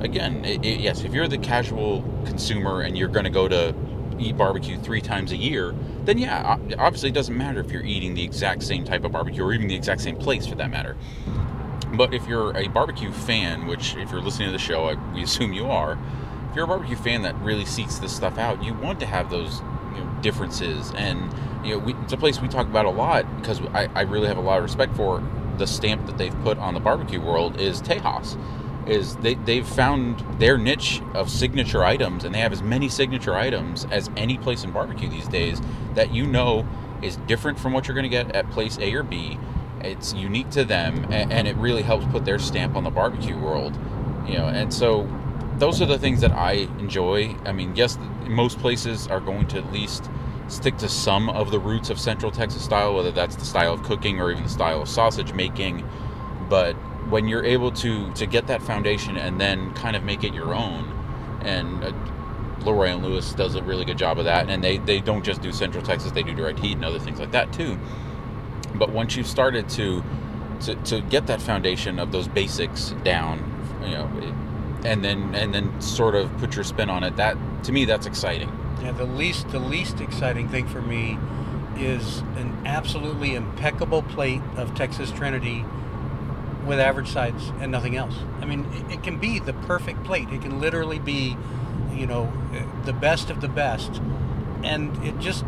again, 0.04 0.44
it, 0.44 0.64
yes, 0.64 1.02
if 1.02 1.12
you're 1.12 1.28
the 1.28 1.38
casual 1.38 2.02
consumer 2.24 2.82
and 2.82 2.96
you're 2.96 3.08
going 3.08 3.24
to 3.24 3.30
go 3.30 3.48
to 3.48 3.74
eat 4.18 4.36
barbecue 4.36 4.78
three 4.78 5.00
times 5.00 5.32
a 5.32 5.36
year, 5.36 5.74
then 6.04 6.18
yeah, 6.18 6.56
obviously 6.78 7.08
it 7.08 7.14
doesn't 7.14 7.36
matter 7.36 7.60
if 7.60 7.72
you're 7.72 7.84
eating 7.84 8.14
the 8.14 8.22
exact 8.22 8.62
same 8.62 8.84
type 8.84 9.04
of 9.04 9.12
barbecue 9.12 9.42
or 9.42 9.52
even 9.52 9.66
the 9.66 9.74
exact 9.74 10.00
same 10.00 10.16
place 10.16 10.46
for 10.46 10.54
that 10.54 10.70
matter. 10.70 10.96
But 11.94 12.12
if 12.12 12.26
you're 12.26 12.56
a 12.56 12.68
barbecue 12.68 13.12
fan, 13.12 13.66
which 13.66 13.96
if 13.96 14.10
you're 14.10 14.20
listening 14.20 14.48
to 14.48 14.52
the 14.52 14.58
show, 14.58 14.88
I, 14.88 15.12
we 15.12 15.22
assume 15.22 15.52
you 15.52 15.66
are, 15.66 15.98
if 16.50 16.56
you're 16.56 16.64
a 16.64 16.68
barbecue 16.68 16.96
fan 16.96 17.22
that 17.22 17.34
really 17.36 17.64
seeks 17.64 17.98
this 17.98 18.14
stuff 18.14 18.38
out, 18.38 18.62
you 18.62 18.74
want 18.74 19.00
to 19.00 19.06
have 19.06 19.30
those 19.30 19.60
you 19.94 20.04
know, 20.04 20.18
differences. 20.20 20.92
And 20.96 21.32
you 21.64 21.72
know, 21.72 21.78
we, 21.78 21.94
it's 21.94 22.12
a 22.12 22.16
place 22.16 22.40
we 22.40 22.48
talk 22.48 22.66
about 22.66 22.84
a 22.84 22.90
lot 22.90 23.24
because 23.40 23.60
I, 23.72 23.88
I 23.94 24.02
really 24.02 24.28
have 24.28 24.36
a 24.36 24.42
lot 24.42 24.58
of 24.58 24.64
respect 24.64 24.94
for 24.96 25.22
the 25.56 25.66
stamp 25.66 26.06
that 26.06 26.18
they've 26.18 26.38
put 26.42 26.58
on 26.58 26.74
the 26.74 26.80
barbecue 26.80 27.20
world 27.20 27.60
is 27.60 27.80
Tejas. 27.80 28.36
Is 28.86 29.16
they, 29.16 29.34
they've 29.34 29.66
found 29.66 30.20
their 30.38 30.58
niche 30.58 31.00
of 31.14 31.30
signature 31.30 31.84
items, 31.84 32.24
and 32.24 32.34
they 32.34 32.40
have 32.40 32.52
as 32.52 32.62
many 32.62 32.88
signature 32.88 33.34
items 33.34 33.86
as 33.90 34.10
any 34.16 34.36
place 34.36 34.62
in 34.64 34.72
barbecue 34.72 35.08
these 35.08 35.28
days 35.28 35.60
that 35.94 36.12
you 36.12 36.26
know 36.26 36.66
is 37.02 37.16
different 37.26 37.58
from 37.58 37.72
what 37.72 37.86
you're 37.86 37.94
going 37.94 38.04
to 38.04 38.10
get 38.10 38.34
at 38.36 38.50
place 38.50 38.78
A 38.78 38.92
or 38.94 39.02
B. 39.02 39.38
It's 39.80 40.12
unique 40.14 40.50
to 40.50 40.64
them, 40.64 41.04
and, 41.10 41.32
and 41.32 41.48
it 41.48 41.56
really 41.56 41.82
helps 41.82 42.06
put 42.06 42.24
their 42.24 42.38
stamp 42.38 42.76
on 42.76 42.84
the 42.84 42.90
barbecue 42.90 43.38
world. 43.38 43.78
You 44.26 44.38
know, 44.38 44.46
and 44.46 44.72
so 44.72 45.08
those 45.58 45.80
are 45.80 45.86
the 45.86 45.98
things 45.98 46.20
that 46.20 46.32
I 46.32 46.68
enjoy. 46.78 47.36
I 47.44 47.52
mean, 47.52 47.76
yes, 47.76 47.98
most 48.26 48.58
places 48.58 49.06
are 49.08 49.20
going 49.20 49.46
to 49.48 49.58
at 49.58 49.72
least 49.72 50.10
stick 50.48 50.76
to 50.78 50.88
some 50.88 51.30
of 51.30 51.50
the 51.50 51.58
roots 51.58 51.90
of 51.90 51.98
Central 51.98 52.30
Texas 52.30 52.64
style, 52.64 52.94
whether 52.94 53.10
that's 53.10 53.36
the 53.36 53.44
style 53.44 53.74
of 53.74 53.82
cooking 53.82 54.20
or 54.20 54.30
even 54.30 54.42
the 54.42 54.48
style 54.48 54.82
of 54.82 54.88
sausage 54.88 55.32
making. 55.32 55.88
But 56.48 56.76
when 57.10 57.28
you're 57.28 57.44
able 57.44 57.70
to 57.72 58.12
to 58.14 58.26
get 58.26 58.46
that 58.46 58.62
foundation 58.62 59.16
and 59.16 59.40
then 59.40 59.72
kind 59.74 59.96
of 59.96 60.02
make 60.04 60.24
it 60.24 60.34
your 60.34 60.54
own, 60.54 60.84
and 61.42 61.84
uh, 61.84 61.92
Leroy 62.64 62.86
and 62.86 63.04
Lewis 63.04 63.34
does 63.34 63.54
a 63.54 63.62
really 63.62 63.84
good 63.84 63.98
job 63.98 64.18
of 64.18 64.24
that, 64.24 64.48
and 64.48 64.62
they 64.62 64.78
they 64.78 65.00
don't 65.00 65.24
just 65.24 65.42
do 65.42 65.52
Central 65.52 65.82
Texas, 65.82 66.12
they 66.12 66.22
do 66.22 66.34
direct 66.34 66.58
heat 66.58 66.76
and 66.76 66.84
other 66.84 66.98
things 66.98 67.18
like 67.18 67.32
that 67.32 67.52
too. 67.52 67.78
But 68.74 68.90
once 68.90 69.16
you've 69.16 69.26
started 69.26 69.68
to 69.70 70.02
to, 70.60 70.74
to 70.74 71.00
get 71.02 71.26
that 71.26 71.42
foundation 71.42 71.98
of 71.98 72.12
those 72.12 72.28
basics 72.28 72.94
down, 73.02 73.38
you 73.82 73.90
know, 73.90 74.06
and 74.84 75.04
then 75.04 75.34
and 75.34 75.54
then 75.54 75.80
sort 75.80 76.14
of 76.14 76.36
put 76.38 76.54
your 76.54 76.64
spin 76.64 76.90
on 76.90 77.04
it. 77.04 77.16
That 77.16 77.36
to 77.64 77.72
me, 77.72 77.84
that's 77.84 78.06
exciting. 78.06 78.50
Yeah, 78.82 78.92
the 78.92 79.04
least 79.04 79.48
the 79.50 79.58
least 79.58 80.00
exciting 80.00 80.48
thing 80.48 80.66
for 80.66 80.80
me 80.82 81.18
is 81.76 82.18
an 82.36 82.56
absolutely 82.64 83.34
impeccable 83.34 84.02
plate 84.02 84.40
of 84.56 84.74
Texas 84.74 85.10
Trinity 85.10 85.64
with 86.64 86.80
average 86.80 87.08
sides 87.08 87.52
and 87.60 87.70
nothing 87.70 87.96
else. 87.96 88.14
I 88.40 88.44
mean, 88.44 88.66
it, 88.72 88.94
it 88.94 89.02
can 89.02 89.18
be 89.18 89.38
the 89.38 89.52
perfect 89.52 90.04
plate. 90.04 90.28
It 90.30 90.42
can 90.42 90.60
literally 90.60 90.98
be, 90.98 91.36
you 91.92 92.06
know, 92.06 92.32
the 92.84 92.92
best 92.92 93.30
of 93.30 93.40
the 93.40 93.48
best, 93.48 94.00
and 94.62 94.96
it 95.04 95.18
just 95.18 95.44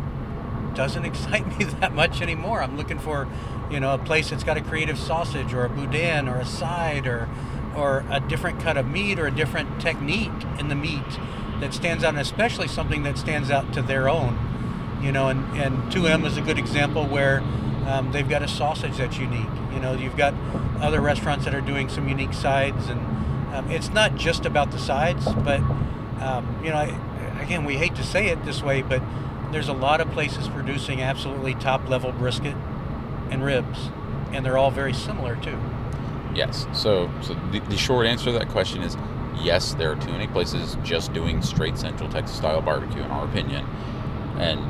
doesn't 0.73 1.05
excite 1.11 1.57
me 1.57 1.65
that 1.65 1.93
much 1.93 2.21
anymore. 2.21 2.61
I'm 2.61 2.77
looking 2.77 2.99
for, 2.99 3.27
you 3.69 3.79
know, 3.79 3.93
a 3.93 3.97
place 3.97 4.29
that's 4.29 4.43
got 4.43 4.57
a 4.57 4.61
creative 4.61 4.97
sausage 4.97 5.53
or 5.53 5.65
a 5.65 5.69
boudin 5.69 6.27
or 6.27 6.37
a 6.37 6.45
side 6.45 7.07
or 7.07 7.27
or 7.75 8.03
a 8.09 8.19
different 8.19 8.59
cut 8.59 8.75
of 8.75 8.87
meat 8.87 9.19
or 9.19 9.27
a 9.27 9.31
different 9.31 9.79
technique 9.79 10.31
in 10.57 10.67
the 10.67 10.75
meat 10.75 11.03
that 11.59 11.73
stands 11.73 12.03
out, 12.03 12.09
and 12.09 12.19
especially 12.19 12.67
something 12.67 13.03
that 13.03 13.17
stands 13.17 13.51
out 13.51 13.71
to 13.73 13.81
their 13.81 14.09
own. 14.09 14.37
You 15.01 15.11
know, 15.11 15.27
and, 15.27 15.45
and 15.57 15.77
2M 15.91 16.25
is 16.25 16.37
a 16.37 16.41
good 16.41 16.57
example 16.57 17.05
where 17.05 17.43
um, 17.87 18.11
they've 18.11 18.27
got 18.27 18.43
a 18.43 18.47
sausage 18.47 18.97
that's 18.97 19.17
unique. 19.17 19.47
You 19.73 19.79
know, 19.79 19.93
you've 19.93 20.17
got 20.17 20.33
other 20.81 20.99
restaurants 21.01 21.45
that 21.45 21.55
are 21.55 21.61
doing 21.61 21.89
some 21.89 22.07
unique 22.09 22.33
sides, 22.33 22.87
and 22.89 22.99
um, 23.55 23.71
it's 23.71 23.89
not 23.89 24.15
just 24.15 24.45
about 24.45 24.71
the 24.71 24.77
sides, 24.77 25.25
but 25.25 25.61
um, 26.21 26.59
you 26.63 26.69
know, 26.69 26.75
I, 26.75 27.41
again, 27.41 27.63
we 27.63 27.77
hate 27.77 27.95
to 27.95 28.03
say 28.03 28.27
it 28.27 28.43
this 28.43 28.61
way, 28.61 28.81
but 28.81 29.01
there's 29.51 29.69
a 29.69 29.73
lot 29.73 30.01
of 30.01 30.11
places 30.11 30.47
producing 30.49 31.01
absolutely 31.01 31.55
top 31.55 31.87
level 31.87 32.11
brisket 32.11 32.55
and 33.31 33.43
ribs, 33.43 33.89
and 34.31 34.45
they're 34.45 34.57
all 34.57 34.71
very 34.71 34.93
similar 34.93 35.35
too. 35.37 35.57
Yes. 36.35 36.67
So, 36.73 37.09
so 37.21 37.35
the, 37.51 37.59
the 37.61 37.77
short 37.77 38.05
answer 38.05 38.25
to 38.25 38.31
that 38.33 38.49
question 38.49 38.83
is 38.83 38.97
yes. 39.41 39.73
There 39.75 39.91
are 39.91 39.95
too 39.95 40.11
many 40.11 40.27
places 40.27 40.77
just 40.83 41.13
doing 41.13 41.41
straight 41.41 41.77
Central 41.77 42.09
Texas 42.09 42.37
style 42.37 42.61
barbecue, 42.61 43.01
in 43.01 43.11
our 43.11 43.25
opinion. 43.25 43.65
And 44.37 44.61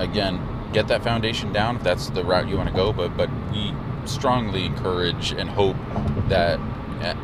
again, 0.00 0.40
get 0.74 0.88
that 0.88 1.02
foundation 1.02 1.52
down 1.52 1.76
if 1.76 1.82
that's 1.82 2.10
the 2.10 2.24
route 2.24 2.48
you 2.48 2.56
want 2.56 2.68
to 2.68 2.74
go. 2.74 2.92
But 2.92 3.16
but 3.16 3.30
we 3.50 3.72
strongly 4.04 4.66
encourage 4.66 5.32
and 5.32 5.48
hope 5.48 5.76
that 6.28 6.58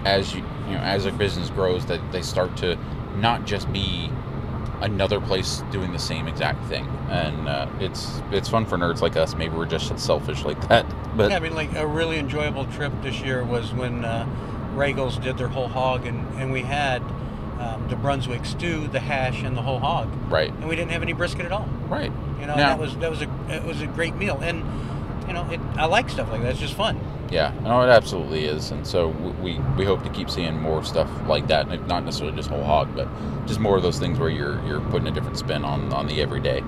as 0.05 0.35
you 0.35 0.43
you 0.67 0.75
know 0.75 0.81
as 0.81 1.05
a 1.05 1.13
business 1.13 1.51
grows, 1.51 1.85
that 1.87 2.01
they 2.13 2.23
start 2.23 2.57
to 2.59 2.79
not 3.17 3.45
just 3.45 3.71
be 3.73 4.11
another 4.81 5.21
place 5.21 5.63
doing 5.71 5.93
the 5.93 5.99
same 5.99 6.27
exact 6.27 6.65
thing. 6.67 6.87
And 7.11 7.49
uh, 7.49 7.69
it's 7.81 8.23
it's 8.31 8.49
fun 8.49 8.65
for 8.65 8.79
nerds 8.79 9.03
like 9.03 9.17
us. 9.17 9.35
Maybe 9.35 9.55
we're 9.55 9.67
just 9.67 9.99
selfish 9.99 10.45
like 10.45 10.69
that. 10.69 10.87
But 11.11 11.31
Yeah, 11.31 11.39
I 11.39 11.41
mean, 11.41 11.57
like 11.57 11.75
a 11.75 11.85
really 11.85 12.19
enjoyable 12.19 12.67
trip 12.67 12.93
this 13.03 13.21
year 13.21 13.43
was 13.43 13.75
when 13.75 14.05
uh, 14.05 14.29
Regals 14.77 15.21
did 15.21 15.37
their 15.37 15.49
whole 15.49 15.67
hog, 15.67 16.07
and, 16.07 16.25
and 16.39 16.53
we 16.53 16.63
had 16.63 17.03
the 17.91 17.97
Brunswick 17.97 18.45
stew, 18.47 18.89
the 18.89 19.01
hash, 19.01 19.43
and 19.43 19.57
the 19.57 19.63
whole 19.63 19.79
hog, 19.81 20.09
right, 20.31 20.49
and 20.51 20.69
we 20.69 20.77
didn't 20.77 20.93
have 20.93 21.03
any 21.03 21.13
brisket 21.13 21.45
at 21.45 21.53
all. 21.53 21.69
right. 21.89 22.13
You 22.41 22.47
know, 22.47 22.55
Now- 22.57 22.69
that 22.69 22.79
was 22.79 22.97
that 22.99 23.11
was 23.11 23.21
a 23.23 23.29
it 23.51 23.65
was 23.65 23.83
a 23.83 23.87
great 23.87 24.15
meal, 24.15 24.39
and 24.43 24.65
you 25.27 25.35
know, 25.35 25.47
it, 25.51 25.61
I 25.77 25.85
like 25.85 26.09
stuff 26.09 26.31
like 26.31 26.41
that. 26.43 26.53
It's 26.53 26.61
just 26.61 26.75
fun. 26.75 26.99
Yeah, 27.31 27.53
no, 27.63 27.83
it 27.83 27.89
absolutely 27.91 28.47
is, 28.47 28.71
and 28.73 28.85
so 28.87 29.09
we 29.43 29.59
we 29.77 29.85
hope 29.85 30.03
to 30.05 30.09
keep 30.11 30.31
seeing 30.31 30.59
more 30.61 30.83
stuff 30.83 31.09
like 31.29 31.47
that. 31.49 31.69
Not 31.87 32.05
necessarily 32.05 32.35
just 32.35 32.49
whole 32.49 32.65
hog, 32.65 32.89
but 32.97 33.07
just 33.47 33.61
more 33.61 33.77
of 33.77 33.83
those 33.83 33.99
things 33.99 34.19
where 34.19 34.31
you're 34.31 34.61
you're 34.67 34.81
putting 34.81 35.07
a 35.07 35.11
different 35.13 35.37
spin 35.39 35.65
on 35.65 35.93
on 35.93 36.07
the 36.07 36.21
everyday. 36.23 36.63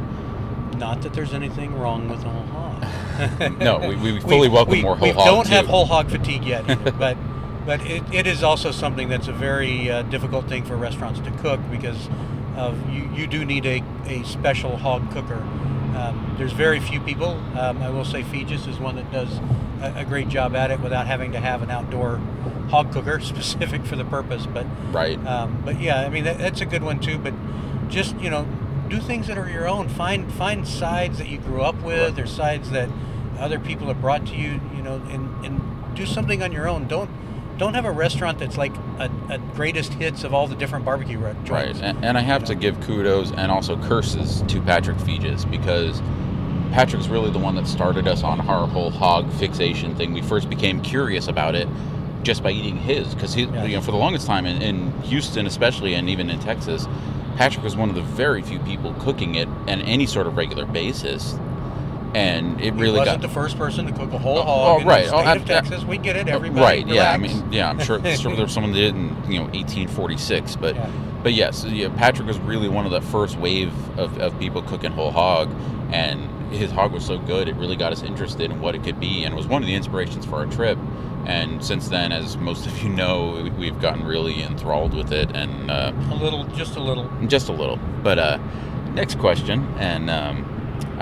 Not 0.77 1.03
that 1.03 1.15
there's 1.15 1.33
anything 1.35 1.79
wrong 1.79 2.09
with 2.09 2.23
whole 2.23 2.43
hog. 2.47 2.59
No, 3.61 3.79
we, 3.79 3.95
we 3.97 4.21
fully 4.21 4.49
welcome 4.59 4.73
we, 4.73 4.83
more 4.83 4.97
whole 4.97 5.09
we 5.09 5.13
hog. 5.15 5.25
We 5.25 5.31
don't 5.31 5.47
too. 5.47 5.53
have 5.53 5.67
whole 5.67 5.85
hog 5.87 6.11
fatigue 6.11 6.45
yet, 6.45 6.67
but 6.99 7.17
but 7.65 7.81
it, 7.87 8.03
it 8.13 8.27
is 8.27 8.43
also 8.43 8.71
something 8.71 9.09
that's 9.09 9.29
a 9.29 9.33
very 9.33 9.91
uh, 9.91 10.03
difficult 10.03 10.49
thing 10.49 10.65
for 10.65 10.77
restaurants 10.77 11.21
to 11.21 11.31
cook 11.39 11.61
because 11.71 12.09
of 12.57 12.77
you, 12.91 13.09
you 13.15 13.27
do 13.27 13.45
need 13.45 13.65
a, 13.67 13.83
a 14.07 14.23
special 14.25 14.77
hog 14.77 15.11
cooker. 15.13 15.43
Um, 15.97 16.35
there's 16.39 16.53
very 16.53 16.81
few 16.81 17.01
people. 17.01 17.31
Um, 17.59 17.83
I 17.83 17.91
will 17.91 18.05
say 18.05 18.23
Feges 18.23 18.67
is 18.69 18.79
one 18.79 18.97
that 18.97 19.11
does 19.13 19.39
a, 19.81 20.01
a 20.01 20.05
great 20.05 20.29
job 20.29 20.55
at 20.57 20.71
it 20.71 20.81
without 20.81 21.07
having 21.07 21.33
to 21.33 21.41
have 21.41 21.63
an 21.63 21.71
outdoor 21.71 22.17
hog 22.71 22.93
cooker 22.93 23.21
specific 23.33 23.85
for 23.85 23.97
the 23.97 24.05
purpose. 24.05 24.47
But 24.47 24.67
Right. 24.91 25.19
um, 25.27 25.63
but 25.65 25.81
yeah, 25.81 26.01
I 26.01 26.09
mean 26.09 26.25
that, 26.25 26.39
that's 26.39 26.61
a 26.61 26.67
good 26.67 26.83
one 26.83 26.99
too. 27.01 27.19
But 27.19 27.35
just 27.89 28.17
you 28.19 28.31
know, 28.31 28.47
do 28.89 28.99
things 29.01 29.27
that 29.29 29.37
are 29.39 29.49
your 29.49 29.69
own. 29.69 29.89
Find 29.89 30.33
find 30.33 30.67
sides 30.67 31.19
that 31.19 31.29
you 31.29 31.39
grew 31.39 31.63
up 31.63 31.81
with, 31.83 32.19
or 32.19 32.27
sides 32.27 32.71
that 32.71 32.89
other 33.39 33.59
people 33.59 33.87
have 33.89 34.01
brought 34.01 34.27
to 34.27 34.35
you. 34.35 34.61
You 34.75 34.83
know, 34.83 34.97
and 35.11 35.45
and 35.45 35.95
do 35.95 36.07
something 36.07 36.43
on 36.43 36.53
your 36.53 36.69
own. 36.69 36.89
Don't 36.89 37.11
don't 37.63 37.75
have 37.75 37.85
a 37.85 37.93
restaurant 37.93 38.41
that's 38.41 38.57
like 38.59 38.75
a, 38.99 39.09
a 39.31 39.39
greatest 39.55 39.93
hits 39.95 40.25
of 40.25 40.35
all 40.35 40.49
the 40.49 40.57
different 40.57 40.85
barbecue 40.85 41.17
re- 41.17 41.31
Right, 41.49 41.67
joints. 41.67 41.81
and, 41.81 42.05
and 42.05 42.19
I 42.19 42.21
have 42.21 42.43
to 42.47 42.57
give 42.57 42.81
kudos 42.81 43.31
and 43.31 43.53
also 43.53 43.77
curses 43.85 44.43
to 44.49 44.61
Patrick 44.61 44.97
Feges 44.97 45.49
because 45.49 46.01
Patrick's 46.73 47.07
really 47.07 47.31
the 47.31 47.39
one 47.39 47.55
that 47.55 47.69
started 47.69 48.09
us 48.09 48.25
on 48.25 48.41
our 48.49 48.67
whole 48.67 48.91
hog 48.91 49.33
fixation 49.35 49.95
thing. 49.95 50.13
We 50.13 50.23
first 50.23 50.51
became 50.51 50.81
curious 50.83 51.29
about 51.29 51.55
it 51.55 51.69
just 52.25 52.43
by 52.43 52.51
eating 52.51 52.77
his 52.79 53.15
because 53.15 53.33
he, 53.33 53.45
Yes. 53.45 53.69
you 53.69 53.77
know, 53.77 53.81
for 53.81 53.93
the 53.93 53.97
longest 53.97 54.27
time 54.27 54.45
in, 54.45 54.61
in 54.61 54.91
Houston, 55.03 55.47
especially, 55.47 55.95
and 55.95 56.09
even 56.11 56.31
in 56.31 56.41
Texas, 56.41 56.89
Patrick 57.37 57.63
was 57.63 57.77
one 57.77 57.89
of 57.91 57.95
the 57.95 58.03
very 58.03 58.43
few 58.43 58.59
people 58.61 58.93
cooking 58.95 59.37
it 59.37 59.47
on 59.47 59.69
any 59.83 60.07
sort 60.07 60.27
of 60.27 60.37
regular 60.37 60.67
basis, 60.67 61.37
and 62.15 62.61
it 62.61 62.65
He 62.75 62.81
really 62.81 62.99
wasn't 62.99 63.21
got 63.23 63.29
the 63.29 63.33
first 63.35 63.57
person 63.57 63.87
to 63.87 63.93
cook 63.93 64.13
a 64.13 64.19
whole 64.19 64.39
Oh, 64.39 64.43
hog 64.43 64.77
oh, 64.77 64.81
in 64.81 64.87
right. 64.87 65.07
the 65.07 65.15
Oh, 65.15 65.21
state 65.21 65.27
ab- 65.29 65.37
of 65.39 65.45
Texas. 65.47 65.85
We 65.85 65.99
get 65.99 66.17
it. 66.17 66.29
Everybody, 66.29 66.61
right 66.61 66.87
yeah 66.87 67.11
I 67.13 67.17
mean, 67.17 67.51
yeah, 67.53 67.69
I'm 67.71 67.79
sure, 67.81 68.03
sure 68.17 68.35
there 68.35 68.45
was 68.45 68.53
someone 68.53 68.73
that 68.73 68.79
did 68.79 68.95
in 68.95 69.09
you 69.31 69.39
know 69.39 69.45
1846 69.47 70.57
but 70.57 70.75
Yeah. 70.75 70.91
but 71.23 71.33
yes 71.33 71.65
yeah, 71.65 71.89
patrick 71.97 72.27
was 72.29 72.39
really 72.41 72.69
one 72.69 72.85
of 72.87 72.93
the 72.93 73.01
first 73.01 73.39
wave 73.39 73.73
of, 73.99 74.19
of 74.19 74.39
people 74.39 74.63
cooking 74.63 74.93
whole 74.93 75.11
hog 75.11 75.51
and 75.93 76.29
his 76.53 76.71
hog 76.71 76.93
was 76.93 77.05
so 77.07 77.19
good 77.19 77.49
it 77.49 77.57
really 77.57 77.77
got 77.77 77.93
us 77.93 78.03
interested 78.03 78.51
in 78.51 78.61
what 78.61 78.75
it 78.75 78.83
could 78.85 79.01
be 79.01 79.25
and 79.25 79.35
was 79.35 79.47
one 79.47 79.63
of 79.63 79.67
the 79.67 79.75
inspirations 79.75 80.27
for 80.27 80.37
our 80.37 80.47
trip 80.47 80.79
and 81.25 81.65
since 81.65 81.89
then 81.89 82.13
as 82.13 82.37
most 82.37 82.67
of 82.67 82.83
you 82.83 82.89
know 82.91 83.41
we- 83.43 83.51
we've 83.51 83.81
gotten 83.81 84.05
really 84.05 84.43
enthralled 84.43 84.93
with 84.93 85.13
it 85.13 85.31
and 85.35 85.71
uh, 85.71 85.93
a 86.11 86.15
little, 86.17 86.45
just 86.49 86.77
a 86.77 86.81
little. 86.81 87.09
just 87.27 87.49
a 87.49 87.53
little 87.53 87.79
but 88.03 88.19
uh, 88.19 88.37
next 88.93 89.19
question 89.19 89.65
and 89.79 90.11
um, 90.11 90.45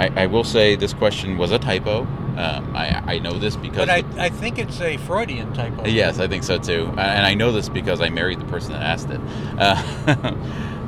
I, 0.01 0.23
I 0.23 0.27
will 0.27 0.45
say 0.45 0.77
this 0.77 0.95
question 0.95 1.39
was 1.39 1.53
a 1.53 1.59
typo 1.59 2.07
um, 2.41 2.75
I, 2.75 3.17
I 3.17 3.19
know 3.19 3.39
this 3.39 3.57
because 3.57 3.87
But 3.87 3.91
I, 3.91 4.05
I 4.17 4.29
think 4.31 4.59
it's 4.59 4.81
a 4.81 4.97
Freudian 4.97 5.53
typo. 5.53 5.87
Yes, 5.87 6.19
I 6.21 6.27
think 6.27 6.43
so 6.43 6.59
too. 6.59 6.87
And 6.97 7.27
I 7.27 7.35
know 7.35 7.53
this 7.53 7.69
because 7.69 8.01
I 8.01 8.09
married 8.09 8.41
the 8.41 8.47
person 8.47 8.73
that 8.73 8.83
asked 8.83 9.11
it. 9.11 9.21
Uh, 9.59 10.35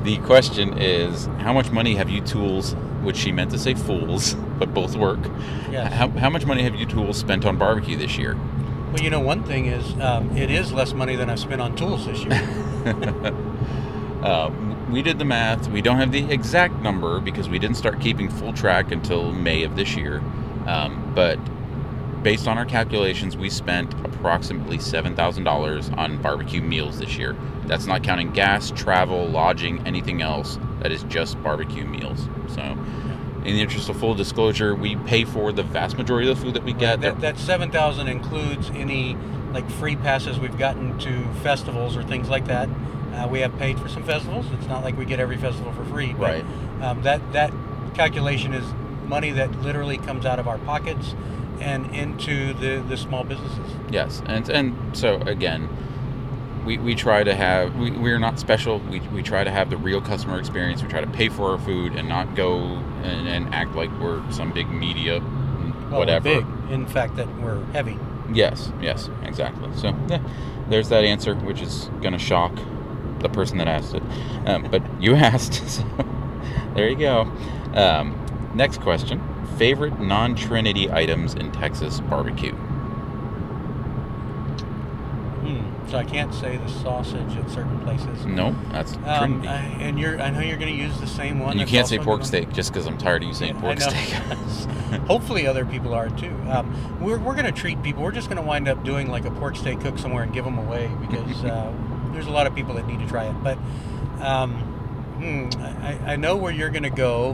the 0.04 0.16
question 0.18 0.78
is 0.78 1.26
How 1.40 1.52
much 1.52 1.70
money 1.70 1.94
have 1.96 2.08
you 2.08 2.22
tools, 2.22 2.74
which 3.02 3.16
she 3.16 3.32
meant 3.32 3.50
to 3.50 3.58
say 3.58 3.74
fools, 3.74 4.34
but 4.58 4.72
both 4.72 4.96
work? 4.96 5.20
Yes. 5.70 5.92
How, 5.92 6.08
how 6.08 6.30
much 6.30 6.46
money 6.46 6.62
have 6.62 6.74
you 6.74 6.86
tools 6.86 7.18
spent 7.18 7.44
on 7.44 7.58
barbecue 7.58 7.96
this 7.96 8.16
year? 8.16 8.34
Well, 8.92 9.02
you 9.02 9.10
know, 9.10 9.20
one 9.20 9.42
thing 9.44 9.66
is 9.66 9.92
um, 10.00 10.34
it 10.36 10.50
is 10.50 10.72
less 10.72 10.94
money 10.94 11.16
than 11.16 11.28
I've 11.28 11.40
spent 11.40 11.60
on 11.60 11.76
tools 11.76 12.06
this 12.06 12.24
year. 12.24 12.32
Uh, 14.22 14.50
we 14.92 15.02
did 15.02 15.18
the 15.18 15.24
math. 15.24 15.68
We 15.68 15.80
don't 15.80 15.96
have 15.96 16.12
the 16.12 16.30
exact 16.30 16.74
number 16.76 17.18
because 17.18 17.48
we 17.48 17.58
didn't 17.58 17.76
start 17.76 18.00
keeping 18.00 18.28
full 18.28 18.52
track 18.52 18.92
until 18.92 19.32
May 19.32 19.62
of 19.62 19.74
this 19.74 19.96
year. 19.96 20.18
Um, 20.66 21.12
but 21.14 21.38
based 22.22 22.46
on 22.46 22.58
our 22.58 22.66
calculations, 22.66 23.36
we 23.36 23.50
spent 23.50 23.92
approximately 24.04 24.78
$7,000 24.78 25.96
on 25.96 26.20
barbecue 26.22 26.62
meals 26.62 26.98
this 26.98 27.16
year. 27.16 27.34
That's 27.66 27.86
not 27.86 28.02
counting 28.02 28.32
gas, 28.32 28.70
travel, 28.70 29.26
lodging, 29.26 29.84
anything 29.86 30.20
else. 30.22 30.58
That 30.80 30.92
is 30.92 31.02
just 31.04 31.42
barbecue 31.42 31.86
meals. 31.86 32.28
So, 32.48 32.60
in 33.44 33.54
the 33.54 33.60
interest 33.60 33.88
of 33.88 33.98
full 33.98 34.14
disclosure, 34.14 34.74
we 34.74 34.94
pay 34.94 35.24
for 35.24 35.52
the 35.52 35.64
vast 35.64 35.98
majority 35.98 36.30
of 36.30 36.36
the 36.36 36.44
food 36.44 36.54
that 36.54 36.62
we 36.62 36.72
get. 36.72 37.00
that, 37.00 37.20
that 37.20 37.38
seven 37.38 37.70
thousand 37.72 38.06
includes 38.06 38.70
any 38.70 39.16
like 39.52 39.68
free 39.68 39.96
passes 39.96 40.38
we've 40.38 40.58
gotten 40.58 40.98
to 40.98 41.24
festivals 41.42 41.96
or 41.96 42.04
things 42.04 42.28
like 42.28 42.46
that. 42.46 42.68
Uh, 43.12 43.28
we 43.28 43.40
have 43.40 43.56
paid 43.58 43.78
for 43.78 43.88
some 43.88 44.02
festivals. 44.02 44.46
It's 44.52 44.66
not 44.66 44.82
like 44.82 44.96
we 44.96 45.04
get 45.04 45.20
every 45.20 45.36
festival 45.36 45.72
for 45.72 45.84
free. 45.84 46.12
But, 46.12 46.20
Right. 46.20 46.44
Um, 46.82 47.02
that 47.02 47.32
that 47.32 47.52
calculation 47.94 48.54
is 48.54 48.64
money 49.06 49.30
that 49.30 49.52
literally 49.60 49.98
comes 49.98 50.24
out 50.24 50.38
of 50.38 50.48
our 50.48 50.58
pockets 50.58 51.14
and 51.60 51.94
into 51.94 52.54
the 52.54 52.82
the 52.88 52.96
small 52.96 53.24
businesses. 53.24 53.70
Yes, 53.90 54.22
and 54.26 54.48
and 54.48 54.96
so 54.96 55.16
again, 55.22 55.68
we, 56.64 56.78
we 56.78 56.94
try 56.94 57.22
to 57.22 57.34
have 57.34 57.76
we, 57.76 57.90
we're 57.90 58.18
not 58.18 58.38
special. 58.38 58.78
We, 58.78 59.00
we 59.00 59.22
try 59.22 59.44
to 59.44 59.50
have 59.50 59.70
the 59.70 59.76
real 59.76 60.00
customer 60.00 60.38
experience. 60.38 60.82
We 60.82 60.88
try 60.88 61.00
to 61.00 61.10
pay 61.10 61.28
for 61.28 61.52
our 61.52 61.58
food 61.58 61.94
and 61.94 62.08
not 62.08 62.34
go 62.34 62.58
and, 62.58 63.28
and 63.28 63.54
act 63.54 63.74
like 63.74 63.90
we're 64.00 64.22
some 64.32 64.52
big 64.52 64.68
media 64.70 65.20
Well, 65.20 65.98
whatever. 66.00 66.40
Big, 66.40 66.46
in 66.70 66.86
fact, 66.86 67.16
that 67.16 67.28
we're 67.40 67.62
heavy. 67.66 67.98
Yes, 68.32 68.72
yes, 68.80 69.10
exactly. 69.22 69.70
So 69.76 69.94
yeah, 70.08 70.22
there's 70.68 70.88
that 70.88 71.04
answer, 71.04 71.34
which 71.34 71.60
is 71.60 71.90
gonna 72.00 72.18
shock 72.18 72.52
the 73.22 73.28
person 73.28 73.58
that 73.58 73.68
asked 73.68 73.94
it. 73.94 74.02
Um, 74.46 74.68
but 74.70 74.82
you 75.00 75.14
asked, 75.16 75.54
so 75.68 75.84
there 76.74 76.88
you 76.88 76.96
go. 76.96 77.30
Um, 77.74 78.18
next 78.54 78.80
question: 78.80 79.20
Favorite 79.58 80.00
non-Trinity 80.00 80.90
items 80.90 81.34
in 81.34 81.50
Texas 81.52 82.00
barbecue? 82.00 82.54
Hmm. 85.42 85.88
So 85.88 85.98
I 85.98 86.04
can't 86.04 86.32
say 86.32 86.56
the 86.56 86.68
sausage 86.68 87.36
at 87.36 87.50
certain 87.50 87.80
places. 87.80 88.24
No, 88.26 88.54
that's 88.70 88.94
Um, 89.04 89.42
Trinity. 89.42 89.48
I, 89.48 89.56
and 89.80 89.98
you're, 89.98 90.20
I 90.20 90.30
know 90.30 90.40
you're 90.40 90.56
going 90.56 90.74
to 90.74 90.80
use 90.80 90.98
the 91.00 91.06
same 91.06 91.40
one. 91.40 91.52
And 91.52 91.60
you 91.60 91.66
can't 91.66 91.88
say 91.88 91.98
pork 91.98 92.24
steak 92.24 92.52
just 92.52 92.72
because 92.72 92.86
I'm 92.86 92.96
tired 92.98 93.22
of 93.22 93.28
you 93.28 93.34
saying 93.34 93.56
Yeah, 93.56 93.60
pork 93.60 93.80
steak. 93.80 94.08
Hopefully, 95.06 95.46
other 95.46 95.64
people 95.64 95.94
are 95.94 96.10
too. 96.10 96.34
Um, 96.48 97.00
we're 97.00 97.18
we're 97.18 97.34
going 97.34 97.46
to 97.46 97.52
treat 97.52 97.82
people. 97.82 98.02
We're 98.02 98.12
just 98.12 98.28
going 98.28 98.36
to 98.40 98.46
wind 98.46 98.68
up 98.68 98.84
doing 98.84 99.10
like 99.10 99.24
a 99.24 99.30
pork 99.30 99.56
steak 99.56 99.80
cook 99.80 99.98
somewhere 99.98 100.22
and 100.22 100.32
give 100.32 100.44
them 100.44 100.58
away 100.58 100.90
because 101.00 101.44
uh, 101.44 101.72
there's 102.12 102.26
a 102.26 102.30
lot 102.30 102.46
of 102.46 102.54
people 102.54 102.74
that 102.74 102.86
need 102.86 103.00
to 103.00 103.06
try 103.06 103.24
it. 103.24 103.34
But 103.42 103.58
um, 104.20 104.54
hmm, 105.18 105.48
I, 105.60 106.12
I 106.12 106.16
know 106.16 106.36
where 106.36 106.52
you're 106.52 106.70
going 106.70 106.82
to 106.82 106.90
go. 106.90 107.30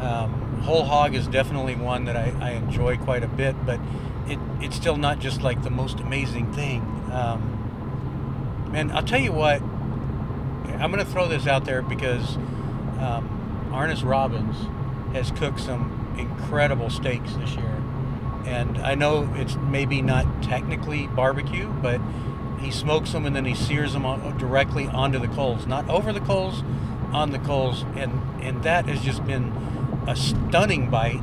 Um, 0.00 0.60
whole 0.62 0.84
hog 0.84 1.14
is 1.14 1.26
definitely 1.26 1.74
one 1.74 2.04
that 2.04 2.16
I, 2.16 2.34
I 2.40 2.50
enjoy 2.52 2.96
quite 2.98 3.22
a 3.22 3.28
bit, 3.28 3.54
but 3.64 3.80
it, 4.26 4.38
it's 4.60 4.76
still 4.76 4.96
not 4.96 5.18
just 5.18 5.42
like 5.42 5.62
the 5.62 5.70
most 5.70 6.00
amazing 6.00 6.52
thing. 6.52 6.80
Um, 7.12 8.70
and 8.74 8.92
I'll 8.92 9.02
tell 9.02 9.20
you 9.20 9.32
what, 9.32 9.62
I'm 9.62 10.92
going 10.92 11.04
to 11.04 11.10
throw 11.10 11.26
this 11.26 11.46
out 11.46 11.64
there 11.64 11.82
because 11.82 12.36
um, 12.98 13.70
Arnis 13.72 14.04
Robbins 14.04 14.56
has 15.14 15.30
cooked 15.30 15.60
some 15.60 16.14
incredible 16.18 16.90
steaks 16.90 17.32
this 17.34 17.54
year. 17.54 17.82
And 18.44 18.78
I 18.78 18.94
know 18.94 19.32
it's 19.36 19.56
maybe 19.56 20.02
not 20.02 20.42
technically 20.42 21.06
barbecue, 21.08 21.68
but 21.82 22.00
he 22.60 22.70
smokes 22.70 23.12
them 23.12 23.24
and 23.26 23.34
then 23.34 23.44
he 23.44 23.54
sears 23.54 23.92
them 23.92 24.04
on, 24.06 24.36
directly 24.38 24.86
onto 24.86 25.18
the 25.18 25.28
coals, 25.28 25.66
not 25.66 25.88
over 25.88 26.12
the 26.12 26.20
coals, 26.20 26.62
on 27.12 27.30
the 27.30 27.38
coals, 27.38 27.84
and 27.96 28.12
and 28.42 28.62
that 28.64 28.86
has 28.86 29.00
just 29.02 29.24
been 29.26 29.52
a 30.06 30.14
stunning 30.16 30.90
bite. 30.90 31.22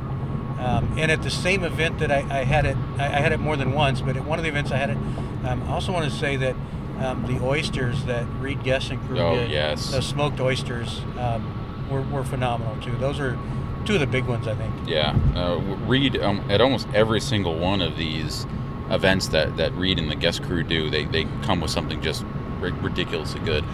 Um, 0.58 0.94
and 0.96 1.10
at 1.12 1.22
the 1.22 1.30
same 1.30 1.64
event 1.64 1.98
that 1.98 2.10
I, 2.10 2.18
I 2.30 2.44
had 2.44 2.64
it, 2.64 2.76
I, 2.98 3.04
I 3.04 3.20
had 3.20 3.32
it 3.32 3.38
more 3.40 3.56
than 3.56 3.72
once, 3.72 4.00
but 4.00 4.16
at 4.16 4.24
one 4.24 4.38
of 4.38 4.42
the 4.42 4.48
events 4.48 4.70
I 4.70 4.76
had 4.78 4.90
it. 4.90 4.96
Um, 5.44 5.62
I 5.64 5.72
also 5.72 5.92
want 5.92 6.10
to 6.10 6.16
say 6.16 6.36
that 6.36 6.56
um, 6.98 7.26
the 7.26 7.44
oysters 7.44 8.04
that 8.06 8.24
Reed 8.40 8.64
Guest 8.64 8.90
and 8.90 9.00
crew 9.06 9.18
Oh, 9.18 9.34
did, 9.36 9.50
yes. 9.50 9.90
the 9.90 10.00
smoked 10.00 10.40
oysters, 10.40 11.00
um, 11.18 11.88
were, 11.90 12.00
were 12.02 12.24
phenomenal 12.24 12.74
too. 12.82 12.96
Those 12.96 13.20
are 13.20 13.38
two 13.84 13.94
of 13.94 14.00
the 14.00 14.06
big 14.06 14.24
ones, 14.24 14.48
I 14.48 14.54
think. 14.54 14.74
Yeah, 14.86 15.14
uh, 15.34 15.56
Reed 15.86 16.16
um, 16.20 16.42
at 16.50 16.60
almost 16.62 16.88
every 16.94 17.20
single 17.20 17.58
one 17.58 17.82
of 17.82 17.96
these 17.98 18.46
events 18.90 19.28
that 19.28 19.56
that 19.56 19.72
Reed 19.74 19.98
and 19.98 20.10
the 20.10 20.14
guest 20.16 20.42
crew 20.42 20.62
do, 20.62 20.90
they 20.90 21.04
they 21.04 21.24
come 21.42 21.60
with 21.60 21.70
something 21.70 22.00
just 22.02 22.24
ri- 22.60 22.72
ridiculously 22.72 23.40
good. 23.40 23.64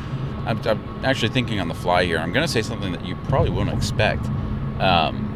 I'm, 0.47 0.61
I'm 0.67 1.05
actually 1.05 1.29
thinking 1.29 1.61
on 1.61 1.69
the 1.69 1.75
fly 1.75 2.05
here. 2.05 2.19
I'm 2.19 2.33
going 2.33 2.47
to 2.47 2.53
say 2.53 2.63
something 2.63 2.93
that 2.93 3.05
you 3.05 3.15
probably 3.29 3.51
wouldn't 3.51 3.77
expect. 3.77 4.27
Um, 4.81 5.29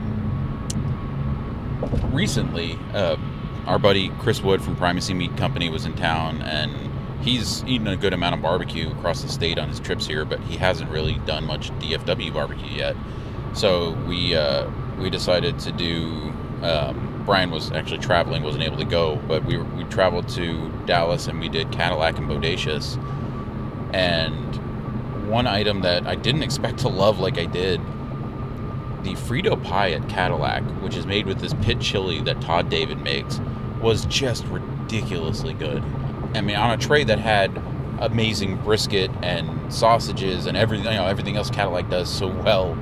recently, 2.13 2.79
uh, 2.93 3.17
our 3.67 3.79
buddy 3.79 4.09
Chris 4.19 4.43
Wood 4.43 4.63
from 4.63 4.77
Primacy 4.77 5.15
Meat 5.15 5.37
Company 5.37 5.71
was 5.71 5.87
in 5.87 5.95
town, 5.95 6.43
and 6.43 6.73
he's 7.23 7.63
eaten 7.65 7.87
a 7.87 7.97
good 7.97 8.13
amount 8.13 8.35
of 8.35 8.43
barbecue 8.43 8.91
across 8.91 9.23
the 9.23 9.29
state 9.29 9.59
on 9.59 9.69
his 9.69 9.79
trips 9.81 10.07
here, 10.07 10.25
but 10.25 10.41
he 10.41 10.57
hasn't 10.57 10.91
really 10.91 11.15
done 11.27 11.45
much 11.45 11.71
DFW 11.79 12.33
barbecue 12.33 12.77
yet. 12.77 12.97
So 13.55 13.93
we 14.07 14.35
uh, 14.35 14.69
we 14.99 15.11
decided 15.11 15.59
to 15.61 15.73
do. 15.73 16.33
Um, 16.63 17.06
Brian 17.27 17.51
was 17.51 17.73
actually 17.73 17.99
traveling, 17.99 18.43
wasn't 18.45 18.63
able 18.63 18.79
to 18.79 18.85
go, 18.85 19.17
but 19.29 19.45
we 19.45 19.59
we 19.59 19.85
traveled 19.85 20.29
to 20.31 20.71
Dallas 20.87 21.27
and 21.27 21.41
we 21.41 21.49
did 21.49 21.73
Cattleack 21.73 22.17
and 22.19 22.29
Bodacious. 22.29 22.97
And 23.93 25.29
one 25.29 25.47
item 25.47 25.83
that 25.83 26.07
I 26.07 26.15
didn't 26.15 26.45
expect 26.45 26.79
to 26.79 26.89
love 26.89 27.19
like 27.19 27.37
I 27.37 27.47
did, 27.47 27.81
the 29.03 29.15
Frito 29.15 29.63
pie 29.63 29.91
at 29.91 30.09
Cattleack, 30.09 30.63
which 30.83 30.97
is 30.97 31.05
made 31.05 31.27
with 31.27 31.41
this 31.41 31.55
pit 31.63 31.81
chili 31.81 32.21
that 32.23 32.41
Todd 32.41 32.71
David 32.71 33.01
makes, 33.01 33.41
was 33.81 34.07
just 34.07 34.45
ridiculously 34.47 35.53
good. 35.53 35.83
I 36.35 36.41
mean, 36.41 36.57
on 36.57 36.71
a 36.71 36.77
tray 36.77 37.05
that 37.05 37.19
had 37.19 37.61
amazing 37.99 38.57
brisket 38.59 39.11
and 39.23 39.73
sausages 39.73 40.47
and 40.47 40.57
everything, 40.57 40.87
you 40.87 40.99
know, 40.99 41.07
everything 41.07 41.37
else 41.37 41.51
Cattleack 41.51 41.91
does 41.91 42.13
so 42.13 42.29
well 42.29 42.77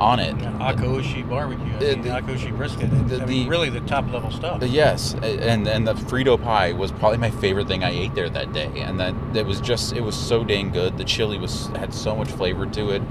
on 0.00 0.20
it. 0.20 0.36
Akaushi 0.38 1.28
barbecue, 1.28 1.64
I 1.74 1.78
The- 1.78 1.86
mean, 1.96 2.02
the- 2.02 2.08
Akaushi 2.10 2.56
brisket. 2.56 2.90
the- 3.08 3.22
I 3.22 3.26
mean, 3.26 3.44
the- 3.44 3.48
really 3.48 3.68
the 3.70 3.80
top 3.80 4.12
level 4.12 4.30
stuff. 4.30 4.62
Yes, 4.62 5.14
and 5.22 5.66
and 5.66 5.86
the 5.86 5.94
Frito 5.94 6.40
pie 6.40 6.72
was 6.72 6.92
probably 6.92 7.18
my 7.18 7.30
favorite 7.30 7.66
thing 7.68 7.82
I 7.84 7.90
ate 7.90 8.14
there 8.14 8.28
that 8.30 8.52
day, 8.52 8.70
and 8.76 8.98
that 9.00 9.14
it 9.34 9.46
was 9.46 9.60
just 9.60 9.94
it 9.96 10.02
was 10.04 10.14
so 10.14 10.44
dang 10.44 10.70
good. 10.70 10.98
The 10.98 11.04
chili 11.04 11.38
was 11.38 11.68
had 11.78 11.92
so 11.92 12.14
much 12.14 12.28
flavor 12.28 12.66
to 12.66 12.90
it, 12.90 13.02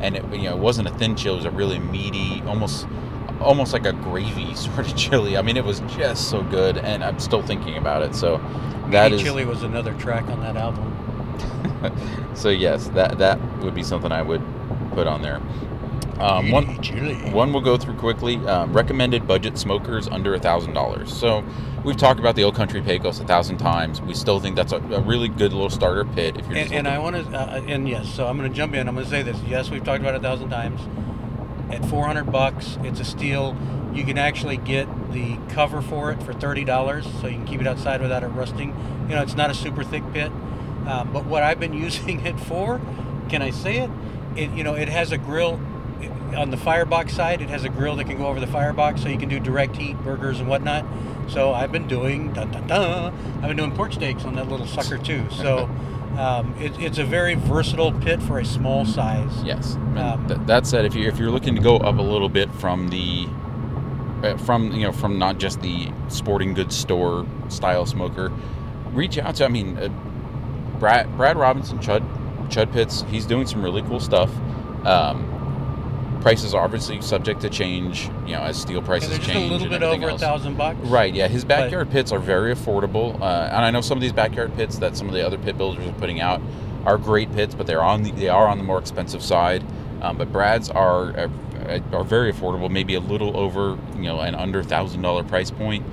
and 0.00 0.16
it 0.16 0.24
you 0.32 0.44
know 0.44 0.52
it 0.52 0.58
wasn't 0.58 0.88
a 0.88 0.92
thin 0.92 1.14
chili; 1.16 1.34
it 1.36 1.44
was 1.44 1.46
a 1.46 1.50
really 1.50 1.78
meaty, 1.78 2.42
almost 2.46 2.86
almost 3.40 3.72
like 3.72 3.86
a 3.86 3.92
gravy 3.92 4.54
sort 4.54 4.80
of 4.80 4.96
chili. 4.96 5.36
I 5.36 5.42
mean, 5.42 5.56
it 5.56 5.64
was 5.64 5.80
just 5.96 6.28
so 6.30 6.42
good, 6.42 6.78
and 6.78 7.02
I'm 7.04 7.18
still 7.18 7.42
thinking 7.42 7.76
about 7.76 8.02
it. 8.02 8.14
So 8.14 8.40
that 8.90 9.12
is 9.12 9.22
chili 9.22 9.44
was 9.44 9.62
another 9.62 9.92
track 9.94 10.28
on 10.28 10.40
that 10.40 10.56
album. 10.56 10.96
so 12.34 12.48
yes, 12.48 12.88
that 12.88 13.18
that 13.18 13.38
would 13.62 13.74
be 13.74 13.82
something 13.82 14.12
I 14.12 14.22
would 14.22 14.42
put 14.94 15.06
on 15.06 15.22
there. 15.22 15.40
Um, 16.20 16.50
one 16.50 16.66
one 17.32 17.52
we'll 17.52 17.62
go 17.62 17.76
through 17.76 17.94
quickly. 17.94 18.36
Um, 18.46 18.72
recommended 18.72 19.26
budget 19.26 19.56
smokers 19.56 20.06
under 20.08 20.34
a 20.34 20.38
thousand 20.38 20.74
dollars. 20.74 21.12
So 21.12 21.44
we've 21.84 21.96
talked 21.96 22.20
about 22.20 22.36
the 22.36 22.44
Old 22.44 22.54
Country 22.54 22.82
Pecos 22.82 23.20
a 23.20 23.24
thousand 23.24 23.58
times. 23.58 24.00
We 24.00 24.14
still 24.14 24.38
think 24.38 24.56
that's 24.56 24.72
a, 24.72 24.76
a 24.76 25.00
really 25.00 25.28
good 25.28 25.52
little 25.52 25.70
starter 25.70 26.04
pit 26.04 26.36
if 26.36 26.46
you're 26.46 26.56
And, 26.56 26.72
and 26.72 26.88
I 26.88 26.98
want 26.98 27.16
to, 27.16 27.22
uh, 27.36 27.62
and 27.66 27.88
yes, 27.88 28.12
so 28.12 28.26
I'm 28.26 28.36
going 28.36 28.50
to 28.50 28.56
jump 28.56 28.74
in. 28.74 28.86
I'm 28.86 28.94
going 28.94 29.06
to 29.06 29.10
say 29.10 29.22
this. 29.22 29.40
Yes, 29.46 29.70
we've 29.70 29.82
talked 29.82 30.00
about 30.00 30.14
it 30.14 30.18
a 30.18 30.22
thousand 30.22 30.50
times. 30.50 30.80
At 31.70 31.84
400 31.86 32.24
bucks, 32.24 32.78
it's 32.82 33.00
a 33.00 33.04
steal. 33.04 33.56
You 33.94 34.04
can 34.04 34.18
actually 34.18 34.56
get 34.56 34.86
the 35.12 35.38
cover 35.50 35.80
for 35.80 36.12
it 36.12 36.22
for 36.22 36.32
thirty 36.32 36.64
dollars, 36.64 37.06
so 37.20 37.26
you 37.26 37.36
can 37.36 37.46
keep 37.46 37.60
it 37.60 37.66
outside 37.66 38.00
without 38.00 38.22
it 38.22 38.28
rusting. 38.28 38.68
You 39.08 39.14
know, 39.16 39.22
it's 39.22 39.36
not 39.36 39.50
a 39.50 39.54
super 39.54 39.82
thick 39.82 40.04
pit. 40.12 40.30
Um, 40.86 41.12
but 41.12 41.26
what 41.26 41.42
I've 41.42 41.60
been 41.60 41.72
using 41.86 42.24
it 42.26 42.38
for, 42.38 42.80
can 43.28 43.42
I 43.42 43.50
say 43.50 43.78
it? 43.78 43.90
It, 44.36 44.50
you 44.50 44.62
know, 44.62 44.74
it 44.74 44.88
has 44.88 45.10
a 45.10 45.18
grill 45.18 45.60
on 46.36 46.50
the 46.50 46.56
firebox 46.56 47.14
side. 47.14 47.40
It 47.40 47.48
has 47.48 47.64
a 47.64 47.68
grill 47.68 47.96
that 47.96 48.04
can 48.04 48.16
go 48.16 48.26
over 48.26 48.40
the 48.40 48.46
firebox, 48.46 49.02
so 49.02 49.08
you 49.08 49.18
can 49.18 49.28
do 49.28 49.40
direct 49.40 49.76
heat 49.76 49.96
burgers 49.98 50.40
and 50.40 50.48
whatnot. 50.48 50.84
So 51.28 51.52
I've 51.52 51.72
been 51.72 51.86
doing, 51.86 52.32
dun, 52.32 52.50
dun, 52.50 52.66
dun, 52.66 53.14
I've 53.36 53.48
been 53.48 53.56
doing 53.56 53.72
pork 53.72 53.92
steaks 53.92 54.24
on 54.24 54.34
that 54.34 54.48
little 54.48 54.66
sucker 54.66 54.98
too. 54.98 55.26
So 55.30 55.64
um, 56.18 56.54
it, 56.58 56.78
it's 56.80 56.98
a 56.98 57.04
very 57.04 57.34
versatile 57.34 57.92
pit 57.92 58.22
for 58.22 58.38
a 58.38 58.44
small 58.44 58.84
size. 58.84 59.42
Yes. 59.44 59.76
Um, 59.96 60.24
th- 60.28 60.40
that 60.46 60.66
said, 60.66 60.84
if 60.84 60.94
you 60.94 61.08
if 61.08 61.18
you're 61.18 61.30
looking 61.30 61.54
to 61.54 61.60
go 61.60 61.76
up 61.76 61.98
a 61.98 62.02
little 62.02 62.28
bit 62.28 62.50
from 62.54 62.88
the 62.88 63.28
uh, 64.26 64.36
from 64.38 64.72
you 64.72 64.82
know 64.82 64.92
from 64.92 65.18
not 65.18 65.38
just 65.38 65.60
the 65.62 65.90
sporting 66.08 66.54
goods 66.54 66.76
store 66.76 67.26
style 67.48 67.86
smoker, 67.86 68.32
reach 68.92 69.18
out 69.18 69.36
to 69.36 69.44
I 69.44 69.48
mean 69.48 69.78
uh, 69.78 69.88
Brad 70.78 71.16
Brad 71.16 71.36
Robinson 71.36 71.78
Chud 71.78 72.02
Chud 72.48 72.72
Pits. 72.72 73.04
He's 73.08 73.26
doing 73.26 73.46
some 73.46 73.62
really 73.62 73.82
cool 73.82 74.00
stuff. 74.00 74.30
Um, 74.84 75.39
prices 76.20 76.54
are 76.54 76.64
obviously 76.64 77.00
subject 77.00 77.40
to 77.42 77.50
change. 77.50 78.06
You 78.26 78.32
know 78.34 78.42
as 78.42 78.60
steel 78.60 78.82
prices 78.82 79.18
change 79.18 79.50
a 79.50 79.54
little 79.54 79.68
bit 79.68 79.82
over 79.82 80.10
a 80.10 80.18
thousand 80.18 80.56
bucks. 80.56 80.78
Right, 80.80 81.14
yeah. 81.14 81.28
His 81.28 81.44
But- 81.44 81.60
backyard 81.60 81.90
pits 81.90 82.12
are 82.12 82.18
very 82.18 82.54
affordable, 82.54 83.20
uh, 83.20 83.48
and 83.52 83.64
I 83.64 83.70
know 83.70 83.80
some 83.80 83.98
of 83.98 84.02
these 84.02 84.12
backyard 84.12 84.54
pits 84.56 84.78
that 84.78 84.96
some 84.96 85.08
of 85.08 85.14
the 85.14 85.24
other 85.26 85.38
pit 85.38 85.56
builders 85.58 85.86
are 85.86 85.92
putting 85.92 86.20
out 86.20 86.40
are 86.86 86.96
great 86.96 87.32
pits, 87.34 87.54
but 87.54 87.66
they're 87.66 87.82
on 87.82 88.02
the, 88.02 88.10
they 88.12 88.28
are 88.28 88.46
on 88.46 88.58
the 88.58 88.64
more 88.64 88.78
expensive 88.78 89.22
side. 89.22 89.62
Um, 90.02 90.16
but 90.16 90.32
Brad's 90.32 90.70
are, 90.70 91.14
are 91.16 91.30
are 91.92 92.04
very 92.04 92.32
affordable, 92.32 92.70
maybe 92.70 92.94
a 92.94 93.00
little 93.00 93.36
over 93.36 93.76
you 93.96 94.02
know 94.04 94.20
an 94.20 94.34
under 94.34 94.62
thousand 94.62 95.02
dollar 95.02 95.22
price 95.22 95.50
point, 95.50 95.84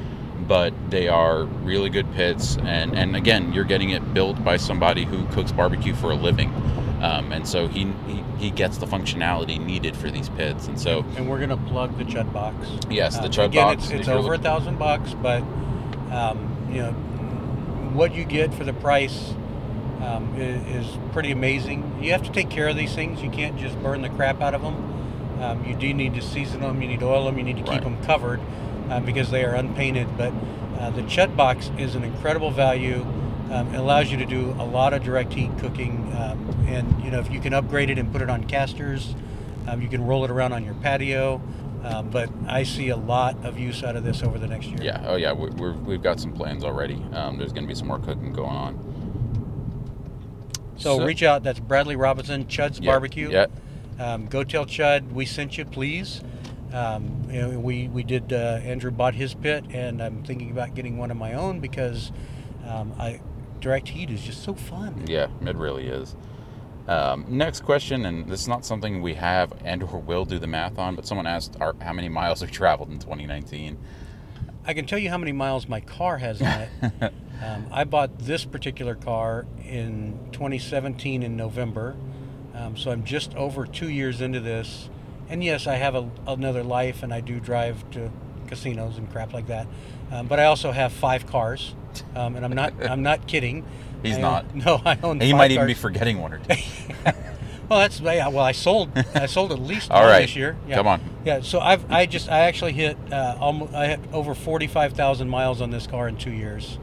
but 0.47 0.73
they 0.89 1.07
are 1.09 1.43
really 1.43 1.89
good 1.89 2.09
pits, 2.13 2.57
and 2.63 2.97
and 2.97 3.15
again, 3.15 3.51
you're 3.53 3.65
getting 3.65 3.89
it 3.89 4.13
built 4.13 4.41
by 4.43 4.55
somebody 4.57 5.03
who 5.03 5.25
cooks 5.27 5.51
barbecue 5.51 5.93
for 5.93 6.11
a 6.11 6.15
living. 6.15 6.53
Um, 7.01 7.31
and 7.31 7.47
so 7.47 7.67
he, 7.67 7.85
he 8.07 8.23
he 8.39 8.49
gets 8.49 8.77
the 8.77 8.87
functionality 8.87 9.63
needed 9.63 9.95
for 9.95 10.09
these 10.09 10.29
pits, 10.29 10.67
and 10.67 10.79
so 10.79 11.05
And 11.15 11.29
we're 11.29 11.39
gonna 11.39 11.55
plug 11.57 11.95
the 11.97 12.03
Chud 12.05 12.31
box. 12.33 12.55
yes, 12.89 13.17
the 13.19 13.25
Uh, 13.25 13.29
Chud 13.29 13.45
again, 13.45 13.67
box. 13.67 13.83
it's, 13.85 13.91
it's 13.93 14.07
over 14.09 14.33
a 14.33 14.37
thousand 14.39 14.79
bucks, 14.79 15.13
but 15.21 15.43
um, 16.11 16.55
you 16.71 16.81
know 16.81 16.91
what 17.93 18.15
you 18.15 18.23
get 18.23 18.53
for 18.53 18.63
the 18.63 18.73
price 18.73 19.33
um, 20.01 20.33
is, 20.37 20.85
is 20.87 20.97
pretty 21.11 21.31
amazing. 21.31 21.99
You 22.01 22.11
have 22.11 22.23
to 22.23 22.31
take 22.31 22.49
care 22.49 22.67
of 22.67 22.75
these 22.75 22.93
things. 22.93 23.21
You 23.21 23.29
can't 23.29 23.57
just 23.57 23.81
burn 23.81 24.01
the 24.01 24.09
crap 24.09 24.41
out 24.41 24.53
of 24.53 24.61
them. 24.61 24.75
Um, 25.41 25.63
you 25.65 25.75
do 25.75 25.93
need 25.93 26.13
to 26.15 26.21
season 26.21 26.61
them. 26.61 26.81
You 26.81 26.87
need 26.87 26.99
to 27.01 27.07
oil 27.07 27.25
them. 27.25 27.37
You 27.37 27.43
need 27.43 27.57
to 27.57 27.61
keep 27.63 27.71
Right. 27.71 27.83
them 27.83 27.97
covered 28.03 28.39
uh, 28.89 28.99
because 29.01 29.29
they 29.31 29.43
are 29.45 29.53
unpainted. 29.55 30.07
But 30.17 30.33
uh, 30.79 30.89
the 30.91 31.01
Chud 31.03 31.35
box 31.35 31.71
is 31.77 31.95
an 31.95 32.03
incredible 32.03 32.51
value. 32.51 33.05
Um, 33.51 33.73
it 33.73 33.77
allows 33.77 34.11
you 34.11 34.17
to 34.17 34.25
do 34.25 34.55
a 34.59 34.65
lot 34.65 34.93
of 34.93 35.03
direct 35.03 35.33
heat 35.33 35.51
cooking, 35.59 36.13
um, 36.17 36.46
and 36.67 37.03
you 37.03 37.09
know 37.09 37.19
if 37.19 37.31
you 37.31 37.39
can 37.39 37.53
upgrade 37.53 37.89
it 37.89 37.97
and 37.97 38.11
put 38.11 38.21
it 38.21 38.29
on 38.29 38.43
casters, 38.45 39.15
um, 39.67 39.81
you 39.81 39.87
can 39.87 40.05
roll 40.05 40.25
it 40.25 40.31
around 40.31 40.53
on 40.53 40.63
your 40.63 40.75
patio. 40.75 41.41
Um, 41.83 42.09
but 42.09 42.29
I 42.47 42.63
see 42.63 42.89
a 42.89 42.97
lot 42.97 43.45
of 43.45 43.57
use 43.57 43.83
out 43.83 43.95
of 43.95 44.03
this 44.03 44.21
over 44.21 44.37
the 44.37 44.47
next 44.47 44.67
year. 44.67 44.79
Yeah, 44.81 45.03
oh 45.07 45.15
yeah, 45.15 45.31
we, 45.31 45.49
we're, 45.51 45.73
we've 45.73 46.01
got 46.01 46.19
some 46.19 46.33
plans 46.33 46.63
already. 46.63 47.01
Um, 47.13 47.37
there's 47.37 47.53
going 47.53 47.63
to 47.63 47.67
be 47.67 47.75
some 47.75 47.87
more 47.87 47.99
cooking 47.99 48.33
going 48.33 48.55
on. 48.55 48.77
So, 50.75 50.97
So- 50.97 51.05
reach 51.05 51.23
out. 51.23 51.43
That's 51.43 51.59
Bradley 51.59 51.95
Robinson, 51.95 52.47
Chud's 52.47 52.79
Yeah, 52.79 52.91
Barbecue. 52.91 53.29
Yeah, 53.31 53.45
Um, 53.99 54.25
go 54.25 54.43
tell 54.43 54.65
Chud 54.65 55.11
we 55.11 55.25
sent 55.25 55.57
you, 55.57 55.65
please. 55.65 56.21
Um, 56.73 57.63
we 57.63 57.87
we 57.87 58.03
did. 58.03 58.33
Uh, 58.33 58.59
Andrew 58.63 58.91
bought 58.91 59.13
his 59.13 59.33
pit, 59.33 59.63
and 59.71 60.01
I'm 60.01 60.23
thinking 60.23 60.51
about 60.51 60.75
getting 60.75 60.97
one 60.97 61.09
of 61.11 61.17
my 61.17 61.33
own 61.33 61.61
because 61.61 62.11
um, 62.67 62.91
I 62.99 63.21
direct 63.61 63.87
heat 63.89 64.09
is 64.09 64.21
just 64.21 64.43
so 64.43 64.53
fun. 64.53 65.05
yeah, 65.07 65.27
it 65.45 65.55
really 65.55 65.87
is. 65.87 66.15
Um, 66.87 67.25
next 67.27 67.61
question, 67.65 68.05
and 68.05 68.27
this 68.27 68.41
is 68.41 68.47
not 68.47 68.65
something 68.65 69.01
we 69.01 69.13
have 69.15 69.51
and 69.65 69.83
or 69.83 69.99
will 69.99 70.23
do 70.23 70.39
the 70.39 70.47
math 70.47 70.79
on, 70.79 70.95
but 70.95 71.05
someone 71.05 71.27
asked 71.27 71.57
our, 71.59 71.75
how 71.81 71.91
many 71.91 72.07
miles 72.07 72.41
we 72.41 72.47
traveled 72.47 72.89
in 72.89 72.99
2019. 72.99 73.77
I 74.65 74.73
can 74.73 74.85
tell 74.85 74.99
you 74.99 75.09
how 75.09 75.17
many 75.17 75.33
miles 75.33 75.67
my 75.67 75.81
car 75.81 76.17
has 76.17 76.41
on 76.41 76.61
it. 76.61 76.69
um, 77.43 77.67
I 77.71 77.83
bought 77.83 78.19
this 78.19 78.45
particular 78.45 78.95
car 78.95 79.45
in 79.65 80.17
2017 80.31 81.23
in 81.23 81.35
November, 81.35 81.95
um, 82.53 82.77
so 82.77 82.91
I'm 82.91 83.03
just 83.03 83.35
over 83.35 83.65
two 83.65 83.89
years 83.89 84.21
into 84.21 84.39
this. 84.39 84.89
And 85.29 85.43
yes, 85.43 85.67
I 85.67 85.75
have 85.75 85.95
a, 85.95 86.09
another 86.25 86.63
life, 86.63 87.03
and 87.03 87.13
I 87.13 87.19
do 87.19 87.39
drive 87.39 87.89
to 87.91 88.11
casinos 88.47 88.97
and 88.97 89.11
crap 89.11 89.33
like 89.33 89.47
that. 89.47 89.67
Um, 90.09 90.27
but 90.27 90.39
I 90.39 90.45
also 90.45 90.71
have 90.71 90.93
five 90.93 91.27
cars, 91.27 91.75
um, 92.15 92.37
and 92.37 92.45
I'm 92.45 92.53
not 92.53 92.73
I'm 92.81 93.03
not 93.03 93.27
kidding. 93.27 93.65
He's 94.03 94.17
not. 94.17 94.55
No, 94.55 94.81
I 94.85 94.97
own. 95.03 95.17
And 95.17 95.23
he 95.23 95.33
might 95.33 95.51
even 95.51 95.67
be 95.67 95.73
forgetting 95.73 96.19
one 96.19 96.33
or 96.33 96.39
two. 96.39 96.55
Well, 97.69 97.79
that's 97.79 97.99
yeah. 97.99 98.29
Well, 98.29 98.45
I 98.45 98.53
sold 98.53 98.97
I 99.13 99.25
sold 99.25 99.51
at 99.51 99.59
least 99.59 99.91
All 99.91 99.99
one 100.01 100.09
right. 100.09 100.21
this 100.21 100.37
year. 100.37 100.55
Yeah. 100.69 100.75
Come 100.75 100.87
on. 100.87 101.01
Yeah. 101.25 101.41
So 101.41 101.59
I've 101.59 101.91
I 101.91 102.05
just 102.05 102.29
I 102.29 102.39
actually 102.41 102.71
hit 102.71 102.97
uh, 103.11 103.35
almost 103.41 103.73
I 103.73 103.87
hit 103.87 103.99
over 104.13 104.33
forty 104.33 104.67
five 104.67 104.93
thousand 104.93 105.27
miles 105.27 105.59
on 105.59 105.69
this 105.69 105.85
car 105.85 106.07
in 106.07 106.15
two 106.15 106.31
years. 106.31 106.79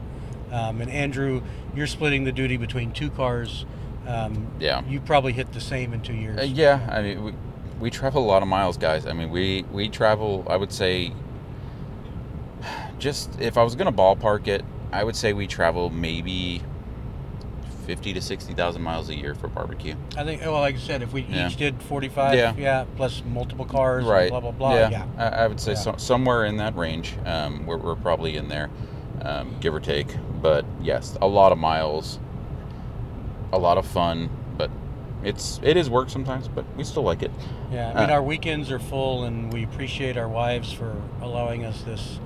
Um, 0.51 0.81
and 0.81 0.91
Andrew, 0.91 1.41
you're 1.75 1.87
splitting 1.87 2.23
the 2.23 2.31
duty 2.31 2.57
between 2.57 2.91
two 2.91 3.09
cars. 3.09 3.65
Um, 4.07 4.47
Yeah. 4.59 4.83
You 4.87 5.01
probably 5.01 5.33
hit 5.33 5.53
the 5.53 5.59
same 5.59 5.91
in 5.91 6.01
two 6.01 6.13
years. 6.13 6.39
Uh, 6.39 6.43
yeah, 6.43 6.87
I 6.91 7.01
mean, 7.01 7.23
we, 7.23 7.33
we 7.79 7.89
travel 7.89 8.23
a 8.23 8.27
lot 8.27 8.43
of 8.43 8.47
miles, 8.47 8.77
guys. 8.77 9.07
I 9.07 9.13
mean, 9.13 9.31
we 9.31 9.63
we 9.71 9.89
travel. 9.89 10.45
I 10.47 10.55
would 10.55 10.71
say, 10.71 11.13
just 12.99 13.39
if 13.41 13.57
I 13.57 13.63
was 13.63 13.75
gonna 13.75 13.91
ballpark 13.91 14.47
it, 14.47 14.63
I 14.91 15.03
would 15.03 15.15
say 15.15 15.33
we 15.33 15.47
travel 15.47 15.89
maybe 15.89 16.61
fifty 17.85 18.13
to 18.13 18.21
sixty 18.21 18.53
thousand 18.53 18.81
miles 18.81 19.09
a 19.09 19.15
year 19.15 19.35
for 19.35 19.47
barbecue. 19.47 19.95
I 20.17 20.23
think. 20.23 20.41
Well, 20.41 20.53
like 20.53 20.75
I 20.75 20.79
said, 20.79 21.01
if 21.01 21.13
we 21.13 21.21
Yeah. 21.23 21.47
each 21.47 21.55
did 21.57 21.81
45, 21.83 22.35
Yeah. 22.35 22.53
yeah, 22.57 22.85
plus 22.97 23.23
multiple 23.31 23.65
cars, 23.65 24.03
and 24.03 24.11
right. 24.11 24.29
blah 24.29 24.39
blah 24.39 24.51
blah. 24.51 24.73
Yeah, 24.75 24.89
Yeah. 24.89 25.05
I, 25.17 25.27
I 25.43 25.47
would 25.47 25.59
say 25.59 25.75
so, 25.75 25.95
somewhere 25.97 26.45
in 26.45 26.57
that 26.57 26.75
range. 26.75 27.13
Um, 27.25 27.65
we're, 27.65 27.77
we're 27.77 27.95
probably 27.95 28.35
in 28.37 28.47
there, 28.49 28.69
um, 29.21 29.55
give 29.61 29.73
or 29.73 29.79
take. 29.79 30.07
But 30.41 30.65
yes, 30.81 31.17
a 31.21 31.27
lot 31.27 31.51
of 31.51 31.57
miles, 31.57 32.19
a 33.51 33.57
lot 33.57 33.77
of 33.77 33.85
fun. 33.85 34.29
But 34.57 34.69
it's 35.23 35.59
it 35.63 35.77
is 35.77 35.89
work 35.89 36.09
sometimes, 36.09 36.47
but 36.47 36.65
we 36.75 36.83
still 36.83 37.03
like 37.03 37.21
it. 37.23 37.31
Yeah, 37.71 37.91
I 37.95 38.01
mean, 38.01 38.09
Uh, 38.09 38.13
our 38.13 38.23
weekends 38.23 38.71
are 38.71 38.79
full, 38.79 39.23
and 39.23 39.51
we 39.53 39.63
appreciate 39.63 40.17
our 40.17 40.27
wives 40.27 40.71
for 40.71 40.95
allowing 41.21 41.65
us 41.65 41.81
this 41.83 42.19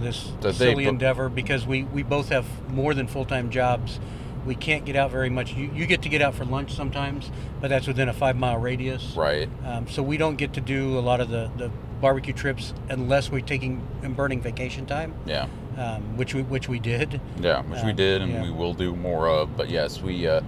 this 0.00 0.32
silly 0.56 0.86
endeavor 0.86 1.28
because 1.28 1.66
we 1.66 1.84
we 1.84 2.02
both 2.02 2.30
have 2.30 2.46
more 2.72 2.92
than 2.94 3.06
full 3.06 3.24
time 3.24 3.50
jobs. 3.50 4.00
We 4.46 4.54
can't 4.54 4.84
get 4.84 4.96
out 4.96 5.10
very 5.10 5.30
much. 5.30 5.52
You, 5.54 5.70
you 5.74 5.86
get 5.86 6.02
to 6.02 6.08
get 6.08 6.20
out 6.22 6.34
for 6.34 6.44
lunch 6.44 6.72
sometimes, 6.74 7.30
but 7.60 7.68
that's 7.68 7.86
within 7.86 8.08
a 8.08 8.12
five 8.12 8.36
mile 8.36 8.58
radius. 8.58 9.14
Right. 9.16 9.48
Um, 9.64 9.86
so 9.88 10.02
we 10.02 10.16
don't 10.16 10.36
get 10.36 10.52
to 10.54 10.60
do 10.60 10.98
a 10.98 11.00
lot 11.00 11.20
of 11.20 11.28
the, 11.28 11.50
the 11.56 11.70
barbecue 12.00 12.32
trips 12.32 12.74
unless 12.88 13.30
we're 13.30 13.40
taking 13.40 13.86
and 14.02 14.16
burning 14.16 14.40
vacation 14.40 14.84
time, 14.86 15.14
Yeah. 15.26 15.46
um, 15.76 16.16
which 16.16 16.34
we 16.34 16.42
which 16.42 16.68
we 16.68 16.80
did. 16.80 17.20
Yeah, 17.40 17.62
which 17.62 17.82
we 17.84 17.90
Um, 17.90 17.96
did 17.96 18.22
and 18.22 18.32
yeah. 18.32 18.42
we 18.42 18.50
will 18.50 18.74
do 18.74 18.96
more 18.96 19.28
of. 19.28 19.56
But 19.56 19.70
yes, 19.70 20.02
we 20.02 20.26
uh, 20.26 20.40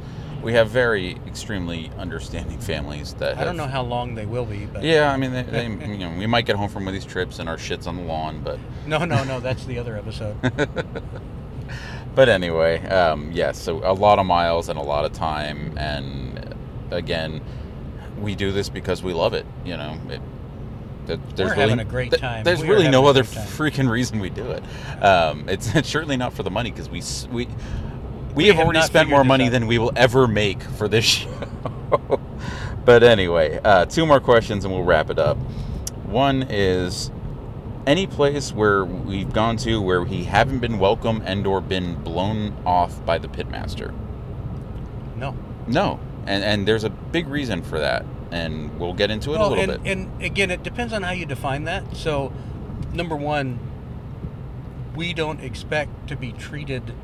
we 0.43 0.53
have 0.55 0.69
very 0.71 1.13
extremely 1.29 1.91
understanding 1.97 2.59
families 2.73 3.15
that. 3.15 3.39
I 3.39 3.45
don't 3.45 3.57
know 3.57 3.69
how 3.69 3.83
long 3.83 4.17
they 4.17 4.27
will 4.27 4.45
be, 4.45 4.67
but 4.67 4.83
Yeah, 4.83 5.13
I 5.13 5.17
mean, 5.17 5.33
they, 5.33 5.43
they, 5.45 5.67
you 5.87 5.99
know, 5.99 6.19
we 6.19 6.27
might 6.27 6.47
get 6.47 6.57
home 6.57 6.69
from 6.69 6.85
one 6.85 6.95
of 6.95 7.01
these 7.01 7.11
trips 7.11 7.39
and 7.39 7.49
our 7.49 7.57
shit's 7.59 7.87
on 7.87 7.97
the 7.97 8.03
lawn, 8.03 8.41
but 8.43 8.59
no, 8.89 9.05
no, 9.05 9.23
no. 9.23 9.39
That's 9.39 9.65
the 9.65 9.79
other 9.79 9.97
episode. 9.97 10.37
but 12.15 12.29
anyway, 12.29 12.85
um, 12.87 13.31
yes. 13.33 13.61
so 13.61 13.79
a 13.85 13.93
lot 13.93 14.19
of 14.19 14.27
miles 14.27 14.69
and 14.69 14.79
a 14.79 14.83
lot 14.83 15.05
of 15.05 15.13
time, 15.13 15.77
and 15.77 16.55
again, 16.91 17.41
we 18.19 18.35
do 18.35 18.53
this 18.53 18.69
because 18.69 19.03
we 19.03 19.13
love 19.13 19.35
it. 19.35 19.47
You 19.65 19.77
know, 19.77 19.99
it, 20.09 20.21
there's 21.07 21.19
We're 21.39 21.45
really, 21.51 21.61
having 21.61 21.79
a 21.81 21.85
great 21.85 22.13
time. 22.13 22.45
There's 22.45 22.63
We 22.63 22.69
really 22.69 22.89
no 22.89 23.07
other 23.07 23.23
freaking 23.25 23.91
reason 23.91 24.21
we 24.21 24.31
do 24.31 24.51
it. 24.53 24.63
Um, 25.03 25.49
it's, 25.49 25.75
it's 25.75 25.89
certainly 25.89 26.17
not 26.17 26.33
for 26.33 26.43
the 26.43 26.51
money 26.51 26.71
because 26.71 26.89
we 26.89 27.03
we 27.31 27.47
we, 27.47 28.35
We 28.35 28.47
have 28.47 28.57
have 28.57 28.67
already 28.67 28.83
spent 28.83 29.09
more 29.09 29.25
money 29.25 29.47
out. 29.47 29.53
than 29.53 29.67
we 29.67 29.79
will 29.79 29.93
ever 29.97 30.27
make 30.27 30.63
for 30.63 30.89
this 30.89 31.05
show. 31.05 31.29
but 32.85 33.03
anyway, 33.03 33.61
uh, 33.65 33.85
two 33.87 34.07
more 34.07 34.21
questions 34.21 34.65
and 34.65 34.73
we'll 34.75 34.83
wrap 34.83 35.11
it 35.11 35.19
up. 35.19 35.37
One 36.07 36.47
is 36.49 37.11
any 37.87 38.07
place 38.07 38.53
where 38.53 38.85
we've 38.85 39.33
gone 39.33 39.57
to 39.59 39.81
where 39.81 40.03
we 40.03 40.25
haven't 40.25 40.61
been 40.61 40.79
welcome 40.79 41.23
and 41.25 41.47
or 41.47 41.61
been 41.61 41.95
blown 42.03 42.55
off 42.65 43.05
by 43.05 43.19
the 43.19 43.29
pitmaster. 43.29 43.95
No. 45.17 45.37
No, 45.67 45.99
and 46.27 46.45
and 46.45 46.69
there's 46.69 46.85
a 46.85 46.91
big 46.91 47.29
reason 47.29 47.63
for 47.63 47.79
that, 47.79 48.05
and 48.31 48.79
we'll 48.79 48.95
get 48.95 49.11
into 49.11 49.33
it 49.33 49.41
a 49.41 49.47
little 49.47 49.59
and, 49.59 49.83
bit. 49.83 49.93
and 49.93 50.23
again, 50.23 50.51
it 50.51 50.63
depends 50.63 50.93
on 50.93 51.03
how 51.03 51.13
you 51.13 51.27
define 51.27 51.65
that. 51.65 51.97
So, 51.97 52.33
number 52.93 53.17
one, 53.17 53.59
we 54.95 55.15
don't 55.15 55.41
expect 55.41 56.09
to 56.09 56.17
be 56.17 56.33
treated 56.33 56.95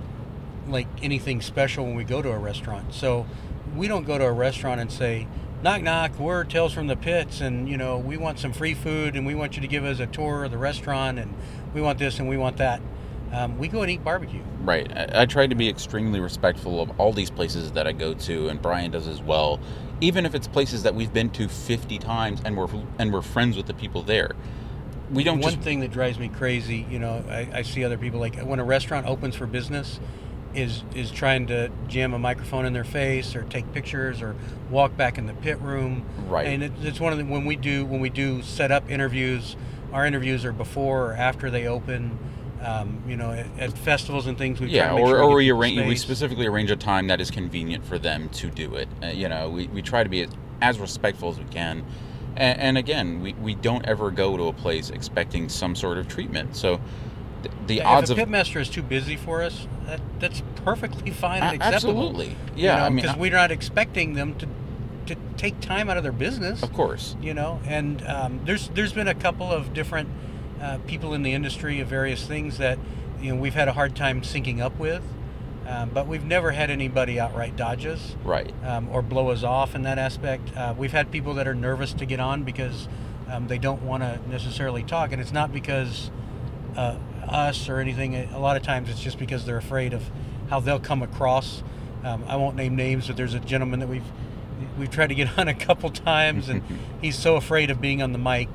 like 0.68 0.86
anything 1.02 1.40
special 1.40 1.84
when 1.84 1.94
we 1.94 2.04
go 2.04 2.20
to 2.20 2.30
a 2.30 2.38
restaurant. 2.38 2.92
So, 2.92 3.26
we 3.74 3.88
don't 3.88 4.04
go 4.04 4.18
to 4.18 4.26
a 4.26 4.32
restaurant 4.32 4.80
and 4.80 4.92
say, 4.92 5.26
"Knock 5.62 5.82
knock, 5.82 6.18
we're 6.18 6.44
Tales 6.44 6.72
from 6.72 6.86
the 6.86 6.96
Pits, 6.96 7.40
and 7.40 7.68
you 7.68 7.76
know 7.76 7.98
we 7.98 8.16
want 8.16 8.38
some 8.38 8.52
free 8.52 8.74
food, 8.74 9.16
and 9.16 9.26
we 9.26 9.34
want 9.34 9.56
you 9.56 9.62
to 9.62 9.68
give 9.68 9.84
us 9.84 10.00
a 10.00 10.06
tour 10.06 10.44
of 10.44 10.50
the 10.50 10.58
restaurant, 10.58 11.18
and 11.18 11.34
we 11.74 11.80
want 11.80 11.98
this 11.98 12.18
and 12.18 12.28
we 12.28 12.36
want 12.36 12.56
that." 12.58 12.80
Um, 13.32 13.58
we 13.58 13.68
go 13.68 13.82
and 13.82 13.90
eat 13.90 14.02
barbecue. 14.02 14.42
Right. 14.62 14.90
I, 14.92 15.22
I 15.22 15.26
try 15.26 15.46
to 15.46 15.54
be 15.54 15.68
extremely 15.68 16.20
respectful 16.20 16.80
of 16.80 16.98
all 16.98 17.12
these 17.12 17.30
places 17.30 17.72
that 17.72 17.86
I 17.86 17.92
go 17.92 18.14
to, 18.14 18.48
and 18.48 18.60
Brian 18.60 18.90
does 18.90 19.06
as 19.06 19.22
well. 19.22 19.60
Even 20.00 20.26
if 20.26 20.34
it's 20.34 20.48
places 20.48 20.82
that 20.82 20.94
we've 20.94 21.12
been 21.12 21.30
to 21.30 21.48
50 21.48 21.98
times 21.98 22.40
and 22.44 22.56
we're 22.56 22.68
and 22.98 23.12
we're 23.12 23.22
friends 23.22 23.56
with 23.56 23.66
the 23.66 23.74
people 23.74 24.02
there. 24.02 24.32
We 25.10 25.24
don't 25.24 25.40
One 25.40 25.52
just 25.52 25.62
thing 25.62 25.80
that 25.80 25.90
drives 25.90 26.18
me 26.18 26.28
crazy, 26.28 26.86
you 26.88 27.00
know, 27.00 27.24
I, 27.28 27.48
I 27.52 27.62
see 27.62 27.84
other 27.84 27.98
people 27.98 28.20
like 28.20 28.38
when 28.38 28.60
a 28.60 28.64
restaurant 28.64 29.06
opens 29.06 29.34
for 29.34 29.46
business, 29.46 29.98
is 30.54 30.82
is 30.94 31.10
trying 31.10 31.46
to 31.46 31.70
jam 31.88 32.12
a 32.14 32.18
microphone 32.18 32.66
in 32.66 32.72
their 32.72 32.84
face 32.84 33.36
or 33.36 33.42
take 33.44 33.72
pictures 33.72 34.20
or 34.22 34.34
walk 34.70 34.96
back 34.96 35.18
in 35.18 35.26
the 35.26 35.34
pit 35.34 35.60
room. 35.60 36.04
Right. 36.28 36.46
And 36.46 36.62
it, 36.62 36.72
it's 36.82 37.00
one 37.00 37.12
of 37.12 37.18
the 37.18 37.24
when 37.24 37.44
we 37.44 37.56
do 37.56 37.84
when 37.84 38.00
we 38.00 38.10
do 38.10 38.42
set 38.42 38.70
up 38.70 38.90
interviews, 38.90 39.56
our 39.92 40.06
interviews 40.06 40.44
are 40.44 40.52
before 40.52 41.06
or 41.06 41.12
after 41.14 41.50
they 41.50 41.66
open. 41.66 42.18
Um, 42.62 43.02
you 43.08 43.16
know, 43.16 43.30
at, 43.30 43.46
at 43.58 43.78
festivals 43.78 44.26
and 44.26 44.36
things, 44.36 44.60
we 44.60 44.66
try 44.66 44.76
yeah, 44.76 44.88
to 44.90 44.96
make 44.96 45.04
or, 45.04 45.08
sure 45.08 45.22
or 45.22 45.36
we, 45.36 45.50
arrange 45.50 45.86
we 45.86 45.96
specifically 45.96 46.46
arrange 46.46 46.70
a 46.70 46.76
time 46.76 47.06
that 47.06 47.18
is 47.18 47.30
convenient 47.30 47.86
for 47.86 47.98
them 47.98 48.28
to 48.30 48.50
do 48.50 48.74
it. 48.74 48.86
Uh, 49.02 49.06
you 49.06 49.30
know, 49.30 49.48
we, 49.48 49.66
we 49.68 49.80
try 49.80 50.02
to 50.02 50.10
be 50.10 50.28
as 50.60 50.78
respectful 50.78 51.30
as 51.30 51.38
we 51.38 51.44
can. 51.44 51.82
And, 52.36 52.60
and 52.60 52.78
again, 52.78 53.22
we, 53.22 53.32
we 53.32 53.54
don't 53.54 53.86
ever 53.86 54.10
go 54.10 54.36
to 54.36 54.48
a 54.48 54.52
place 54.52 54.90
expecting 54.90 55.48
some 55.48 55.74
sort 55.74 55.96
of 55.96 56.06
treatment. 56.06 56.54
So 56.54 56.80
th- 57.42 57.54
the 57.66 57.74
Yeah, 57.76 57.88
odds 57.88 58.10
if 58.10 58.18
a 58.18 58.24
pitmaster 58.26 58.60
is 58.60 58.68
too 58.68 58.82
busy 58.82 59.16
for 59.16 59.42
us, 59.42 59.66
that, 59.86 60.00
that's 60.18 60.42
perfectly 60.64 61.10
fine 61.24 61.42
and 61.42 61.56
acceptable. 61.56 62.06
absolutely. 62.08 62.36
Yeah, 62.56 62.84
I 62.84 62.88
mean, 62.88 63.02
because 63.02 63.16
we're 63.16 63.32
not 63.32 63.50
expecting 63.50 64.14
them 64.14 64.34
to 64.38 64.46
to 65.06 65.16
take 65.36 65.58
time 65.60 65.90
out 65.90 65.96
of 65.96 66.02
their 66.04 66.12
business. 66.12 66.62
of 66.62 66.72
course. 66.72 67.16
you 67.20 67.34
know 67.34 67.58
and 67.66 68.06
um, 68.06 68.40
there's 68.44 68.68
there's 68.74 68.92
been 68.92 69.08
a 69.08 69.14
couple 69.14 69.50
of 69.50 69.72
different 69.74 70.08
uh, 70.60 70.78
people 70.86 71.14
in 71.14 71.22
the 71.24 71.32
industry 71.32 71.80
of 71.80 71.88
various 71.88 72.26
things 72.26 72.58
that 72.58 72.78
you 73.20 73.34
know 73.34 73.40
we've 73.40 73.54
had 73.54 73.66
a 73.66 73.72
hard 73.72 73.96
time 73.96 74.20
syncing 74.20 74.60
up 74.60 74.78
with 74.78 75.02
um, 75.66 75.90
but 75.92 76.06
we've 76.06 76.24
never 76.24 76.52
had 76.52 76.70
anybody 76.70 77.18
outright 77.18 77.56
dodge 77.56 77.86
us 77.86 78.14
Right. 78.24 78.52
um, 78.64 78.88
or 78.92 79.02
blow 79.02 79.30
us 79.30 79.42
off 79.42 79.74
in 79.74 79.82
that 79.82 79.98
aspect 79.98 80.54
uh, 80.56 80.74
we've 80.76 80.92
had 80.92 81.10
people 81.10 81.34
that 81.34 81.48
are 81.48 81.54
nervous 81.56 81.92
to 81.94 82.04
get 82.06 82.20
on 82.20 82.44
because 82.44 82.86
um, 83.28 83.48
they 83.48 83.58
don't 83.58 83.82
want 83.82 84.02
to 84.04 84.20
necessarily 84.28 84.82
talk 84.84 85.10
and 85.12 85.20
it's 85.20 85.32
not 85.32 85.50
because 85.52 86.10
uh, 86.76 86.96
us 87.32 87.68
or 87.68 87.78
anything 87.78 88.16
a 88.16 88.38
lot 88.38 88.56
of 88.56 88.62
times 88.62 88.90
it's 88.90 89.00
just 89.00 89.18
because 89.18 89.44
they're 89.44 89.56
afraid 89.56 89.92
of 89.92 90.02
how 90.48 90.60
they'll 90.60 90.80
come 90.80 91.02
across. 91.02 91.62
Um, 92.04 92.24
I 92.26 92.36
won't 92.36 92.56
name 92.56 92.76
names 92.76 93.06
but 93.06 93.16
there's 93.16 93.34
a 93.34 93.40
gentleman 93.40 93.80
that 93.80 93.88
we've 93.88 94.04
we've 94.78 94.90
tried 94.90 95.08
to 95.08 95.14
get 95.14 95.38
on 95.38 95.48
a 95.48 95.54
couple 95.54 95.90
times 95.90 96.48
and 96.48 96.62
he's 97.00 97.18
so 97.18 97.36
afraid 97.36 97.70
of 97.70 97.80
being 97.80 98.02
on 98.02 98.12
the 98.12 98.18
mic. 98.18 98.48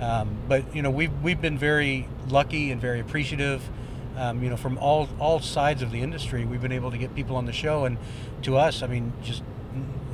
Um, 0.00 0.36
but 0.46 0.74
you 0.74 0.82
know 0.82 0.90
we've 0.90 1.12
we've 1.22 1.40
been 1.40 1.58
very 1.58 2.08
lucky 2.28 2.70
and 2.70 2.80
very 2.80 3.00
appreciative. 3.00 3.68
Um, 4.16 4.42
you 4.42 4.50
know 4.50 4.56
from 4.56 4.78
all 4.78 5.08
all 5.18 5.40
sides 5.40 5.80
of 5.82 5.92
the 5.92 6.00
industry 6.00 6.44
we've 6.44 6.62
been 6.62 6.72
able 6.72 6.90
to 6.90 6.98
get 6.98 7.14
people 7.14 7.36
on 7.36 7.46
the 7.46 7.52
show 7.52 7.84
and 7.84 7.98
to 8.42 8.56
us 8.56 8.82
I 8.82 8.88
mean 8.88 9.12
just 9.22 9.42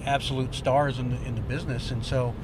absolute 0.05 0.55
stars 0.55 0.99
in 0.99 1.11
the 1.11 1.23
in 1.27 1.35
the 1.35 1.40
business. 1.40 1.90
And 1.90 2.05
so 2.05 2.35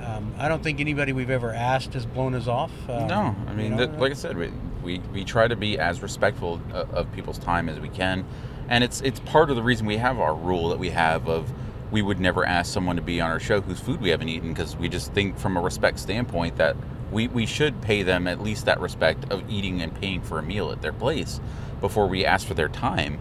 um, 0.00 0.34
I 0.38 0.48
don't 0.48 0.62
think 0.62 0.80
anybody 0.80 1.12
we've 1.12 1.30
ever 1.30 1.52
asked 1.52 1.94
has 1.94 2.06
blown 2.06 2.34
us 2.34 2.46
off. 2.46 2.70
Um, 2.88 3.08
No, 3.08 3.36
I 3.46 3.52
mean, 3.52 3.64
you 3.64 3.70
know, 3.70 3.86
that, 3.86 3.98
like 3.98 4.12
I 4.12 4.14
said, 4.14 4.36
we, 4.36 4.50
we 4.82 4.98
we 5.12 5.24
try 5.24 5.48
to 5.48 5.56
be 5.56 5.78
as 5.78 6.02
respectful 6.02 6.60
of, 6.72 6.94
of 6.94 7.12
people's 7.12 7.38
time 7.38 7.68
as 7.68 7.80
we 7.80 7.88
can, 7.88 8.24
and 8.68 8.84
it's 8.84 9.00
it's 9.00 9.20
part 9.20 9.50
of 9.50 9.56
the 9.56 9.62
reason 9.62 9.86
we 9.86 9.96
have 9.96 10.18
our 10.18 10.34
rule 10.34 10.68
that 10.70 10.78
we 10.78 10.90
have 10.90 11.28
of 11.28 11.50
we 11.90 12.02
would 12.02 12.20
never 12.20 12.44
ask 12.44 12.72
someone 12.72 12.96
to 12.96 13.02
be 13.02 13.20
on 13.20 13.30
our 13.30 13.40
show 13.40 13.60
whose 13.60 13.80
food 13.80 14.00
we 14.00 14.10
haven't 14.10 14.28
eaten 14.28 14.50
because 14.50 14.76
we 14.76 14.88
just 14.88 15.12
think 15.12 15.38
from 15.38 15.56
a 15.56 15.60
respect 15.60 15.98
standpoint 15.98 16.56
that 16.56 16.76
we, 17.10 17.28
we 17.28 17.46
should 17.46 17.80
pay 17.80 18.02
them 18.02 18.26
at 18.26 18.42
least 18.42 18.66
that 18.66 18.80
respect 18.80 19.24
of 19.32 19.48
eating 19.50 19.80
and 19.80 19.94
paying 19.94 20.20
for 20.20 20.38
a 20.38 20.42
meal 20.42 20.70
at 20.70 20.82
their 20.82 20.92
place 20.92 21.40
before 21.80 22.06
we 22.06 22.24
ask 22.24 22.46
for 22.46 22.54
their 22.54 22.68
time. 22.68 23.18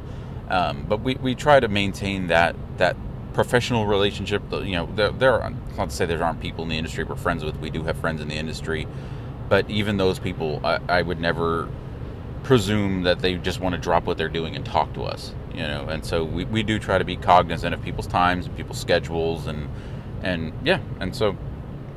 Um, 0.50 0.86
but 0.88 1.02
we, 1.02 1.15
we 1.15 1.36
try 1.36 1.60
to 1.60 1.67
maintain 1.67 2.28
that 2.28 2.56
that 2.78 2.95
professional 3.34 3.86
relationship. 3.86 4.41
You 4.51 4.72
know, 4.72 4.89
there, 4.95 5.12
there 5.12 5.41
are 5.41 5.53
not 5.78 5.89
to 5.89 5.95
say 5.95 6.05
there 6.05 6.24
aren't 6.24 6.41
people 6.41 6.64
in 6.64 6.70
the 6.70 6.78
industry 6.78 7.03
we're 7.03 7.16
friends 7.16 7.43
with. 7.43 7.58
We 7.60 7.70
do 7.70 7.84
have 7.84 7.97
friends 7.97 8.22
in 8.22 8.28
the 8.30 8.36
industry, 8.36 8.88
but 9.50 9.70
even 9.70 9.98
those 9.98 10.20
people, 10.20 10.62
I, 10.64 10.80
I 10.89 11.02
would 11.02 11.20
never 11.20 11.70
presume 12.43 13.04
that 13.04 13.20
they 13.20 13.36
just 13.36 13.60
want 13.60 13.76
to 13.76 13.82
drop 13.82 14.06
what 14.06 14.18
they're 14.18 14.30
doing 14.30 14.56
and 14.56 14.66
talk 14.66 14.93
to 14.93 15.04
us. 15.04 15.34
You 15.54 15.64
know, 15.64 15.88
and 15.89 16.06
so 16.06 16.24
we, 16.24 16.45
we 16.45 16.64
do 16.64 16.78
try 16.78 16.98
to 16.98 17.06
be 17.06 17.16
cognizant 17.16 17.74
of 17.74 17.82
people's 17.82 18.08
times 18.08 18.45
and 18.45 18.56
people's 18.56 18.80
schedules 18.80 19.48
and 19.48 19.70
and 20.22 20.54
yeah, 20.64 20.80
and 21.00 21.16
so 21.16 21.36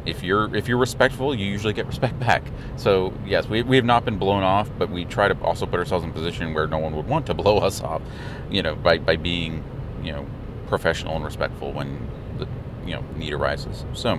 if 0.07 0.23
you're 0.23 0.55
if 0.55 0.67
you're 0.69 0.79
respectful, 0.79 1.35
you 1.35 1.47
usually 1.47 1.73
get 1.73 1.87
respect 1.87 2.19
back. 2.21 2.43
So 2.77 3.13
yes, 3.27 3.49
we, 3.49 3.63
we 3.63 3.77
have 3.77 3.85
not 3.85 4.05
been 4.05 4.19
blown 4.19 4.43
off, 4.43 4.71
but 4.79 4.91
we 4.91 5.05
try 5.05 5.29
to 5.29 5.39
also 5.43 5.67
put 5.67 5.79
ourselves 5.79 6.05
in 6.05 6.11
a 6.11 6.13
position 6.13 6.55
where 6.55 6.67
no 6.67 6.79
one 6.79 6.97
would 6.97 7.07
want 7.07 7.27
to 7.27 7.35
blow 7.41 7.59
us 7.59 7.83
off, 7.83 8.03
you 8.51 8.63
know, 8.63 8.75
by, 8.75 8.99
by 8.99 9.17
being 9.17 9.63
you 10.03 10.13
know 10.13 10.27
professional 10.69 11.17
and 11.17 11.25
respectful 11.25 11.73
when 11.73 12.09
the 12.39 12.47
you 12.87 12.95
know 12.95 13.05
need 13.17 13.33
arises. 13.33 13.85
So 13.93 14.19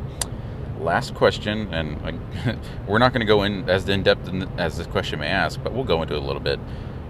last 0.81 1.13
question, 1.15 1.73
and 1.73 1.99
I, 2.45 2.55
we're 2.87 2.99
not 2.99 3.13
going 3.13 3.21
to 3.21 3.25
go 3.25 3.43
in 3.43 3.69
as 3.69 3.87
in 3.87 4.03
depth 4.03 4.27
in, 4.27 4.43
as 4.59 4.77
this 4.77 4.87
question 4.87 5.19
may 5.19 5.27
ask, 5.27 5.61
but 5.63 5.73
we'll 5.73 5.83
go 5.83 6.01
into 6.01 6.15
it 6.15 6.21
a 6.21 6.25
little 6.25 6.41
bit. 6.41 6.59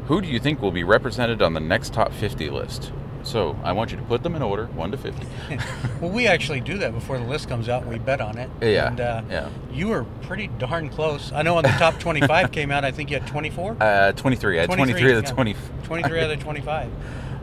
Who 0.07 0.21
do 0.21 0.27
you 0.27 0.39
think 0.39 0.61
will 0.61 0.71
be 0.71 0.83
represented 0.83 1.41
on 1.41 1.53
the 1.53 1.59
next 1.59 1.93
top 1.93 2.11
50 2.11 2.49
list? 2.49 2.91
So 3.23 3.55
I 3.63 3.71
want 3.71 3.91
you 3.91 3.97
to 3.97 4.03
put 4.03 4.23
them 4.23 4.35
in 4.35 4.41
order, 4.41 4.65
one 4.67 4.89
to 4.91 4.97
fifty. 4.97 5.27
well, 6.01 6.09
we 6.09 6.25
actually 6.27 6.59
do 6.59 6.79
that 6.79 6.91
before 6.91 7.19
the 7.19 7.25
list 7.25 7.47
comes 7.47 7.69
out. 7.69 7.83
and 7.83 7.91
We 7.91 7.99
bet 7.99 8.19
on 8.19 8.37
it. 8.37 8.49
Yeah, 8.61 8.87
And, 8.87 8.99
uh, 8.99 9.21
yeah. 9.29 9.49
You 9.71 9.89
were 9.89 10.05
pretty 10.23 10.47
darn 10.47 10.89
close. 10.89 11.31
I 11.31 11.43
know 11.43 11.55
on 11.57 11.63
the 11.63 11.69
top 11.69 11.99
25 11.99 12.51
came 12.51 12.71
out. 12.71 12.83
I 12.83 12.91
think 12.91 13.11
you 13.11 13.19
had 13.19 13.27
24. 13.27 13.77
Uh, 13.79 14.11
twenty-three. 14.13 14.57
I 14.57 14.61
had 14.61 14.71
twenty-three 14.71 15.11
of 15.11 15.21
the 15.21 15.29
yeah. 15.29 15.33
twenty. 15.33 15.55
23 15.83 16.19
out 16.19 16.31
of 16.31 16.39
25. 16.39 16.91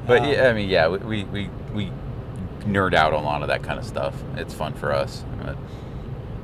But 0.07 0.22
Um, 0.22 0.29
yeah, 0.29 0.49
I 0.49 0.53
mean, 0.53 0.68
yeah, 0.68 0.89
we, 0.89 1.24
we 1.24 1.49
we 1.72 1.93
nerd 2.61 2.95
out 2.95 3.12
on 3.12 3.22
a 3.22 3.26
lot 3.26 3.43
of 3.43 3.49
that 3.49 3.62
kind 3.62 3.79
of 3.79 3.85
stuff. 3.85 4.14
It's 4.37 4.55
fun 4.55 4.74
for 4.74 4.93
us. 4.93 5.24
But, 5.45 5.57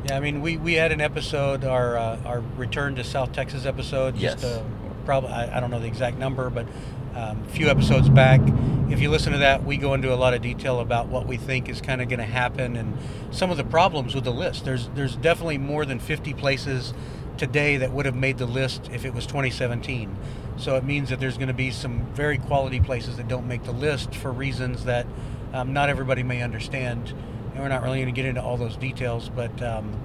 Yeah, 0.05 0.17
I 0.17 0.21
mean, 0.21 0.43
we, 0.43 0.59
we 0.59 0.75
had 0.75 0.93
an 0.93 1.01
episode, 1.01 1.65
our 1.65 1.97
uh, 1.97 2.21
our 2.27 2.41
return 2.57 2.95
to 2.97 3.05
South 3.05 3.33
Texas 3.33 3.65
episode. 3.65 4.17
Just 4.17 4.43
Yes. 4.43 4.45
uh, 4.45 4.63
probably 5.07 5.31
I, 5.31 5.57
I 5.57 5.61
don't 5.61 5.71
know 5.71 5.81
the 5.81 5.87
exact 5.87 6.19
number, 6.19 6.51
but 6.51 6.67
um, 7.15 7.43
a 7.43 7.49
few 7.53 7.69
episodes 7.69 8.09
back. 8.09 8.41
If 8.91 9.01
you 9.01 9.09
listen 9.11 9.33
to 9.33 9.39
that, 9.39 9.65
we 9.65 9.79
go 9.79 9.95
into 9.95 10.13
a 10.13 10.17
lot 10.17 10.35
of 10.35 10.43
detail 10.43 10.81
about 10.81 11.07
what 11.07 11.27
we 11.27 11.39
think 11.39 11.71
is 11.71 11.81
kind 11.81 12.03
of 12.03 12.09
going 12.09 12.19
to 12.19 12.27
happen 12.27 12.77
and 12.77 12.99
some 13.31 13.51
of 13.51 13.57
the 13.57 13.65
problems 13.65 14.15
with 14.15 14.25
the 14.25 14.33
list. 14.33 14.67
There's 14.67 14.89
there's 14.95 15.17
definitely 15.17 15.59
more 15.59 15.87
than 15.87 15.99
50 15.99 16.35
places 16.35 16.93
today 17.39 17.79
that 17.79 17.91
would 17.93 18.05
have 18.05 18.15
made 18.15 18.37
the 18.39 18.47
list 18.47 18.91
if 18.93 19.05
it 19.07 19.15
was 19.15 19.27
2017. 19.27 20.15
So 20.57 20.77
it 20.77 20.85
means 20.85 21.09
that 21.09 21.19
there's 21.19 21.37
going 21.37 21.49
to 21.49 21.55
be 21.55 21.71
some 21.71 22.05
very 22.13 22.39
quality 22.39 22.79
places 22.79 23.17
that 23.17 23.27
don't 23.27 23.49
make 23.49 23.65
the 23.65 23.73
list 23.73 24.15
for 24.15 24.31
reasons 24.31 24.85
that 24.85 25.07
um, 25.55 25.73
not 25.73 25.89
everybody 25.89 26.23
may 26.23 26.43
understand. 26.43 27.15
And 27.55 27.63
we're 27.63 27.69
not 27.69 27.83
really 27.83 27.99
going 27.99 28.13
to 28.13 28.21
get 28.21 28.27
into 28.27 28.43
all 28.43 28.57
those 28.57 28.77
details, 28.77 29.31
but 29.35 29.63
um, 29.63 30.01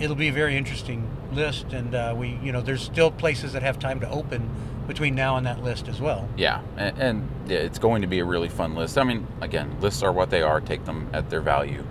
it'll 0.00 0.16
be 0.16 0.28
a 0.28 0.32
very 0.32 0.56
interesting 0.56 1.08
list. 1.32 1.72
And 1.72 1.94
uh, 1.94 2.14
we, 2.16 2.38
you 2.42 2.50
know, 2.50 2.60
there's 2.62 2.82
still 2.82 3.10
places 3.10 3.52
that 3.52 3.62
have 3.62 3.78
time 3.78 4.00
to 4.00 4.10
open 4.10 4.50
between 4.86 5.14
now 5.14 5.36
and 5.36 5.46
that 5.46 5.62
list 5.62 5.88
as 5.88 6.00
well. 6.00 6.28
yeah, 6.36 6.60
and, 6.76 6.98
and 6.98 7.28
yeah, 7.46 7.58
it's 7.58 7.78
going 7.78 8.02
to 8.02 8.08
be 8.08 8.18
a 8.18 8.24
really 8.24 8.48
fun 8.48 8.74
list. 8.74 8.98
I 8.98 9.04
mean, 9.04 9.26
again, 9.40 9.80
lists 9.80 10.02
are 10.02 10.12
what 10.12 10.30
they 10.30 10.42
are. 10.42 10.60
Take 10.60 10.84
them 10.84 11.08
at 11.12 11.30
their 11.30 11.40
value. 11.40 11.84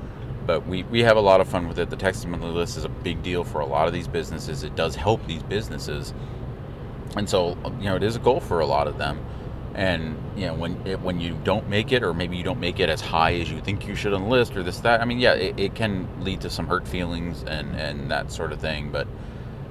But 0.46 0.68
we, 0.68 0.84
we 0.84 1.02
have 1.04 1.18
a 1.18 1.22
lot 1.22 1.42
of 1.42 1.48
fun 1.48 1.68
with 1.68 1.80
it. 1.80 1.90
The 1.90 1.96
Texas 1.96 2.26
Monthly 2.26 2.50
List 2.50 2.78
is 2.78 2.84
a 2.84 2.90
big 2.90 3.24
deal 3.24 3.44
for 3.44 3.62
a 3.62 3.66
lot 3.66 3.88
of 3.88 3.94
these 3.94 4.08
businesses. 4.08 4.64
It 4.64 4.76
does 4.76 4.96
help 4.96 5.26
these 5.26 5.42
businesses, 5.44 6.14
and 7.16 7.30
so 7.30 7.58
you 7.80 7.86
know 7.86 7.96
it 7.96 8.04
is 8.04 8.16
a 8.16 8.20
goal 8.20 8.42
for 8.42 8.60
a 8.60 8.66
lot 8.66 8.88
of 8.88 8.98
them. 8.98 9.24
And 9.76 10.16
you 10.36 10.46
know 10.46 10.54
when 10.54 10.86
it, 10.86 11.02
when 11.02 11.20
you 11.20 11.36
don't 11.44 11.68
make 11.68 11.92
it, 11.92 12.04
or 12.04 12.14
maybe 12.14 12.38
you 12.38 12.44
don't 12.44 12.60
make 12.60 12.80
it 12.80 12.90
as 12.90 13.02
high 13.02 13.34
as 13.36 13.50
you 13.52 13.60
think 13.60 13.88
you 13.88 13.96
should 13.96 14.14
on 14.14 14.22
the 14.24 14.28
list, 14.30 14.56
or 14.56 14.62
this 14.62 14.80
that. 14.82 15.02
I 15.02 15.06
mean, 15.06 15.20
yeah, 15.20 15.34
it, 15.34 15.60
it 15.60 15.76
can 15.76 16.08
lead 16.24 16.42
to 16.42 16.50
some 16.50 16.68
hurt 16.68 16.88
feelings 16.88 17.44
and 17.44 17.76
and 17.76 18.12
that 18.12 18.32
sort 18.32 18.52
of 18.52 18.60
thing. 18.60 18.92
But 18.92 19.08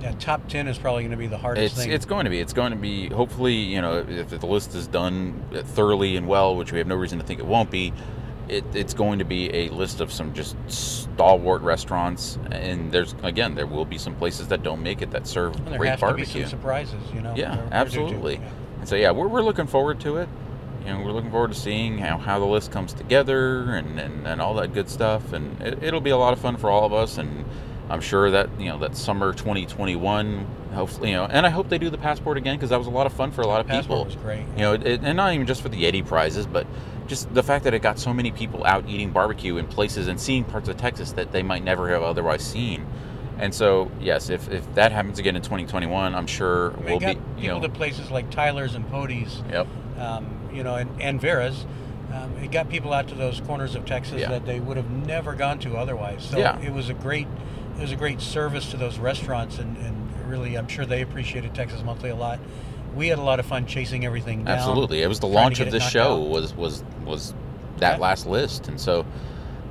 Yeah, 0.00 0.12
top 0.18 0.48
10 0.48 0.66
is 0.66 0.76
probably 0.78 1.02
going 1.04 1.12
to 1.12 1.16
be 1.16 1.28
the 1.28 1.38
hardest 1.38 1.64
it's 1.64 1.74
thing. 1.84 1.92
it's 1.92 2.04
going 2.04 2.24
to 2.24 2.30
be 2.30 2.40
it's 2.40 2.52
going 2.52 2.72
to 2.72 2.78
be 2.78 3.08
hopefully 3.10 3.54
you 3.54 3.80
know 3.80 4.04
if 4.08 4.30
the 4.30 4.44
list 4.46 4.74
is 4.74 4.88
done 4.88 5.40
eh, 5.54 5.62
thoroughly 5.62 6.16
and 6.16 6.26
well, 6.26 6.56
which 6.56 6.72
we 6.72 6.78
have 6.78 6.88
no 6.88 6.96
reason 6.96 7.20
to 7.20 7.24
think 7.24 7.38
it 7.38 7.46
won't 7.46 7.70
be. 7.70 7.92
It, 8.48 8.64
it's 8.74 8.92
going 8.92 9.20
to 9.20 9.24
be 9.24 9.54
a 9.54 9.68
list 9.68 10.00
of 10.00 10.12
some 10.12 10.34
just 10.34 10.56
stalwart 10.66 11.62
restaurants, 11.62 12.38
and 12.50 12.90
there's 12.90 13.14
again 13.22 13.54
there 13.54 13.68
will 13.68 13.84
be 13.84 13.98
some 13.98 14.16
places 14.16 14.48
that 14.48 14.64
don't 14.64 14.82
make 14.82 15.00
it 15.00 15.12
that 15.12 15.28
serve 15.28 15.54
And 15.56 15.68
there 15.68 15.78
great 15.78 15.90
has 15.90 16.00
to 16.00 16.06
be 16.06 16.10
barbecue. 16.10 16.42
some 16.42 16.50
surprises, 16.50 17.00
you 17.14 17.22
know. 17.22 17.34
Yeah, 17.36 17.54
There- 17.54 17.68
there 17.70 17.84
do 17.84 17.90
too. 17.90 18.00
absolutely. 18.02 18.34
Yeah. 18.34 18.50
And 18.82 18.88
so 18.88 18.96
yeah, 18.96 19.12
we're, 19.12 19.28
we're 19.28 19.42
looking 19.42 19.68
forward 19.68 20.00
to 20.00 20.16
it. 20.16 20.28
You 20.84 20.92
know, 20.92 21.04
we're 21.04 21.12
looking 21.12 21.30
forward 21.30 21.52
to 21.52 21.56
seeing 21.56 21.98
how, 21.98 22.18
how 22.18 22.40
the 22.40 22.44
list 22.46 22.72
comes 22.72 22.92
together 22.92 23.76
and, 23.76 24.00
and, 24.00 24.26
and 24.26 24.40
all 24.40 24.54
that 24.54 24.74
good 24.74 24.90
stuff. 24.90 25.32
And 25.32 25.62
it, 25.62 25.84
it'll 25.84 26.00
be 26.00 26.10
a 26.10 26.16
lot 26.16 26.32
of 26.32 26.40
fun 26.40 26.56
for 26.56 26.68
all 26.68 26.84
of 26.84 26.92
us. 26.92 27.16
And 27.16 27.44
I'm 27.88 28.00
sure 28.00 28.28
that 28.32 28.50
you 28.58 28.66
know 28.66 28.78
that 28.78 28.96
summer 28.96 29.32
2021, 29.32 30.46
hopefully 30.74 31.10
you 31.10 31.14
know, 31.14 31.26
and 31.26 31.46
I 31.46 31.50
hope 31.50 31.68
they 31.68 31.78
do 31.78 31.90
the 31.90 31.98
passport 31.98 32.38
again 32.38 32.56
because 32.56 32.70
that 32.70 32.78
was 32.78 32.88
a 32.88 32.90
lot 32.90 33.06
of 33.06 33.12
fun 33.12 33.30
for 33.30 33.42
a 33.42 33.46
lot 33.46 33.60
of 33.60 33.68
Passport 33.68 33.84
people. 33.84 34.04
was 34.06 34.16
great. 34.16 34.44
You 34.56 34.62
know, 34.62 34.72
it, 34.72 35.00
and 35.04 35.16
not 35.16 35.32
even 35.32 35.46
just 35.46 35.62
for 35.62 35.68
the 35.68 35.80
Yeti 35.80 36.04
prizes, 36.04 36.44
but 36.44 36.66
just 37.06 37.32
the 37.32 37.44
fact 37.44 37.62
that 37.62 37.74
it 37.74 37.82
got 37.82 38.00
so 38.00 38.12
many 38.12 38.32
people 38.32 38.64
out 38.64 38.88
eating 38.88 39.10
barbecue 39.10 39.58
in 39.58 39.68
places 39.68 40.08
and 40.08 40.20
seeing 40.20 40.42
parts 40.42 40.68
of 40.68 40.76
Texas 40.76 41.12
that 41.12 41.30
they 41.30 41.44
might 41.44 41.62
never 41.62 41.88
have 41.90 42.02
otherwise 42.02 42.42
seen. 42.42 42.84
And 43.42 43.52
so, 43.52 43.90
yes, 44.00 44.30
if, 44.30 44.48
if 44.52 44.72
that 44.76 44.92
happens 44.92 45.18
again 45.18 45.34
in 45.34 45.42
2021, 45.42 46.14
I'm 46.14 46.28
sure 46.28 46.70
mean, 46.74 46.84
we'll 46.84 46.98
got 47.00 47.14
be, 47.16 47.20
you 47.42 47.48
people 47.48 47.60
know, 47.60 47.66
to 47.66 47.72
places 47.74 48.08
like 48.08 48.30
Tyler's 48.30 48.76
and 48.76 48.88
Pody's, 48.88 49.42
yep, 49.50 49.66
um, 49.98 50.48
you 50.54 50.62
know, 50.62 50.76
and, 50.76 51.02
and 51.02 51.20
Vera's. 51.20 51.66
Um, 52.14 52.36
it 52.36 52.52
got 52.52 52.68
people 52.68 52.92
out 52.92 53.08
to 53.08 53.16
those 53.16 53.40
corners 53.40 53.74
of 53.74 53.84
Texas 53.84 54.20
Yeah. 54.20 54.28
that 54.28 54.46
they 54.46 54.60
would 54.60 54.76
have 54.76 54.90
never 54.90 55.34
gone 55.34 55.58
to 55.60 55.76
otherwise. 55.76 56.22
So 56.22 56.38
Yeah. 56.38 56.56
it 56.60 56.72
was 56.72 56.88
a 56.88 56.94
great, 56.94 57.26
it 57.76 57.80
was 57.80 57.90
a 57.90 57.96
great 57.96 58.20
service 58.20 58.70
to 58.70 58.76
those 58.76 58.98
restaurants, 58.98 59.58
and, 59.58 59.76
and 59.78 60.30
really, 60.30 60.56
I'm 60.56 60.68
sure 60.68 60.86
they 60.86 61.02
appreciated 61.02 61.52
Texas 61.52 61.82
Monthly 61.82 62.10
a 62.10 62.14
lot. 62.14 62.38
We 62.94 63.08
had 63.08 63.18
a 63.18 63.22
lot 63.22 63.40
of 63.40 63.46
fun 63.46 63.66
chasing 63.66 64.06
everything 64.06 64.44
down. 64.44 64.56
Absolutely, 64.56 65.02
it 65.02 65.08
was 65.08 65.18
the 65.18 65.26
launch 65.26 65.58
of 65.58 65.72
this 65.72 65.82
show 65.88 66.22
out. 66.22 66.28
was 66.28 66.54
was 66.54 66.84
was 67.04 67.34
that 67.78 67.94
Yeah. 67.96 68.02
last 68.02 68.24
list, 68.26 68.68
and 68.68 68.80
so 68.80 69.04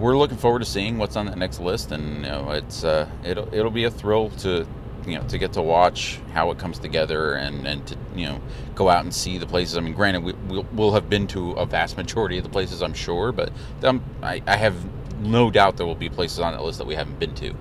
we're 0.02 0.18
looking 0.18 0.38
forward 0.38 0.60
to 0.60 0.66
seeing 0.66 0.98
what's 0.98 1.16
on 1.16 1.28
that 1.28 1.38
next 1.38 1.60
list. 1.60 1.92
And 1.92 2.18
you 2.18 2.22
know, 2.32 2.52
it's 2.52 2.84
uh, 2.84 3.08
it'll 3.24 3.54
it'll 3.54 3.72
be 3.72 3.86
a 3.86 3.92
thrill 3.92 4.30
to 4.40 4.68
you 5.06 5.16
know 5.18 5.24
to 5.28 5.38
get 5.38 5.54
to 5.54 5.62
watch 5.62 6.20
how 6.34 6.52
it 6.52 6.58
comes 6.58 6.80
together 6.80 7.36
and 7.36 7.66
and 7.68 7.88
to 7.88 7.98
you 8.16 8.26
know 8.26 8.42
go 8.76 8.90
out 8.90 9.04
and 9.04 9.14
see 9.14 9.38
the 9.38 9.46
places. 9.46 9.78
I 9.78 9.82
mean, 9.82 9.94
granted, 9.94 10.24
we, 10.24 10.34
we'll, 10.34 10.66
we'll 10.74 10.94
have 10.94 11.10
been 11.10 11.28
to 11.28 11.52
a 11.54 11.66
vast 11.66 11.98
majority 11.98 12.38
of 12.38 12.44
the 12.44 12.50
places, 12.50 12.82
I'm 12.82 12.94
sure, 12.94 13.32
but 13.32 13.52
um, 13.84 14.04
I, 14.22 14.42
I 14.48 14.58
have 14.58 14.76
no 15.22 15.52
doubt 15.52 15.78
there 15.78 15.86
will 15.86 15.96
be 15.96 16.10
places 16.10 16.40
on 16.40 16.54
that 16.54 16.64
list 16.64 16.80
that 16.80 16.88
we 16.88 16.96
haven't 16.96 17.20
been 17.20 17.36
to. 17.36 17.56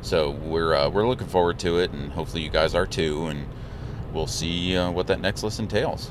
So 0.00 0.30
we're 0.30 0.74
uh, 0.74 0.88
we're 0.88 1.06
looking 1.06 1.28
forward 1.28 1.58
to 1.60 1.78
it, 1.78 1.92
and 1.92 2.10
hopefully 2.12 2.42
you 2.42 2.50
guys 2.50 2.74
are 2.74 2.86
too, 2.86 3.26
and 3.26 3.46
we'll 4.12 4.26
see 4.26 4.76
uh, 4.76 4.90
what 4.90 5.06
that 5.08 5.20
next 5.20 5.42
list 5.42 5.58
entails 5.58 6.10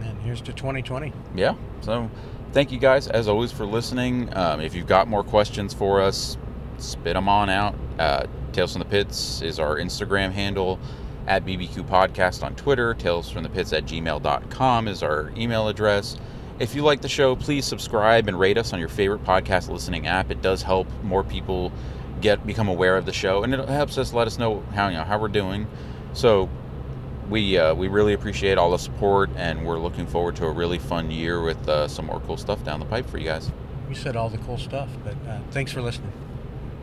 And 0.00 0.18
here's 0.22 0.40
to 0.42 0.52
2020. 0.52 1.12
yeah 1.34 1.54
so 1.80 2.08
thank 2.52 2.70
you 2.70 2.78
guys 2.78 3.08
as 3.08 3.28
always 3.28 3.50
for 3.50 3.66
listening. 3.66 4.34
Um, 4.36 4.60
if 4.60 4.74
you've 4.74 4.86
got 4.86 5.08
more 5.08 5.24
questions 5.24 5.74
for 5.74 6.00
us 6.00 6.36
spit 6.78 7.14
them 7.14 7.28
on 7.28 7.48
out. 7.48 7.74
Uh, 7.98 8.26
tales 8.52 8.72
from 8.72 8.80
the 8.80 8.88
pits 8.88 9.40
is 9.40 9.58
our 9.58 9.76
instagram 9.76 10.32
handle 10.32 10.78
at 11.26 11.44
bbq 11.44 11.88
podcast 11.88 12.42
on 12.42 12.54
twitter. 12.56 12.94
Tales 12.94 13.30
from 13.30 13.42
the 13.42 13.48
pits 13.48 13.72
at 13.72 13.84
gmail.com 13.84 14.88
is 14.88 15.02
our 15.02 15.32
email 15.36 15.68
address. 15.68 16.16
If 16.58 16.74
you 16.74 16.82
like 16.82 17.00
the 17.00 17.08
show 17.08 17.36
please 17.36 17.64
subscribe 17.64 18.28
and 18.28 18.38
rate 18.38 18.58
us 18.58 18.72
on 18.72 18.80
your 18.80 18.88
favorite 18.88 19.24
podcast 19.24 19.68
listening 19.68 20.06
app. 20.06 20.30
It 20.30 20.42
does 20.42 20.62
help 20.62 20.86
more 21.02 21.24
people 21.24 21.72
get 22.20 22.46
become 22.46 22.68
aware 22.68 22.96
of 22.96 23.06
the 23.06 23.12
show 23.12 23.42
and 23.42 23.54
it 23.54 23.68
helps 23.68 23.98
us 23.98 24.12
let 24.12 24.26
us 24.26 24.38
know 24.38 24.62
how 24.74 24.88
you 24.88 24.96
know 24.96 25.04
how 25.04 25.18
we're 25.18 25.28
doing. 25.28 25.66
So 26.12 26.48
we 27.28 27.58
uh, 27.58 27.74
we 27.74 27.88
really 27.88 28.12
appreciate 28.12 28.58
all 28.58 28.70
the 28.70 28.78
support, 28.78 29.30
and 29.36 29.66
we're 29.66 29.78
looking 29.78 30.06
forward 30.06 30.36
to 30.36 30.46
a 30.46 30.50
really 30.50 30.78
fun 30.78 31.10
year 31.10 31.42
with 31.42 31.68
uh, 31.68 31.88
some 31.88 32.06
more 32.06 32.20
cool 32.20 32.36
stuff 32.36 32.64
down 32.64 32.80
the 32.80 32.86
pipe 32.86 33.08
for 33.08 33.18
you 33.18 33.24
guys. 33.24 33.50
We 33.88 33.94
said 33.94 34.16
all 34.16 34.28
the 34.28 34.38
cool 34.38 34.58
stuff, 34.58 34.88
but 35.04 35.14
uh, 35.28 35.38
thanks 35.50 35.72
for 35.72 35.82
listening. 35.82 36.12